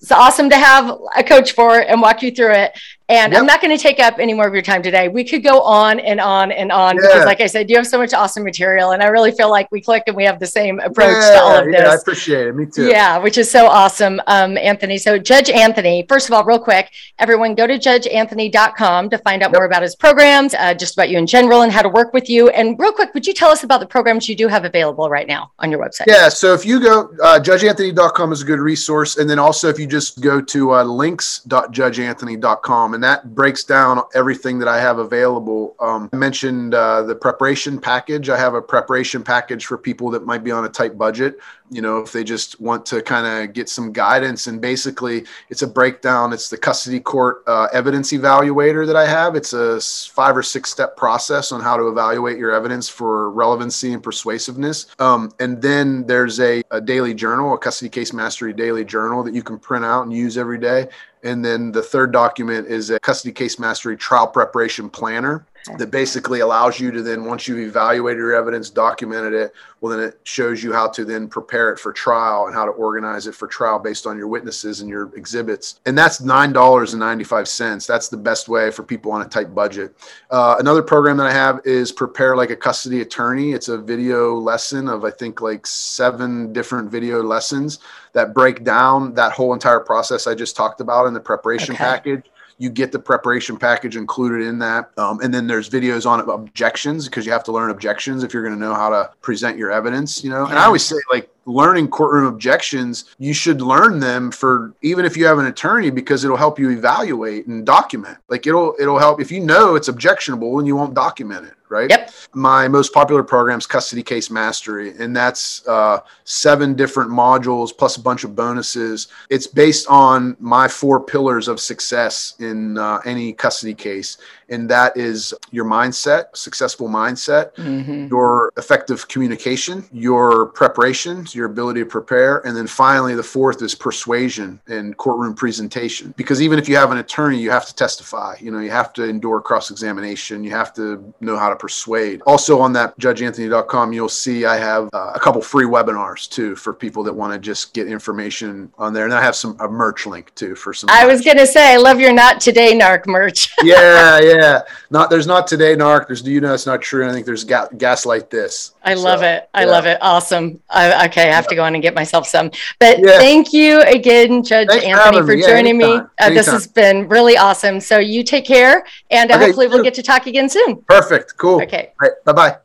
It's 0.00 0.12
awesome 0.12 0.48
to 0.48 0.56
have 0.56 0.98
a 1.14 1.22
coach 1.22 1.52
for 1.52 1.78
and 1.78 2.00
walk 2.00 2.22
you 2.22 2.30
through 2.30 2.52
it. 2.52 2.72
And 3.10 3.32
yep. 3.32 3.40
I'm 3.40 3.46
not 3.46 3.60
going 3.60 3.76
to 3.76 3.82
take 3.82 3.98
up 3.98 4.20
any 4.20 4.32
more 4.32 4.46
of 4.46 4.52
your 4.52 4.62
time 4.62 4.84
today. 4.84 5.08
We 5.08 5.24
could 5.24 5.42
go 5.42 5.62
on 5.62 5.98
and 5.98 6.20
on 6.20 6.52
and 6.52 6.70
on 6.70 6.94
yeah. 6.94 7.08
because, 7.08 7.24
like 7.24 7.40
I 7.40 7.46
said, 7.46 7.68
you 7.68 7.74
have 7.74 7.88
so 7.88 7.98
much 7.98 8.14
awesome 8.14 8.44
material. 8.44 8.92
And 8.92 9.02
I 9.02 9.08
really 9.08 9.32
feel 9.32 9.50
like 9.50 9.66
we 9.72 9.80
click 9.80 10.04
and 10.06 10.14
we 10.14 10.22
have 10.22 10.38
the 10.38 10.46
same 10.46 10.78
approach 10.78 11.20
yeah, 11.20 11.30
to 11.30 11.40
all 11.40 11.58
of 11.58 11.64
this. 11.64 11.74
Yeah, 11.74 11.90
I 11.90 11.96
appreciate 11.96 12.46
it. 12.46 12.54
Me 12.54 12.66
too. 12.66 12.86
Yeah, 12.86 13.18
which 13.18 13.36
is 13.36 13.50
so 13.50 13.66
awesome, 13.66 14.20
um, 14.28 14.56
Anthony. 14.56 14.96
So, 14.96 15.18
Judge 15.18 15.50
Anthony, 15.50 16.06
first 16.08 16.28
of 16.28 16.34
all, 16.34 16.44
real 16.44 16.60
quick, 16.60 16.92
everyone 17.18 17.56
go 17.56 17.66
to 17.66 17.80
judgeanthony.com 17.80 19.10
to 19.10 19.18
find 19.18 19.42
out 19.42 19.50
yep. 19.50 19.58
more 19.58 19.64
about 19.64 19.82
his 19.82 19.96
programs, 19.96 20.54
uh, 20.54 20.72
just 20.72 20.94
about 20.94 21.10
you 21.10 21.18
in 21.18 21.26
general 21.26 21.62
and 21.62 21.72
how 21.72 21.82
to 21.82 21.88
work 21.88 22.12
with 22.12 22.30
you. 22.30 22.50
And, 22.50 22.78
real 22.78 22.92
quick, 22.92 23.12
would 23.14 23.26
you 23.26 23.34
tell 23.34 23.50
us 23.50 23.64
about 23.64 23.80
the 23.80 23.86
programs 23.86 24.28
you 24.28 24.36
do 24.36 24.46
have 24.46 24.64
available 24.64 25.10
right 25.10 25.26
now 25.26 25.50
on 25.58 25.72
your 25.72 25.80
website? 25.80 26.06
Yeah. 26.06 26.28
So, 26.28 26.54
if 26.54 26.64
you 26.64 26.78
go, 26.78 27.12
uh, 27.24 27.40
judgeanthony.com 27.40 28.32
is 28.32 28.42
a 28.42 28.44
good 28.44 28.60
resource. 28.60 29.16
And 29.16 29.28
then 29.28 29.40
also, 29.40 29.68
if 29.68 29.80
you 29.80 29.88
just 29.88 30.20
go 30.20 30.40
to 30.40 30.76
uh, 30.76 30.84
links.judgeanthony.com, 30.84 32.99
and 32.99 32.99
that 33.02 33.34
breaks 33.34 33.64
down 33.64 33.80
down 33.80 34.04
everything 34.14 34.58
that 34.58 34.68
I 34.68 34.80
have 34.80 34.98
available. 34.98 35.74
Um, 35.80 36.08
I 36.12 36.16
mentioned 36.16 36.74
uh, 36.74 37.02
the 37.02 37.14
preparation 37.14 37.80
package. 37.80 38.28
I 38.28 38.38
have 38.38 38.54
a 38.54 38.62
preparation 38.62 39.22
package 39.22 39.66
for 39.66 39.78
people 39.78 40.10
that 40.10 40.24
might 40.24 40.44
be 40.44 40.50
on 40.50 40.64
a 40.64 40.68
tight 40.68 40.98
budget. 40.98 41.38
You 41.70 41.82
know, 41.82 41.98
if 41.98 42.12
they 42.12 42.24
just 42.24 42.60
want 42.60 42.84
to 42.86 43.00
kind 43.00 43.26
of 43.26 43.54
get 43.54 43.68
some 43.68 43.92
guidance, 43.92 44.48
and 44.48 44.60
basically, 44.60 45.24
it's 45.48 45.62
a 45.62 45.66
breakdown. 45.66 46.32
It's 46.32 46.48
the 46.48 46.56
custody 46.56 47.00
court 47.00 47.42
uh, 47.46 47.68
evidence 47.72 48.12
evaluator 48.12 48.86
that 48.86 48.96
I 48.96 49.06
have. 49.06 49.36
It's 49.36 49.52
a 49.52 49.80
five 49.80 50.36
or 50.36 50.42
six 50.42 50.70
step 50.70 50.96
process 50.96 51.52
on 51.52 51.60
how 51.60 51.76
to 51.76 51.88
evaluate 51.88 52.38
your 52.38 52.52
evidence 52.52 52.88
for 52.88 53.30
relevancy 53.30 53.92
and 53.92 54.02
persuasiveness. 54.02 54.86
Um, 54.98 55.32
and 55.38 55.62
then 55.62 56.06
there's 56.06 56.40
a, 56.40 56.62
a 56.70 56.80
daily 56.80 57.14
journal, 57.14 57.54
a 57.54 57.58
custody 57.58 57.88
case 57.88 58.12
mastery 58.12 58.52
daily 58.52 58.84
journal 58.84 59.22
that 59.22 59.34
you 59.34 59.42
can 59.42 59.58
print 59.58 59.84
out 59.84 60.02
and 60.02 60.12
use 60.12 60.36
every 60.36 60.58
day. 60.58 60.88
And 61.22 61.44
then 61.44 61.70
the 61.70 61.82
third 61.82 62.12
document 62.12 62.66
is 62.68 62.90
a 62.90 62.98
custody 62.98 63.32
case 63.32 63.58
mastery 63.58 63.96
trial 63.96 64.26
preparation 64.26 64.88
planner 64.88 65.46
that 65.78 65.90
basically 65.90 66.40
allows 66.40 66.80
you 66.80 66.90
to 66.90 67.02
then 67.02 67.24
once 67.24 67.46
you've 67.46 67.58
evaluated 67.58 68.18
your 68.18 68.34
evidence 68.34 68.70
documented 68.70 69.34
it 69.34 69.52
well 69.80 69.96
then 69.96 70.06
it 70.06 70.18
shows 70.24 70.62
you 70.62 70.72
how 70.72 70.88
to 70.88 71.04
then 71.04 71.28
prepare 71.28 71.70
it 71.70 71.78
for 71.78 71.92
trial 71.92 72.46
and 72.46 72.54
how 72.54 72.64
to 72.64 72.70
organize 72.72 73.26
it 73.26 73.34
for 73.34 73.46
trial 73.46 73.78
based 73.78 74.06
on 74.06 74.16
your 74.16 74.28
witnesses 74.28 74.80
and 74.80 74.90
your 74.90 75.14
exhibits. 75.16 75.80
And 75.86 75.96
that's 75.96 76.20
$9.95 76.20 77.86
that's 77.86 78.08
the 78.08 78.16
best 78.16 78.48
way 78.48 78.70
for 78.70 78.82
people 78.82 79.12
on 79.12 79.22
a 79.22 79.28
tight 79.28 79.54
budget. 79.54 79.94
Uh, 80.30 80.56
another 80.58 80.82
program 80.82 81.16
that 81.16 81.26
i 81.26 81.32
have 81.32 81.60
is 81.64 81.92
prepare 81.92 82.36
like 82.36 82.50
a 82.50 82.56
custody 82.56 83.00
attorney. 83.00 83.52
It's 83.52 83.68
a 83.68 83.78
video 83.78 84.34
lesson 84.34 84.88
of 84.88 85.04
i 85.04 85.10
think 85.10 85.40
like 85.40 85.66
seven 85.66 86.52
different 86.52 86.90
video 86.90 87.22
lessons 87.22 87.78
that 88.12 88.34
break 88.34 88.64
down 88.64 89.14
that 89.14 89.32
whole 89.32 89.52
entire 89.52 89.80
process 89.80 90.26
i 90.26 90.34
just 90.34 90.56
talked 90.56 90.80
about 90.80 91.06
in 91.06 91.14
the 91.14 91.20
preparation 91.20 91.74
okay. 91.74 91.84
package 91.84 92.30
you 92.60 92.68
get 92.68 92.92
the 92.92 92.98
preparation 92.98 93.56
package 93.56 93.96
included 93.96 94.46
in 94.46 94.58
that. 94.58 94.90
Um, 94.98 95.18
and 95.22 95.32
then 95.32 95.46
there's 95.46 95.70
videos 95.70 96.04
on 96.04 96.20
objections 96.28 97.06
because 97.06 97.24
you 97.24 97.32
have 97.32 97.42
to 97.44 97.52
learn 97.52 97.70
objections 97.70 98.22
if 98.22 98.34
you're 98.34 98.42
going 98.42 98.54
to 98.54 98.60
know 98.60 98.74
how 98.74 98.90
to 98.90 99.10
present 99.22 99.56
your 99.56 99.72
evidence, 99.72 100.22
you 100.22 100.28
know. 100.28 100.44
And 100.44 100.58
I 100.58 100.66
always 100.66 100.84
say, 100.84 100.96
like, 101.10 101.30
learning 101.46 101.88
courtroom 101.88 102.26
objections, 102.26 103.06
you 103.18 103.32
should 103.32 103.62
learn 103.62 103.98
them 103.98 104.30
for 104.30 104.74
even 104.82 105.06
if 105.06 105.16
you 105.16 105.24
have 105.24 105.38
an 105.38 105.46
attorney 105.46 105.88
because 105.88 106.22
it'll 106.22 106.36
help 106.36 106.58
you 106.58 106.68
evaluate 106.70 107.46
and 107.46 107.64
document. 107.64 108.18
Like 108.28 108.46
it'll 108.46 108.76
it'll 108.78 108.98
help 108.98 109.22
if 109.22 109.32
you 109.32 109.40
know 109.40 109.74
it's 109.74 109.88
objectionable 109.88 110.58
and 110.58 110.66
you 110.66 110.76
won't 110.76 110.94
document 110.94 111.46
it, 111.46 111.54
right? 111.70 111.88
Yep. 111.88 112.10
My 112.34 112.68
most 112.68 112.92
popular 112.92 113.22
program 113.22 113.58
is 113.58 113.66
Custody 113.66 114.02
Case 114.02 114.30
Mastery, 114.30 114.94
and 114.98 115.16
that's 115.16 115.66
uh, 115.66 116.00
seven 116.24 116.74
different 116.74 117.10
modules 117.10 117.76
plus 117.76 117.96
a 117.96 118.00
bunch 118.00 118.24
of 118.24 118.34
bonuses. 118.36 119.08
It's 119.30 119.46
based 119.46 119.86
on 119.88 120.36
my 120.40 120.68
four 120.68 121.00
pillars 121.00 121.48
of 121.48 121.60
success 121.60 122.34
in 122.40 122.76
uh, 122.76 123.00
any 123.04 123.32
custody 123.32 123.74
case, 123.74 124.18
and 124.48 124.68
that 124.68 124.96
is 124.96 125.32
your 125.52 125.64
mindset, 125.64 126.36
successful 126.36 126.88
mindset, 126.88 127.54
mm-hmm. 127.54 128.08
your 128.08 128.52
effective 128.56 129.06
communication, 129.08 129.84
your 129.92 130.46
preparations, 130.46 131.34
your 131.34 131.46
ability 131.46 131.80
to 131.80 131.86
prepare, 131.86 132.38
and 132.46 132.56
then 132.56 132.66
finally 132.66 133.14
the 133.14 133.22
fourth 133.22 133.62
is 133.62 133.74
persuasion 133.74 134.60
and 134.66 134.96
courtroom 134.96 135.34
presentation. 135.34 136.12
Because 136.16 136.42
even 136.42 136.58
if 136.58 136.68
you 136.68 136.76
have 136.76 136.90
an 136.90 136.98
attorney, 136.98 137.38
you 137.38 137.50
have 137.50 137.66
to 137.66 137.74
testify. 137.74 138.34
You 138.40 138.50
know, 138.50 138.58
you 138.58 138.70
have 138.70 138.92
to 138.94 139.04
endure 139.04 139.40
cross 139.40 139.70
examination. 139.70 140.42
You 140.42 140.50
have 140.50 140.74
to 140.74 141.14
know 141.20 141.36
how 141.36 141.48
to 141.48 141.59
persuade. 141.60 142.22
Also 142.26 142.58
on 142.58 142.72
that 142.72 142.98
judgeanthony.com, 142.98 143.92
you'll 143.92 144.08
see 144.08 144.44
I 144.44 144.56
have 144.56 144.88
uh, 144.92 145.12
a 145.14 145.20
couple 145.20 145.40
free 145.42 145.66
webinars 145.66 146.28
too 146.28 146.56
for 146.56 146.74
people 146.74 147.04
that 147.04 147.12
want 147.12 147.32
to 147.32 147.38
just 147.38 147.72
get 147.72 147.86
information 147.86 148.72
on 148.78 148.92
there, 148.92 149.04
and 149.04 149.14
I 149.14 149.22
have 149.22 149.36
some 149.36 149.56
a 149.60 149.68
merch 149.68 150.06
link 150.06 150.34
too 150.34 150.56
for 150.56 150.74
some. 150.74 150.90
I 150.90 151.06
was 151.06 151.22
gonna 151.24 151.46
say, 151.46 151.72
I 151.72 151.76
love 151.76 152.00
your 152.00 152.12
not 152.12 152.40
today 152.40 152.76
narc 152.76 153.06
merch. 153.06 153.54
yeah, 153.62 154.18
yeah 154.22 154.40
yeah. 154.40 154.62
Not 154.90 155.10
there's 155.10 155.26
not 155.26 155.46
today, 155.46 155.76
Narc. 155.76 156.06
There's 156.06 156.22
do 156.22 156.30
you 156.30 156.40
know 156.40 156.54
it's 156.54 156.66
not 156.66 156.82
true. 156.82 157.08
I 157.08 157.12
think 157.12 157.26
there's 157.26 157.44
ga- 157.44 157.68
gaslight 157.76 158.30
this. 158.30 158.74
I 158.82 158.94
so, 158.94 159.02
love 159.02 159.22
it. 159.22 159.48
I 159.54 159.64
yeah. 159.64 159.70
love 159.70 159.86
it. 159.86 159.98
Awesome. 160.00 160.60
I, 160.70 161.06
okay, 161.06 161.28
I 161.28 161.34
have 161.34 161.46
to 161.48 161.54
go 161.54 161.62
on 161.62 161.74
and 161.74 161.82
get 161.82 161.94
myself 161.94 162.26
some. 162.26 162.50
But 162.78 162.98
yeah. 162.98 163.18
thank 163.18 163.52
you 163.52 163.82
again, 163.82 164.42
Judge 164.42 164.68
Thanks 164.68 164.86
Anthony, 164.86 165.18
for, 165.18 165.26
for 165.26 165.36
joining 165.36 165.78
me. 165.78 166.00
Uh, 166.18 166.30
this 166.30 166.46
has 166.46 166.66
been 166.66 167.08
really 167.08 167.36
awesome. 167.36 167.80
So 167.80 167.98
you 167.98 168.24
take 168.24 168.46
care, 168.46 168.84
and 169.10 169.30
uh, 169.30 169.36
okay, 169.36 169.46
hopefully 169.46 169.68
we'll 169.68 169.84
get 169.84 169.94
to 169.94 170.02
talk 170.02 170.26
again 170.26 170.48
soon. 170.48 170.82
Perfect. 170.82 171.36
Cool. 171.36 171.49
Okay. 171.58 171.92
Right. 172.00 172.12
Bye 172.24 172.32
bye. 172.32 172.56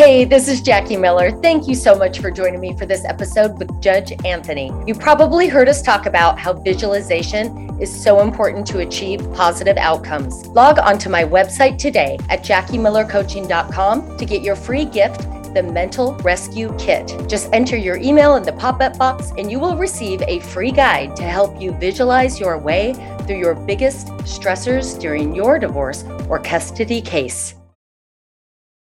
Hey, 0.00 0.24
this 0.24 0.48
is 0.48 0.62
Jackie 0.62 0.96
Miller. 0.96 1.30
Thank 1.42 1.68
you 1.68 1.74
so 1.74 1.94
much 1.94 2.20
for 2.20 2.30
joining 2.30 2.58
me 2.58 2.74
for 2.78 2.86
this 2.86 3.04
episode 3.04 3.58
with 3.58 3.82
Judge 3.82 4.12
Anthony. 4.24 4.72
You 4.86 4.94
probably 4.94 5.46
heard 5.46 5.68
us 5.68 5.82
talk 5.82 6.06
about 6.06 6.38
how 6.38 6.54
visualization 6.54 7.78
is 7.78 8.02
so 8.02 8.20
important 8.20 8.66
to 8.68 8.78
achieve 8.78 9.20
positive 9.34 9.76
outcomes. 9.76 10.46
Log 10.46 10.78
onto 10.78 11.10
my 11.10 11.24
website 11.24 11.76
today 11.76 12.16
at 12.30 12.42
jackiemillercoaching.com 12.42 14.16
to 14.16 14.24
get 14.24 14.42
your 14.42 14.56
free 14.56 14.86
gift 14.86 15.20
the 15.54 15.62
Mental 15.62 16.14
Rescue 16.16 16.74
Kit. 16.78 17.14
Just 17.28 17.48
enter 17.52 17.76
your 17.76 17.96
email 17.96 18.36
in 18.36 18.42
the 18.42 18.52
pop 18.52 18.80
up 18.80 18.98
box 18.98 19.32
and 19.38 19.50
you 19.50 19.58
will 19.58 19.76
receive 19.76 20.22
a 20.22 20.40
free 20.40 20.72
guide 20.72 21.14
to 21.16 21.22
help 21.22 21.60
you 21.60 21.72
visualize 21.72 22.40
your 22.40 22.58
way 22.58 22.94
through 23.26 23.38
your 23.38 23.54
biggest 23.54 24.08
stressors 24.24 24.98
during 24.98 25.34
your 25.34 25.58
divorce 25.58 26.04
or 26.28 26.38
custody 26.38 27.00
case. 27.00 27.59